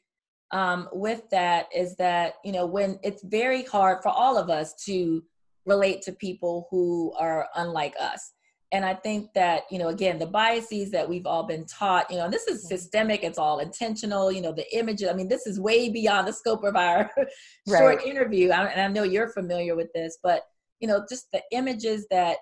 um, 0.53 0.88
with 0.92 1.29
that 1.31 1.68
is 1.75 1.97
that 1.97 2.35
you 2.45 2.53
know 2.53 2.66
when 2.66 2.99
it's 3.03 3.23
very 3.23 3.62
hard 3.64 4.03
for 4.03 4.09
all 4.09 4.38
of 4.38 4.51
us 4.51 4.75
to 4.85 5.23
relate 5.66 6.03
to 6.03 6.12
people 6.12 6.68
who 6.71 7.12
are 7.18 7.47
unlike 7.57 7.95
us 8.01 8.33
and 8.73 8.85
i 8.85 8.92
think 8.92 9.33
that 9.33 9.62
you 9.71 9.79
know 9.79 9.88
again 9.88 10.18
the 10.18 10.27
biases 10.27 10.90
that 10.90 11.09
we've 11.09 11.27
all 11.27 11.45
been 11.45 11.64
taught 11.66 12.11
you 12.11 12.16
know 12.16 12.29
this 12.29 12.49
is 12.49 12.68
systemic 12.68 13.23
it's 13.23 13.38
all 13.38 13.61
intentional 13.61 14.33
you 14.33 14.40
know 14.40 14.53
the 14.53 14.77
images 14.77 15.09
i 15.09 15.12
mean 15.12 15.29
this 15.29 15.47
is 15.47 15.61
way 15.61 15.88
beyond 15.88 16.27
the 16.27 16.33
scope 16.33 16.64
of 16.64 16.75
our 16.75 17.09
right. 17.68 17.79
short 17.79 18.03
interview 18.03 18.51
and 18.51 18.81
i 18.81 18.88
know 18.88 19.05
you're 19.05 19.29
familiar 19.29 19.77
with 19.77 19.92
this 19.95 20.18
but 20.23 20.42
you 20.81 20.88
know 20.88 21.05
just 21.09 21.31
the 21.33 21.42
images 21.53 22.07
that 22.11 22.38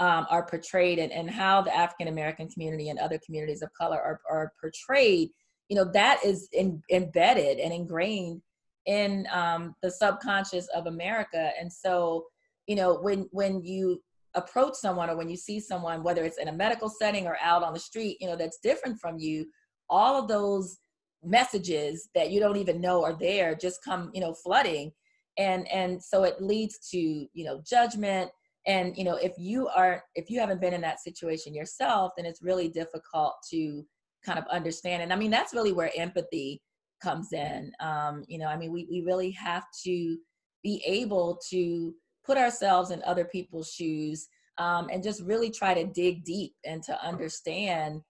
um, 0.00 0.26
are 0.28 0.44
portrayed 0.44 0.98
and, 0.98 1.12
and 1.12 1.30
how 1.30 1.62
the 1.62 1.74
african 1.76 2.08
american 2.08 2.48
community 2.48 2.88
and 2.88 2.98
other 2.98 3.20
communities 3.24 3.62
of 3.62 3.72
color 3.74 4.00
are, 4.00 4.20
are 4.28 4.52
portrayed 4.60 5.30
you 5.70 5.76
know 5.76 5.84
that 5.84 6.18
is 6.24 6.48
in, 6.52 6.82
embedded 6.90 7.58
and 7.58 7.72
ingrained 7.72 8.42
in 8.86 9.26
um, 9.32 9.74
the 9.82 9.90
subconscious 9.90 10.66
of 10.74 10.86
america. 10.86 11.52
And 11.58 11.72
so 11.72 12.26
you 12.66 12.76
know 12.76 12.98
when 13.00 13.28
when 13.30 13.62
you 13.64 14.02
approach 14.34 14.74
someone 14.74 15.08
or 15.10 15.16
when 15.16 15.30
you 15.30 15.36
see 15.36 15.58
someone 15.58 16.02
whether 16.02 16.24
it's 16.24 16.38
in 16.38 16.48
a 16.48 16.52
medical 16.52 16.88
setting 16.88 17.26
or 17.26 17.36
out 17.42 17.64
on 17.64 17.72
the 17.72 17.80
street 17.80 18.16
you 18.20 18.28
know 18.28 18.36
that's 18.36 18.60
different 18.62 18.98
from 19.00 19.18
you 19.18 19.44
all 19.88 20.20
of 20.20 20.28
those 20.28 20.78
messages 21.24 22.08
that 22.14 22.30
you 22.30 22.38
don't 22.38 22.56
even 22.56 22.80
know 22.80 23.02
are 23.04 23.12
there 23.12 23.54
just 23.54 23.82
come 23.84 24.10
you 24.12 24.20
know 24.20 24.34
flooding. 24.34 24.92
And 25.38 25.68
and 25.68 26.02
so 26.02 26.24
it 26.24 26.42
leads 26.42 26.78
to 26.90 26.98
you 26.98 27.44
know 27.44 27.62
judgment 27.64 28.30
and 28.70 28.96
you 28.96 29.04
know 29.04 29.16
if 29.16 29.32
you 29.38 29.68
are 29.68 30.02
if 30.14 30.30
you 30.30 30.38
haven't 30.40 30.60
been 30.60 30.74
in 30.74 30.80
that 30.80 31.00
situation 31.00 31.54
yourself 31.54 32.12
then 32.16 32.26
it's 32.26 32.42
really 32.42 32.68
difficult 32.68 33.34
to 33.50 33.84
kind 34.24 34.38
of 34.38 34.44
understand 34.50 35.02
and 35.02 35.12
i 35.12 35.16
mean 35.16 35.30
that's 35.30 35.54
really 35.54 35.72
where 35.72 35.90
empathy 35.96 36.60
comes 37.02 37.32
in 37.32 37.72
um 37.80 38.22
you 38.28 38.38
know 38.38 38.46
i 38.46 38.56
mean 38.56 38.72
we, 38.72 38.86
we 38.90 39.02
really 39.06 39.30
have 39.30 39.64
to 39.84 40.16
be 40.62 40.82
able 40.86 41.38
to 41.50 41.94
put 42.24 42.36
ourselves 42.36 42.90
in 42.90 43.02
other 43.04 43.24
people's 43.24 43.70
shoes 43.72 44.28
um, 44.58 44.88
and 44.92 45.02
just 45.02 45.22
really 45.22 45.50
try 45.50 45.72
to 45.74 45.86
dig 45.86 46.22
deep 46.24 46.52
and 46.64 46.82
to 46.82 47.04
understand 47.04 48.02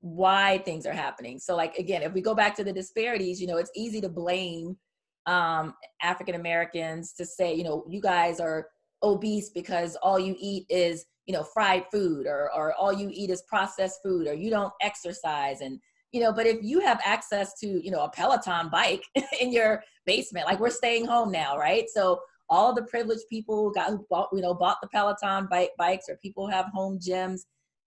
why 0.00 0.62
things 0.64 0.86
are 0.86 0.94
happening. 0.94 1.38
So, 1.38 1.54
like, 1.54 1.76
again, 1.76 2.02
if 2.02 2.14
we 2.14 2.22
go 2.22 2.34
back 2.34 2.56
to 2.56 2.64
the 2.64 2.72
disparities, 2.72 3.40
you 3.40 3.46
know, 3.46 3.58
it's 3.58 3.70
easy 3.76 4.00
to 4.00 4.08
blame 4.08 4.78
um, 5.26 5.74
African 6.02 6.34
Americans 6.34 7.12
to 7.18 7.26
say, 7.26 7.54
you 7.54 7.64
know, 7.64 7.84
you 7.88 8.00
guys 8.00 8.40
are 8.40 8.66
obese 9.02 9.50
because 9.50 9.96
all 9.96 10.18
you 10.18 10.36
eat 10.38 10.66
is, 10.68 11.04
you 11.26 11.34
know, 11.34 11.42
fried 11.42 11.84
food 11.90 12.26
or, 12.26 12.50
or 12.54 12.74
all 12.74 12.92
you 12.92 13.10
eat 13.12 13.30
is 13.30 13.42
processed 13.42 14.00
food 14.02 14.26
or 14.26 14.34
you 14.34 14.50
don't 14.50 14.72
exercise. 14.82 15.60
And, 15.60 15.78
you 16.12 16.20
know, 16.20 16.32
but 16.32 16.46
if 16.46 16.58
you 16.62 16.80
have 16.80 17.00
access 17.04 17.58
to, 17.60 17.66
you 17.66 17.90
know, 17.90 18.04
a 18.04 18.10
Peloton 18.10 18.68
bike 18.68 19.04
in 19.40 19.52
your 19.52 19.82
basement, 20.06 20.46
like 20.46 20.60
we're 20.60 20.70
staying 20.70 21.06
home 21.06 21.30
now, 21.30 21.56
right? 21.56 21.84
So 21.92 22.20
all 22.50 22.74
the 22.74 22.82
privileged 22.82 23.28
people 23.30 23.70
got 23.70 23.90
who 23.90 24.04
bought 24.10 24.28
you 24.32 24.42
know 24.42 24.52
bought 24.52 24.78
the 24.82 24.88
peloton 24.88 25.46
bike 25.48 25.70
bikes 25.78 26.08
or 26.08 26.16
people 26.16 26.48
have 26.48 26.66
home 26.74 26.98
gyms 26.98 27.42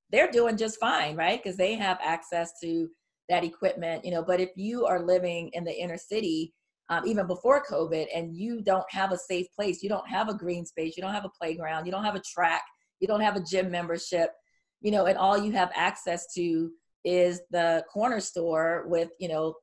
they're 0.10 0.32
doing 0.32 0.58
just 0.58 0.80
fine 0.80 1.16
right 1.16 1.44
because 1.44 1.58
they 1.58 1.76
have 1.76 2.00
access 2.02 2.54
to 2.60 2.90
that 3.30 3.44
equipment 3.44 4.04
you 4.04 4.12
know 4.12 4.24
but 4.24 4.40
if 4.40 4.50
you 4.56 4.86
are 4.86 5.02
living 5.02 5.50
in 5.54 5.64
the 5.64 5.78
inner 5.78 5.98
city 5.98 6.54
um, 6.90 7.04
even 7.06 7.28
before 7.28 7.64
covid 7.64 8.08
and 8.14 8.36
you 8.36 8.62
don't 8.62 8.90
have 8.90 9.12
a 9.12 9.18
safe 9.18 9.48
place. 9.56 9.82
You 9.82 9.90
don't 9.90 10.08
have 10.08 10.30
a 10.30 10.34
green 10.34 10.66
space. 10.66 10.96
You 10.98 11.04
don't 11.04 11.14
have 11.14 11.26
a 11.26 11.32
playground. 11.40 11.86
You 11.86 11.92
don't 11.92 12.04
have 12.04 12.16
a 12.16 12.22
track. 12.22 12.64
You 13.00 13.08
don't 13.08 13.22
have 13.22 13.36
a 13.36 13.44
gym 13.44 13.72
membership. 13.72 14.30
You 14.82 14.92
know 14.92 15.06
and 15.06 15.18
all 15.18 15.38
you 15.38 15.52
have 15.54 15.72
access 15.76 16.34
to 16.36 16.72
is 17.06 17.42
the 17.52 17.84
corner 17.92 18.20
store 18.20 18.86
with 18.88 19.10
you 19.20 19.28
know 19.28 19.56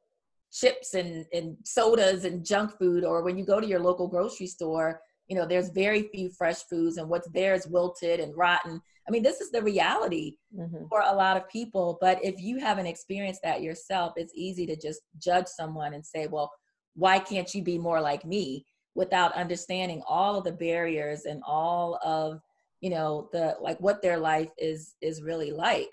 chips 0.52 0.94
and, 0.94 1.24
and 1.33 1.56
sodas 1.64 2.24
and 2.24 2.44
junk 2.44 2.72
food 2.78 3.04
or 3.04 3.22
when 3.22 3.38
you 3.38 3.44
go 3.44 3.61
to 3.61 3.66
your 3.66 3.80
local 3.80 4.09
grocery 4.09 4.46
store 4.46 5.00
you 5.28 5.37
know 5.37 5.46
there's 5.46 5.70
very 5.70 6.09
few 6.12 6.28
fresh 6.37 6.62
foods 6.64 6.96
and 6.96 7.09
what's 7.09 7.28
there 7.30 7.54
is 7.54 7.68
wilted 7.68 8.18
and 8.18 8.37
rotten. 8.37 8.80
I 9.06 9.11
mean 9.11 9.22
this 9.22 9.40
is 9.40 9.50
the 9.50 9.62
reality 9.62 10.37
mm-hmm. 10.56 10.87
for 10.88 11.02
a 11.02 11.14
lot 11.14 11.37
of 11.37 11.48
people 11.48 11.98
but 12.00 12.22
if 12.22 12.40
you 12.40 12.59
haven't 12.59 12.87
experienced 12.87 13.40
that 13.44 13.62
yourself 13.62 14.12
it's 14.16 14.33
easy 14.35 14.66
to 14.66 14.76
just 14.76 15.00
judge 15.18 15.46
someone 15.46 15.94
and 15.94 16.04
say 16.04 16.26
well 16.26 16.50
why 16.94 17.18
can't 17.18 17.55
you 17.55 17.62
be 17.62 17.79
more 17.79 18.00
like 18.00 18.24
me 18.24 18.64
without 18.94 19.33
understanding 19.35 20.03
all 20.07 20.37
of 20.37 20.44
the 20.44 20.53
barriers 20.53 21.24
and 21.24 21.42
all 21.46 21.98
of 22.05 22.40
you 22.81 22.90
know 22.90 23.29
the 23.33 23.57
like 23.61 23.79
what 23.81 24.03
their 24.03 24.18
life 24.18 24.50
is 24.59 24.94
is 25.00 25.22
really 25.22 25.53
like 25.53 25.90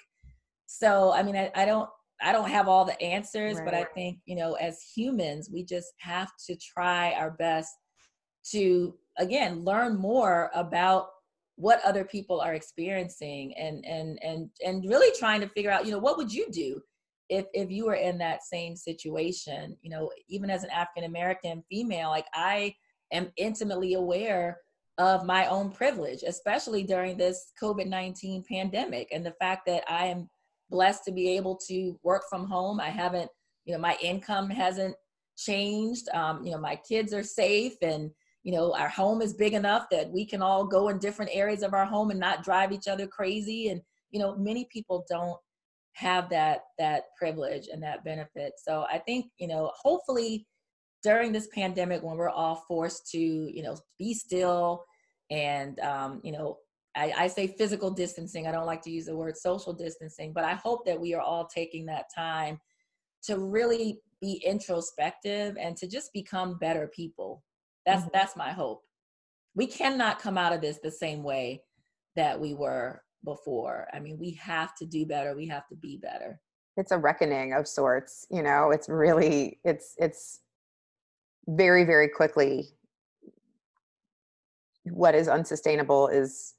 so 0.66 1.12
i 1.14 1.22
mean 1.22 1.36
i, 1.36 1.52
I 1.56 1.66
don't 1.66 1.90
I 2.22 2.32
don't 2.32 2.50
have 2.50 2.68
all 2.68 2.86
the 2.86 3.00
answers, 3.02 3.58
right. 3.58 3.66
but 3.66 3.74
I 3.74 3.84
think, 3.84 4.20
you 4.26 4.36
know, 4.36 4.54
as 4.54 4.82
humans, 4.82 5.50
we 5.54 5.64
just 5.64 5.94
have 6.00 6.32
to 6.48 6.56
try 6.56 7.14
our 7.14 7.32
best 7.32 7.72
to, 8.52 8.96
again, 9.18 9.64
learn 9.64 9.98
more 9.98 10.50
about 10.56 11.10
what 11.58 11.84
other 11.84 12.04
people 12.04 12.40
are 12.40 12.54
experiencing 12.54 13.54
and 13.58 13.84
and 13.86 14.20
and 14.24 14.50
and 14.64 14.88
really 14.88 15.12
trying 15.18 15.42
to 15.42 15.50
figure 15.50 15.72
out 15.72 15.86
you 15.86 15.92
know 15.92 15.98
what 15.98 16.16
would 16.16 16.32
you 16.32 16.48
do 16.52 16.80
if 17.30 17.46
if 17.54 17.70
you 17.70 17.86
were 17.86 17.96
in 17.96 18.18
that 18.18 18.44
same 18.44 18.76
situation 18.76 19.76
you 19.82 19.90
know 19.90 20.10
even 20.28 20.50
as 20.50 20.63
an 20.63 20.70
african 20.70 21.04
american 21.04 21.63
female 21.70 22.10
like 22.10 22.28
i 22.34 22.74
am 23.12 23.32
intimately 23.38 23.94
aware 23.94 24.58
of 24.98 25.26
my 25.26 25.46
own 25.48 25.70
privilege 25.72 26.24
especially 26.24 26.84
during 26.84 27.18
this 27.18 27.52
covid-19 27.62 28.46
pandemic 28.48 29.08
and 29.12 29.26
the 29.26 29.36
fact 29.40 29.66
that 29.66 29.84
i 29.90 30.06
am 30.06 30.30
blessed 30.70 31.06
to 31.06 31.12
be 31.12 31.30
able 31.30 31.56
to 31.68 32.00
work 32.04 32.24
from 32.30 32.48
home. 32.48 32.80
I 32.80 32.90
haven't, 32.90 33.30
you 33.66 33.74
know, 33.74 33.80
my 33.80 33.98
income 34.02 34.50
hasn't 34.50 34.96
changed. 35.38 36.10
Um, 36.10 36.44
you 36.44 36.52
know, 36.52 36.60
my 36.60 36.76
kids 36.76 37.13
are 37.13 37.24
safe 37.24 37.76
and, 37.82 38.12
you 38.44 38.54
know, 38.54 38.74
our 38.76 38.90
home 38.90 39.22
is 39.22 39.34
big 39.34 39.54
enough 39.54 39.88
that 39.92 40.12
we 40.12 40.26
can 40.26 40.42
all 40.42 40.66
go 40.66 40.90
in 40.90 41.00
different 41.00 41.32
areas 41.34 41.63
of 41.63 41.74
our 41.74 41.86
home 41.86 42.12
and 42.12 42.20
not 42.20 42.44
drive 42.44 42.72
each 42.72 42.88
other 42.88 43.08
crazy. 43.08 43.70
And, 43.70 43.82
you 44.12 44.20
know, 44.20 44.36
many 44.38 44.68
people 44.72 45.06
don't 45.10 45.38
have 45.98 46.30
that 46.30 46.60
that 46.78 47.06
privilege 47.18 47.70
and 47.74 47.82
that 47.82 48.04
benefit. 48.04 48.54
So 48.64 48.86
I 48.92 49.00
think, 49.00 49.32
you 49.40 49.48
know, 49.48 49.72
hopefully 49.76 50.46
during 51.02 51.32
this 51.32 51.48
pandemic 51.48 52.04
when 52.04 52.18
we're 52.18 52.30
all 52.30 52.64
forced 52.68 53.10
to, 53.12 53.18
you 53.20 53.64
know, 53.64 53.76
be 53.98 54.14
still 54.14 54.86
and 55.32 55.80
um, 55.80 56.22
you 56.24 56.32
know, 56.32 56.60
I, 56.96 57.14
I, 57.18 57.28
say 57.28 57.48
physical 57.48 57.92
distancing. 57.92 58.48
I 58.48 58.52
don't 58.52 58.66
like 58.66 58.82
to 58.84 58.92
use 58.92 59.06
the 59.06 59.16
word 59.16 59.38
social 59.38 59.74
distancing, 59.74 60.34
but 60.34 60.44
I 60.44 60.54
hope 60.54 60.86
that 60.86 61.00
we 61.00 61.14
are 61.16 61.22
all 61.22 61.48
taking 61.48 61.86
that 61.88 62.06
time 62.16 62.60
to 63.24 63.40
really 63.40 64.00
be 64.22 64.42
introspective 64.46 65.58
and 65.60 65.76
to 65.78 65.88
just 65.88 66.14
become 66.14 66.60
better 66.60 66.88
people. 66.88 67.44
That's 67.88 68.02
mm-hmm. 68.02 68.12
that's 68.14 68.36
my 68.36 68.52
hope. 68.52 68.84
We 69.56 69.66
cannot 69.66 70.20
come 70.20 70.38
out 70.38 70.54
of 70.54 70.62
this 70.62 70.78
the 70.82 70.92
same 70.92 71.24
way 71.24 71.64
that 72.16 72.40
we 72.40 72.54
were 72.54 73.02
before. 73.28 73.88
I 73.94 74.00
mean, 74.00 74.18
we 74.18 74.32
have 74.32 74.74
to 74.76 74.86
do 74.86 75.06
better. 75.06 75.36
We 75.36 75.48
have 75.48 75.68
to 75.68 75.76
be 75.76 75.98
better. 75.98 76.40
It's 76.78 76.92
a 76.92 76.98
reckoning 76.98 77.54
of 77.54 77.68
sorts, 77.68 78.26
you 78.32 78.42
know. 78.42 78.72
It's 78.72 78.88
really 78.88 79.60
it's 79.66 79.96
it's 79.98 80.40
very 81.48 81.84
very 81.84 82.08
quickly 82.08 82.70
what 84.92 85.13
is 85.13 85.28
unsustainable 85.28 86.08
is 86.08 86.54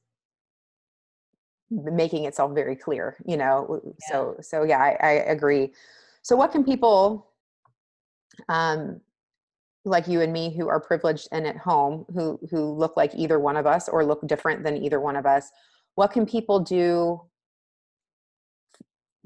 making 1.70 2.24
itself 2.24 2.54
very 2.54 2.74
clear 2.74 3.16
you 3.26 3.36
know 3.36 3.80
yeah. 3.84 3.92
so 4.10 4.36
so 4.40 4.64
yeah 4.64 4.78
I, 4.78 4.96
I, 5.02 5.10
agree 5.10 5.72
so 6.22 6.34
what 6.34 6.50
can 6.50 6.64
people 6.64 7.30
um 8.48 9.00
like 9.84 10.08
you 10.08 10.22
and 10.22 10.32
me 10.32 10.54
who 10.56 10.68
are 10.68 10.80
privileged 10.80 11.28
and 11.30 11.46
at 11.46 11.58
home 11.58 12.06
who 12.14 12.40
who 12.50 12.72
look 12.72 12.96
like 12.96 13.14
either 13.14 13.38
one 13.38 13.56
of 13.56 13.66
us 13.66 13.88
or 13.88 14.04
look 14.04 14.26
different 14.26 14.62
than 14.64 14.82
either 14.82 15.00
one 15.00 15.16
of 15.16 15.26
us 15.26 15.50
what 15.98 16.12
can 16.12 16.24
people 16.24 16.60
do 16.60 17.20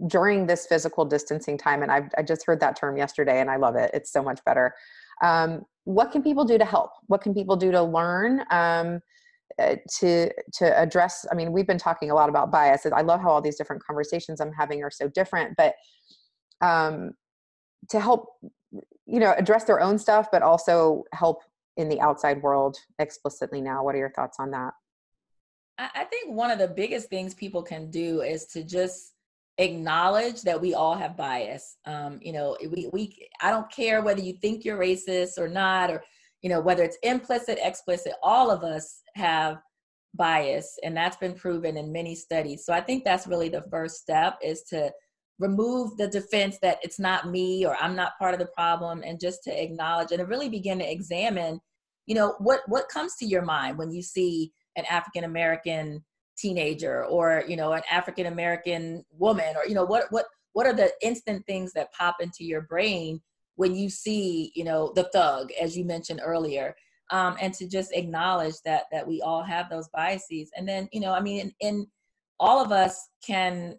during 0.07 0.47
this 0.47 0.67
physical 0.67 1.05
distancing 1.05 1.59
time? 1.59 1.83
And 1.83 1.93
I've, 1.93 2.09
i 2.17 2.23
just 2.23 2.47
heard 2.47 2.61
that 2.61 2.77
term 2.77 2.97
yesterday 2.97 3.43
and 3.43 3.51
i 3.51 3.57
love 3.57 3.77
it. 3.77 3.91
It's 3.93 4.11
so 4.11 4.23
much 4.23 4.41
better. 4.47 4.75
Um, 5.23 5.67
what 5.85 6.11
can 6.13 6.23
people 6.23 6.47
do 6.47 6.57
to 6.57 6.65
help? 6.65 6.93
What 7.09 7.21
can 7.21 7.35
people 7.35 7.57
do 7.57 7.71
to 7.73 7.83
learn 7.83 8.41
um, 8.51 9.01
uh, 9.59 9.77
to 9.99 10.31
to 10.55 10.81
address 10.81 11.27
i 11.31 11.35
mean 11.35 11.53
we've 11.53 11.67
been 11.67 11.77
talking 11.77 12.11
a 12.11 12.15
lot 12.15 12.31
about 12.31 12.51
bias 12.51 12.87
i 12.87 13.03
love 13.03 13.21
how 13.21 13.29
all 13.29 13.43
these 13.43 13.57
different 13.57 13.83
conversations 13.85 14.41
i'm 14.41 14.51
having 14.51 14.83
are 14.83 14.91
so 14.91 15.09
different 15.09 15.55
but 15.59 15.75
um 16.63 17.13
to 17.91 18.01
help 18.01 18.29
you 19.05 19.21
know 19.21 19.35
address 19.37 19.65
their 19.65 19.79
own 19.79 19.99
stuff 19.99 20.29
but 20.33 20.41
also 20.41 21.05
help 21.13 21.43
in 21.77 21.89
the 21.89 22.01
outside 22.01 22.43
world 22.43 22.77
explicitly 22.99 23.61
now. 23.61 23.83
What 23.85 23.95
are 23.95 23.99
your 23.99 24.11
thoughts 24.11 24.37
on 24.39 24.51
that 24.51 24.73
i 25.95 26.05
think 26.05 26.35
one 26.35 26.51
of 26.51 26.59
the 26.59 26.69
biggest 26.69 27.09
things 27.09 27.35
people 27.35 27.63
can 27.63 27.91
do 27.91 28.23
is 28.23 28.47
to 28.47 28.63
just 28.63 29.13
acknowledge 29.59 30.43
that 30.43 30.61
we 30.61 30.75
all 30.75 30.95
have 30.95 31.17
bias. 31.17 31.77
Um, 31.85 32.19
you 32.23 32.33
know, 32.33 32.57
we, 32.71 32.89
we, 32.93 33.29
I 33.41 33.51
don't 33.51 33.71
care 33.71 34.03
whether 34.03 34.21
you 34.21 34.35
think 34.35 34.65
you're 34.65 34.79
racist 34.79 35.39
or 35.39 35.49
not, 35.49 35.91
or, 35.91 36.03
you 36.43 36.51
know, 36.51 36.61
whether 36.61 36.83
it's 36.83 36.99
implicit, 37.03 37.59
explicit, 37.63 38.15
all 38.23 38.51
of 38.51 38.65
us 38.65 39.03
have 39.15 39.59
bias 40.15 40.79
and 40.83 40.97
that's 40.97 41.17
been 41.17 41.35
proven 41.35 41.77
in 41.77 41.93
many 41.93 42.15
studies. 42.15 42.65
So 42.65 42.73
I 42.73 42.81
think 42.81 43.05
that's 43.05 43.27
really 43.27 43.49
the 43.49 43.65
first 43.71 43.97
step 43.97 44.39
is 44.43 44.63
to 44.65 44.93
remove 45.39 45.97
the 45.97 46.09
defense 46.09 46.59
that 46.63 46.79
it's 46.83 46.99
not 46.99 47.29
me 47.29 47.65
or 47.65 47.77
I'm 47.81 47.97
not 47.97 48.19
part 48.19 48.35
of 48.35 48.41
the 48.41 48.49
problem 48.55 49.03
and 49.05 49.21
just 49.21 49.43
to 49.45 49.63
acknowledge 49.63 50.13
and 50.13 50.21
to 50.21 50.27
really 50.27 50.49
begin 50.49 50.79
to 50.79 50.91
examine, 50.91 51.61
you 52.07 52.15
know, 52.15 52.35
what, 52.39 52.61
what 52.67 52.89
comes 52.89 53.17
to 53.17 53.27
your 53.27 53.43
mind 53.43 53.79
when 53.79 53.91
you 53.91 54.03
see 54.03 54.53
an 54.77 54.85
African 54.91 55.25
American 55.25 56.05
teenager 56.37 57.05
or 57.05 57.45
you 57.47 57.57
know 57.57 57.73
an 57.73 57.83
african 57.91 58.27
american 58.27 59.05
woman 59.19 59.55
or 59.57 59.67
you 59.67 59.75
know 59.75 59.85
what 59.85 60.07
what 60.11 60.27
what 60.55 60.67
are 60.67 60.73
the 60.73 60.91
instant 61.03 61.45
things 61.47 61.73
that 61.73 61.93
pop 61.93 62.17
into 62.21 62.45
your 62.45 62.63
brain 62.63 63.21
when 63.57 63.75
you 63.75 63.91
see 63.91 64.51
you 64.55 64.65
know 64.65 64.93
the 64.97 65.05
thug 65.13 65.51
as 65.61 65.77
you 65.77 65.85
mentioned 65.85 66.21
earlier 66.25 66.75
um, 67.11 67.37
and 67.43 67.53
to 67.53 67.69
just 67.69 67.93
acknowledge 67.93 68.55
that 68.65 68.85
that 68.91 69.07
we 69.07 69.21
all 69.21 69.43
have 69.43 69.69
those 69.69 69.89
biases? 69.89 70.51
And 70.57 70.67
then 70.67 70.89
you 70.93 71.01
know 71.01 71.13
i 71.13 71.21
mean 71.21 71.41
in, 71.41 71.53
in 71.61 71.87
all 72.41 72.65
of 72.65 72.73
us 72.73 73.09
can 73.25 73.79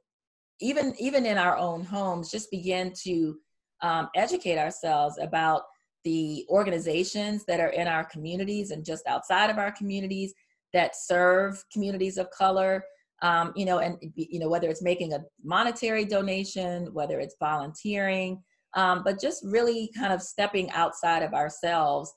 even 0.61 0.93
even 0.99 1.25
in 1.25 1.37
our 1.37 1.57
own 1.57 1.83
homes 1.83 2.29
just 2.29 2.51
begin 2.51 2.93
to 3.03 3.37
um, 3.81 4.09
educate 4.15 4.57
ourselves 4.57 5.17
about 5.19 5.63
the 6.03 6.45
organizations 6.49 7.45
that 7.45 7.59
are 7.59 7.69
in 7.69 7.87
our 7.87 8.03
communities 8.03 8.71
and 8.71 8.85
just 8.85 9.05
outside 9.07 9.49
of 9.49 9.57
our 9.57 9.71
communities 9.71 10.33
that 10.73 10.95
serve 10.95 11.63
communities 11.71 12.17
of 12.17 12.29
color 12.31 12.83
um, 13.21 13.53
you 13.55 13.65
know 13.65 13.79
and 13.79 13.97
you 14.15 14.39
know 14.39 14.49
whether 14.49 14.69
it's 14.69 14.81
making 14.81 15.13
a 15.13 15.23
monetary 15.43 16.05
donation 16.05 16.93
whether 16.93 17.19
it's 17.19 17.35
volunteering 17.39 18.41
um, 18.75 19.03
but 19.03 19.19
just 19.19 19.43
really 19.45 19.91
kind 19.95 20.11
of 20.11 20.21
stepping 20.21 20.69
outside 20.71 21.23
of 21.23 21.33
ourselves 21.33 22.13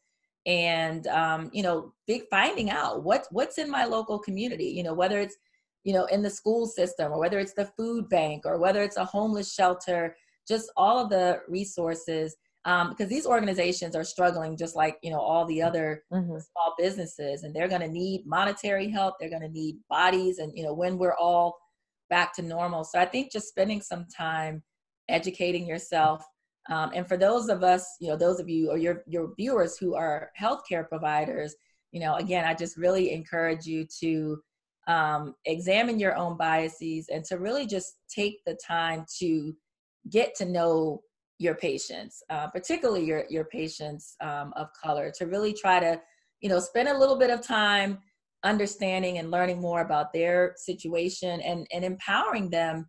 and 0.47 1.07
um, 1.09 1.51
you 1.53 1.63
know 1.63 1.93
big 2.07 2.23
finding 2.31 2.71
out 2.71 3.03
what 3.05 3.27
what's 3.31 3.59
in 3.59 3.71
my 3.71 3.85
local 3.85 4.19
community 4.19 4.67
you 4.67 4.83
know 4.83 4.95
whether 4.95 5.21
it's 5.21 5.37
you 5.85 5.93
know 5.93 6.05
in 6.07 6.23
the 6.23 6.31
school 6.31 6.67
system 6.67 7.13
or 7.13 7.21
whether 7.21 7.39
it's 7.39 7.55
the 7.55 7.71
food 7.77 8.09
bank 8.09 8.43
or 8.45 8.59
whether 8.59 8.83
it's 8.83 8.97
a 8.97 9.05
homeless 9.05 9.53
shelter 9.53 10.17
just 10.49 10.71
all 10.77 10.99
of 10.99 11.11
the 11.11 11.41
resources 11.49 12.37
um, 12.67 12.91
because 12.91 13.09
these 13.09 13.27
organizations 13.27 13.95
are 13.95 14.05
struggling 14.05 14.57
just 14.57 14.77
like 14.77 14.99
you 15.03 15.11
know 15.11 15.21
all 15.21 15.47
the 15.47 15.63
other 15.63 16.05
mm-hmm. 16.13 16.37
small 16.39 16.75
businesses 16.77 17.45
and 17.45 17.55
they're 17.55 17.69
going 17.69 17.81
to 17.81 17.89
need 17.89 18.27
monetary 18.27 18.91
help 18.91 19.15
they're 19.19 19.31
going 19.31 19.41
to 19.41 19.49
need 19.49 19.77
bodies 19.89 20.39
and 20.39 20.53
you 20.55 20.65
know 20.65 20.75
when 20.75 20.99
we're 20.99 21.17
all 21.17 21.57
back 22.11 22.35
to 22.35 22.43
normal 22.43 22.85
so 22.85 22.99
i 22.99 23.07
think 23.07 23.33
just 23.33 23.49
spending 23.49 23.81
some 23.81 24.05
time 24.15 24.63
educating 25.09 25.67
yourself 25.67 26.23
um, 26.69 26.91
and 26.95 27.07
for 27.09 27.17
those 27.17 27.49
of 27.49 27.63
us 27.63 27.97
you 28.01 28.09
know 28.09 28.17
those 28.17 28.41
of 28.41 28.49
you 28.49 28.71
or 28.71 28.77
your 28.77 29.03
your 29.07 29.33
viewers 29.37 29.79
who 29.79 29.95
are 29.95 30.31
healthcare 30.39 30.87
providers 30.87 31.55
you 31.93 32.01
know 32.01 32.17
again 32.17 32.45
i 32.45 32.53
just 32.53 32.77
really 32.77 33.13
encourage 33.13 33.65
you 33.65 33.87
to 34.01 34.39
um, 34.89 35.35
examine 35.47 35.99
your 35.99 36.15
own 36.15 36.37
biases 36.37 37.09
and 37.09 37.25
to 37.25 37.39
really 37.39 37.67
just 37.67 37.97
take 38.09 38.39
the 38.47 38.57
time 38.65 39.05
to 39.19 39.53
get 40.11 40.33
to 40.37 40.45
know 40.45 41.03
your 41.39 41.55
patients, 41.55 42.23
uh, 42.31 42.49
particularly 42.49 43.05
your 43.05 43.25
your 43.29 43.45
patients 43.45 44.17
um, 44.21 44.53
of 44.57 44.69
color, 44.83 45.13
to 45.19 45.27
really 45.27 45.53
try 45.53 45.81
to, 45.81 46.01
you 46.41 46.49
know, 46.49 46.59
spend 46.59 46.89
a 46.89 46.99
little 46.99 47.19
bit 47.19 47.31
of 47.31 47.41
time 47.41 47.99
understanding 48.45 49.19
and 49.19 49.31
learning 49.31 49.61
more 49.61 49.81
about 49.81 50.13
their 50.13 50.55
situation 50.57 51.41
and 51.41 51.67
and 51.73 51.85
empowering 51.85 52.51
them 52.51 52.89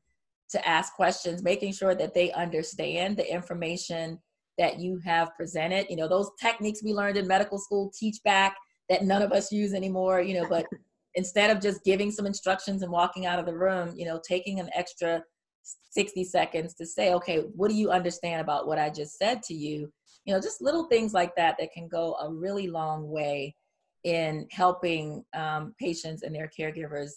to 0.50 0.68
ask 0.68 0.94
questions, 0.94 1.44
making 1.44 1.74
sure 1.74 1.94
that 1.94 2.14
they 2.14 2.32
understand 2.32 3.18
the 3.18 3.34
information 3.34 4.20
that 4.58 4.80
you 4.80 5.00
have 5.04 5.36
presented. 5.36 5.86
You 5.90 5.98
know, 5.98 6.08
those 6.08 6.32
techniques 6.42 6.84
we 6.84 6.94
learned 6.94 7.18
in 7.18 7.28
medical 7.28 7.60
school 7.60 7.92
teach 7.98 8.18
back 8.24 8.56
that 8.90 9.04
none 9.04 9.22
of 9.22 9.34
us 9.34 9.52
use 9.52 9.74
anymore. 9.74 10.22
You 10.22 10.42
know, 10.42 10.48
but 10.50 10.66
instead 11.16 11.50
of 11.50 11.62
just 11.62 11.84
giving 11.84 12.12
some 12.12 12.26
instructions 12.26 12.82
and 12.82 12.92
walking 12.92 13.26
out 13.26 13.40
of 13.40 13.46
the 13.46 13.58
room, 13.58 13.94
you 13.98 14.06
know, 14.06 14.22
taking 14.26 14.60
an 14.62 14.70
extra 14.74 15.22
60 15.92 16.24
seconds 16.24 16.74
to 16.76 16.86
say, 16.86 17.14
okay, 17.14 17.40
what 17.56 17.70
do 17.70 17.76
you 17.76 17.92
understand 17.92 18.42
about 18.42 18.68
what 18.68 18.80
I 18.80 18.90
just 18.90 19.18
said 19.18 19.44
to 19.44 19.54
you? 19.54 19.92
You 20.26 20.34
know, 20.34 20.42
just 20.42 20.62
little 20.62 20.86
things 20.86 21.14
like 21.14 21.36
that 21.36 21.56
that 21.60 21.72
can 21.72 21.88
go 21.88 22.16
a 22.16 22.32
really 22.32 22.68
long 22.68 23.10
way 23.10 23.56
in 24.04 24.48
helping 24.52 25.24
um, 25.34 25.74
patients 25.80 26.24
and 26.24 26.34
their 26.34 26.50
caregivers 26.58 27.12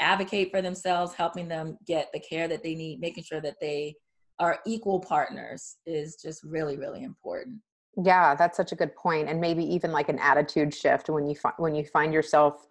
advocate 0.00 0.50
for 0.50 0.62
themselves, 0.62 1.14
helping 1.14 1.48
them 1.48 1.78
get 1.86 2.08
the 2.12 2.20
care 2.20 2.48
that 2.48 2.62
they 2.62 2.74
need, 2.74 3.00
making 3.00 3.24
sure 3.24 3.40
that 3.40 3.56
they 3.60 3.94
are 4.38 4.58
equal 4.66 5.00
partners 5.00 5.76
is 5.86 6.16
just 6.16 6.42
really, 6.42 6.76
really 6.76 7.04
important. 7.04 7.60
Yeah, 8.02 8.34
that's 8.34 8.56
such 8.56 8.72
a 8.72 8.74
good 8.74 8.94
point, 8.96 9.28
and 9.28 9.40
maybe 9.40 9.64
even 9.64 9.92
like 9.92 10.08
an 10.08 10.18
attitude 10.18 10.74
shift 10.74 11.08
when 11.08 11.26
you 11.26 11.36
find 11.36 11.54
when 11.58 11.74
you 11.76 11.84
find 11.84 12.12
yourself 12.12 12.66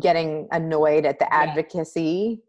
getting 0.00 0.48
annoyed 0.50 1.06
at 1.06 1.18
the 1.18 1.32
advocacy 1.32 2.42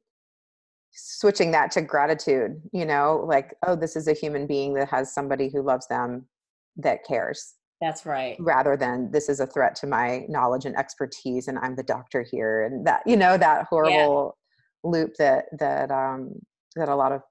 switching 0.91 1.51
that 1.51 1.71
to 1.71 1.81
gratitude 1.81 2.61
you 2.73 2.85
know 2.85 3.23
like 3.27 3.53
oh 3.65 3.75
this 3.75 3.95
is 3.95 4.07
a 4.07 4.13
human 4.13 4.47
being 4.47 4.73
that 4.73 4.89
has 4.89 5.13
somebody 5.13 5.49
who 5.49 5.61
loves 5.61 5.87
them 5.87 6.25
that 6.77 7.05
cares 7.05 7.55
that's 7.81 8.05
right. 8.05 8.35
rather 8.39 8.75
than 8.75 9.09
this 9.11 9.29
is 9.29 9.39
a 9.39 9.47
threat 9.47 9.73
to 9.73 9.87
my 9.87 10.25
knowledge 10.27 10.65
and 10.65 10.77
expertise 10.77 11.47
and 11.47 11.57
i'm 11.59 11.75
the 11.75 11.83
doctor 11.83 12.25
here 12.29 12.63
and 12.63 12.85
that 12.85 13.01
you 13.05 13.15
know 13.15 13.37
that 13.37 13.65
horrible 13.69 14.37
yeah. 14.83 14.89
loop 14.89 15.13
that 15.17 15.45
that 15.57 15.91
um 15.91 16.31
that 16.75 16.89
a 16.89 16.95
lot 16.95 17.11
of 17.11 17.21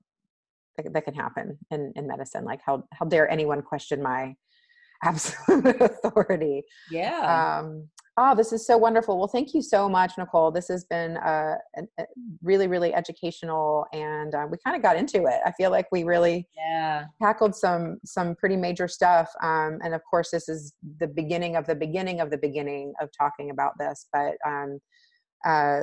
that 0.78 1.04
can 1.04 1.14
happen 1.14 1.58
in 1.70 1.92
in 1.96 2.06
medicine 2.06 2.44
like 2.44 2.60
how 2.64 2.84
how 2.92 3.04
dare 3.04 3.28
anyone 3.30 3.60
question 3.60 4.02
my 4.02 4.34
absolute 5.04 5.80
authority. 5.80 6.64
Yeah. 6.90 7.60
Um 7.60 7.88
Oh, 8.20 8.34
this 8.34 8.52
is 8.52 8.66
so 8.66 8.76
wonderful. 8.76 9.16
Well, 9.16 9.28
thank 9.28 9.54
you 9.54 9.62
so 9.62 9.88
much, 9.88 10.18
Nicole. 10.18 10.50
This 10.50 10.66
has 10.66 10.84
been 10.84 11.18
uh, 11.18 11.54
a, 11.76 12.04
really, 12.42 12.66
really 12.66 12.92
educational, 12.92 13.86
and 13.92 14.34
uh, 14.34 14.44
we 14.50 14.56
kind 14.66 14.74
of 14.74 14.82
got 14.82 14.96
into 14.96 15.26
it. 15.26 15.38
I 15.46 15.52
feel 15.52 15.70
like 15.70 15.86
we 15.92 16.02
really 16.02 16.48
yeah. 16.56 17.04
tackled 17.22 17.54
some 17.54 17.98
some 18.04 18.34
pretty 18.34 18.56
major 18.56 18.88
stuff. 18.88 19.30
Um, 19.40 19.78
and 19.84 19.94
of 19.94 20.02
course, 20.10 20.32
this 20.32 20.48
is 20.48 20.74
the 20.98 21.06
beginning 21.06 21.54
of 21.54 21.68
the 21.68 21.76
beginning 21.76 22.18
of 22.18 22.32
the 22.32 22.38
beginning 22.38 22.92
of 23.00 23.08
talking 23.16 23.50
about 23.50 23.74
this. 23.78 24.08
But 24.12 24.32
um, 24.44 24.80
uh, 25.46 25.82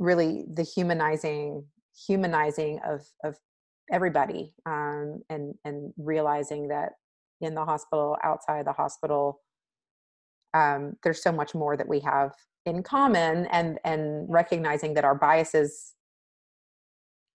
really, 0.00 0.46
the 0.52 0.64
humanizing 0.64 1.64
humanizing 2.08 2.80
of 2.84 3.02
of 3.22 3.36
everybody, 3.92 4.54
um, 4.66 5.22
and 5.30 5.54
and 5.64 5.92
realizing 5.98 6.66
that 6.68 6.94
in 7.40 7.54
the 7.54 7.64
hospital, 7.64 8.16
outside 8.24 8.66
the 8.66 8.72
hospital 8.72 9.40
um, 10.54 10.96
there's 11.02 11.22
so 11.22 11.32
much 11.32 11.54
more 11.54 11.76
that 11.76 11.88
we 11.88 12.00
have 12.00 12.32
in 12.64 12.82
common 12.82 13.46
and 13.46 13.78
and 13.84 14.26
recognizing 14.30 14.94
that 14.94 15.04
our 15.04 15.14
biases 15.14 15.92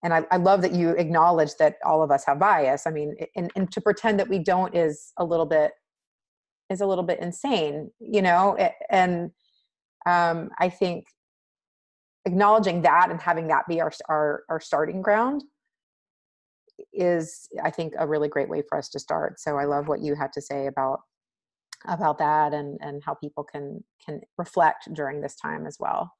and 0.01 0.13
I, 0.13 0.23
I, 0.31 0.37
love 0.37 0.61
that 0.61 0.71
you 0.71 0.91
acknowledge 0.91 1.55
that 1.59 1.75
all 1.83 2.01
of 2.01 2.09
us 2.09 2.23
have 2.23 2.39
bias. 2.39 2.87
I 2.87 2.91
mean 2.91 3.15
and, 3.35 3.51
and 3.55 3.71
to 3.71 3.81
pretend 3.81 4.19
that 4.19 4.29
we 4.29 4.39
don't 4.39 4.73
is 4.73 5.11
a 5.17 5.25
little 5.25 5.45
bit 5.45 5.73
is 6.69 6.81
a 6.81 6.85
little 6.87 7.03
bit 7.03 7.19
insane 7.19 7.91
you 7.99 8.21
know? 8.21 8.57
And 8.89 9.31
um, 10.05 10.49
i 10.57 10.69
think 10.69 11.05
acknowledging 12.25 12.81
that 12.81 13.11
and 13.11 13.21
having 13.21 13.47
that 13.47 13.67
be 13.67 13.81
our, 13.81 13.91
our 14.07 14.43
our 14.49 14.59
starting 14.59 15.01
ground 15.01 15.43
is 16.93 17.47
i 17.63 17.69
think 17.69 17.93
a 17.99 18.07
really 18.07 18.29
great 18.29 18.49
way 18.49 18.63
for 18.67 18.77
us 18.77 18.89
to 18.89 18.99
start. 18.99 19.39
So 19.39 19.57
i 19.57 19.65
love 19.65 19.87
what 19.87 20.01
you 20.01 20.15
had 20.15 20.33
to 20.33 20.41
say 20.41 20.65
about 20.67 21.01
about 21.87 22.17
that 22.17 22.53
and 22.53 22.77
and 22.81 23.01
how 23.03 23.13
people 23.13 23.43
can 23.43 23.83
can 24.05 24.21
reflect 24.37 24.93
during 24.93 25.21
this 25.21 25.35
time 25.35 25.65
as 25.65 25.77
well 25.79 26.11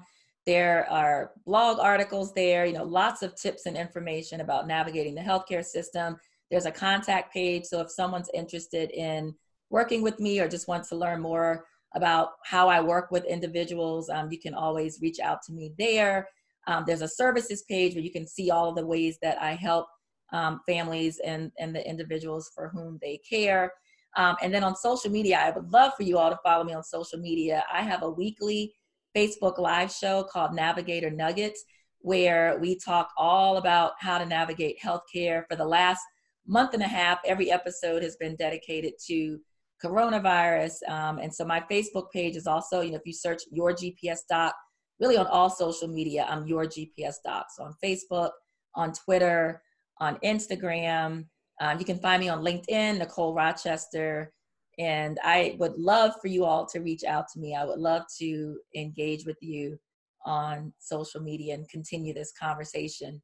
There 0.48 0.90
are 0.90 1.32
blog 1.44 1.78
articles 1.78 2.32
there, 2.32 2.64
you 2.64 2.72
know, 2.72 2.82
lots 2.82 3.22
of 3.22 3.34
tips 3.34 3.66
and 3.66 3.76
information 3.76 4.40
about 4.40 4.66
navigating 4.66 5.14
the 5.14 5.20
healthcare 5.20 5.62
system. 5.62 6.16
There's 6.50 6.64
a 6.64 6.70
contact 6.70 7.34
page. 7.34 7.66
So 7.66 7.82
if 7.82 7.90
someone's 7.90 8.30
interested 8.32 8.90
in 8.92 9.34
working 9.68 10.00
with 10.00 10.18
me 10.20 10.40
or 10.40 10.48
just 10.48 10.66
wants 10.66 10.88
to 10.88 10.96
learn 10.96 11.20
more 11.20 11.66
about 11.94 12.30
how 12.46 12.70
I 12.70 12.80
work 12.80 13.10
with 13.10 13.26
individuals, 13.26 14.08
um, 14.08 14.32
you 14.32 14.40
can 14.40 14.54
always 14.54 15.02
reach 15.02 15.20
out 15.20 15.42
to 15.48 15.52
me 15.52 15.74
there. 15.78 16.26
Um, 16.66 16.84
there's 16.86 17.02
a 17.02 17.08
services 17.08 17.64
page 17.68 17.94
where 17.94 18.02
you 18.02 18.10
can 18.10 18.26
see 18.26 18.50
all 18.50 18.70
of 18.70 18.76
the 18.76 18.86
ways 18.86 19.18
that 19.20 19.36
I 19.42 19.52
help 19.52 19.86
um, 20.32 20.62
families 20.66 21.20
and, 21.22 21.52
and 21.58 21.76
the 21.76 21.86
individuals 21.86 22.50
for 22.54 22.70
whom 22.70 22.98
they 23.02 23.18
care. 23.18 23.70
Um, 24.16 24.36
and 24.40 24.54
then 24.54 24.64
on 24.64 24.76
social 24.76 25.10
media, 25.10 25.40
I 25.44 25.50
would 25.50 25.70
love 25.70 25.92
for 25.94 26.04
you 26.04 26.16
all 26.16 26.30
to 26.30 26.38
follow 26.42 26.64
me 26.64 26.72
on 26.72 26.84
social 26.84 27.18
media. 27.18 27.64
I 27.70 27.82
have 27.82 28.02
a 28.02 28.08
weekly 28.08 28.72
Facebook 29.16 29.58
live 29.58 29.90
show 29.92 30.24
called 30.24 30.54
Navigator 30.54 31.10
Nuggets, 31.10 31.64
where 32.00 32.58
we 32.60 32.78
talk 32.78 33.10
all 33.16 33.56
about 33.56 33.92
how 33.98 34.18
to 34.18 34.26
navigate 34.26 34.78
healthcare. 34.82 35.44
For 35.48 35.56
the 35.56 35.64
last 35.64 36.02
month 36.46 36.74
and 36.74 36.82
a 36.82 36.88
half, 36.88 37.18
every 37.24 37.50
episode 37.50 38.02
has 38.02 38.16
been 38.16 38.36
dedicated 38.36 38.94
to 39.06 39.38
coronavirus. 39.84 40.88
Um, 40.88 41.18
and 41.18 41.32
so 41.32 41.44
my 41.44 41.60
Facebook 41.70 42.10
page 42.10 42.36
is 42.36 42.46
also, 42.46 42.80
you 42.80 42.90
know, 42.90 42.96
if 42.96 43.06
you 43.06 43.12
search 43.12 43.42
your 43.50 43.72
GPS 43.72 44.20
doc, 44.28 44.54
really 45.00 45.16
on 45.16 45.26
all 45.26 45.50
social 45.50 45.88
media, 45.88 46.26
I'm 46.28 46.46
your 46.46 46.64
GPS 46.64 47.16
doc. 47.24 47.46
So 47.54 47.64
on 47.64 47.74
Facebook, 47.82 48.30
on 48.74 48.92
Twitter, 48.92 49.62
on 49.98 50.16
Instagram. 50.24 51.26
Um, 51.60 51.78
you 51.78 51.84
can 51.84 51.98
find 51.98 52.20
me 52.20 52.28
on 52.28 52.44
LinkedIn, 52.44 52.98
Nicole 52.98 53.34
Rochester. 53.34 54.32
And 54.78 55.18
I 55.24 55.56
would 55.58 55.76
love 55.76 56.14
for 56.20 56.28
you 56.28 56.44
all 56.44 56.64
to 56.66 56.80
reach 56.80 57.02
out 57.04 57.26
to 57.32 57.40
me. 57.40 57.54
I 57.54 57.64
would 57.64 57.80
love 57.80 58.02
to 58.18 58.58
engage 58.76 59.26
with 59.26 59.38
you 59.40 59.78
on 60.24 60.72
social 60.78 61.20
media 61.20 61.54
and 61.54 61.68
continue 61.68 62.14
this 62.14 62.32
conversation. 62.32 63.20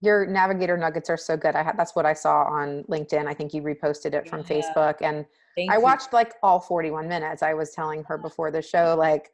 Your 0.00 0.26
navigator 0.26 0.76
nuggets 0.76 1.10
are 1.10 1.16
so 1.16 1.36
good. 1.36 1.54
I 1.54 1.62
had 1.62 1.76
that's 1.76 1.94
what 1.94 2.06
I 2.06 2.12
saw 2.12 2.44
on 2.44 2.84
LinkedIn. 2.84 3.26
I 3.26 3.34
think 3.34 3.54
you 3.54 3.62
reposted 3.62 4.14
it 4.14 4.28
from 4.28 4.40
yeah. 4.40 4.46
Facebook 4.46 4.96
and 5.00 5.26
Thank 5.56 5.70
I 5.70 5.76
you. 5.76 5.82
watched 5.82 6.12
like 6.12 6.34
all 6.42 6.60
41 6.60 7.08
minutes. 7.08 7.42
I 7.42 7.54
was 7.54 7.72
telling 7.72 8.02
her 8.04 8.18
before 8.18 8.50
the 8.50 8.62
show 8.62 8.96
like 8.98 9.30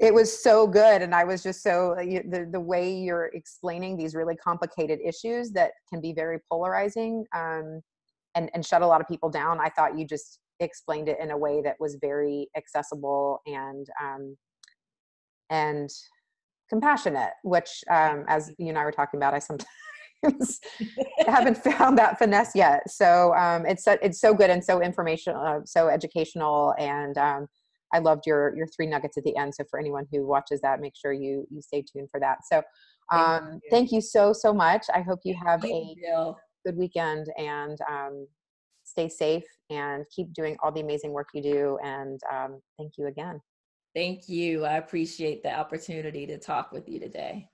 it 0.00 0.14
was 0.14 0.42
so 0.42 0.66
good 0.66 1.02
and 1.02 1.14
i 1.14 1.22
was 1.22 1.42
just 1.42 1.62
so 1.62 1.94
the, 1.98 2.48
the 2.50 2.60
way 2.60 2.92
you're 2.92 3.30
explaining 3.34 3.96
these 3.96 4.14
really 4.14 4.34
complicated 4.34 4.98
issues 5.04 5.50
that 5.50 5.72
can 5.88 6.00
be 6.00 6.12
very 6.12 6.38
polarizing 6.50 7.24
um, 7.34 7.80
and, 8.34 8.50
and 8.54 8.64
shut 8.64 8.82
a 8.82 8.86
lot 8.86 9.00
of 9.00 9.06
people 9.06 9.28
down 9.28 9.60
i 9.60 9.68
thought 9.68 9.98
you 9.98 10.06
just 10.06 10.40
explained 10.60 11.08
it 11.08 11.18
in 11.20 11.30
a 11.30 11.36
way 11.36 11.60
that 11.62 11.76
was 11.80 11.96
very 12.00 12.48
accessible 12.56 13.40
and 13.46 13.86
um, 14.02 14.36
and 15.50 15.90
compassionate 16.68 17.32
which 17.42 17.82
um, 17.90 18.24
as 18.28 18.52
you 18.58 18.68
and 18.68 18.78
i 18.78 18.84
were 18.84 18.92
talking 18.92 19.18
about 19.18 19.34
i 19.34 19.38
sometimes 19.38 19.66
haven't 21.26 21.56
found 21.56 21.98
that 21.98 22.18
finesse 22.18 22.54
yet 22.54 22.82
so 22.88 23.34
um, 23.34 23.66
it's 23.66 23.84
so, 23.84 23.96
it's 24.02 24.20
so 24.20 24.34
good 24.34 24.50
and 24.50 24.62
so 24.64 24.80
informational 24.80 25.44
uh, 25.44 25.60
so 25.64 25.88
educational 25.88 26.74
and 26.78 27.18
um, 27.18 27.46
I 27.92 27.98
loved 27.98 28.26
your 28.26 28.54
your 28.56 28.66
three 28.68 28.86
nuggets 28.86 29.16
at 29.16 29.24
the 29.24 29.36
end. 29.36 29.54
So 29.54 29.64
for 29.68 29.78
anyone 29.78 30.06
who 30.12 30.26
watches 30.26 30.60
that, 30.60 30.80
make 30.80 30.94
sure 30.96 31.12
you 31.12 31.46
you 31.50 31.60
stay 31.60 31.82
tuned 31.82 32.08
for 32.10 32.20
that. 32.20 32.38
So 32.44 32.62
um, 33.12 33.40
thank, 33.40 33.52
you. 33.52 33.70
thank 33.70 33.92
you 33.92 34.00
so 34.00 34.32
so 34.32 34.52
much. 34.52 34.86
I 34.94 35.00
hope 35.00 35.20
you 35.24 35.34
have 35.44 35.62
thank 35.62 35.74
a 35.74 35.94
you. 35.96 36.34
good 36.64 36.76
weekend 36.76 37.26
and 37.36 37.78
um, 37.90 38.26
stay 38.90 39.08
safe 39.08 39.44
and 39.70 40.04
keep 40.14 40.32
doing 40.32 40.56
all 40.62 40.72
the 40.72 40.80
amazing 40.80 41.12
work 41.12 41.28
you 41.32 41.42
do. 41.42 41.78
And 41.82 42.20
um, 42.32 42.60
thank 42.76 42.92
you 42.98 43.06
again. 43.06 43.40
Thank 43.94 44.28
you. 44.28 44.64
I 44.64 44.74
appreciate 44.74 45.42
the 45.42 45.52
opportunity 45.52 46.26
to 46.26 46.38
talk 46.38 46.72
with 46.72 46.88
you 46.88 47.00
today. 47.00 47.48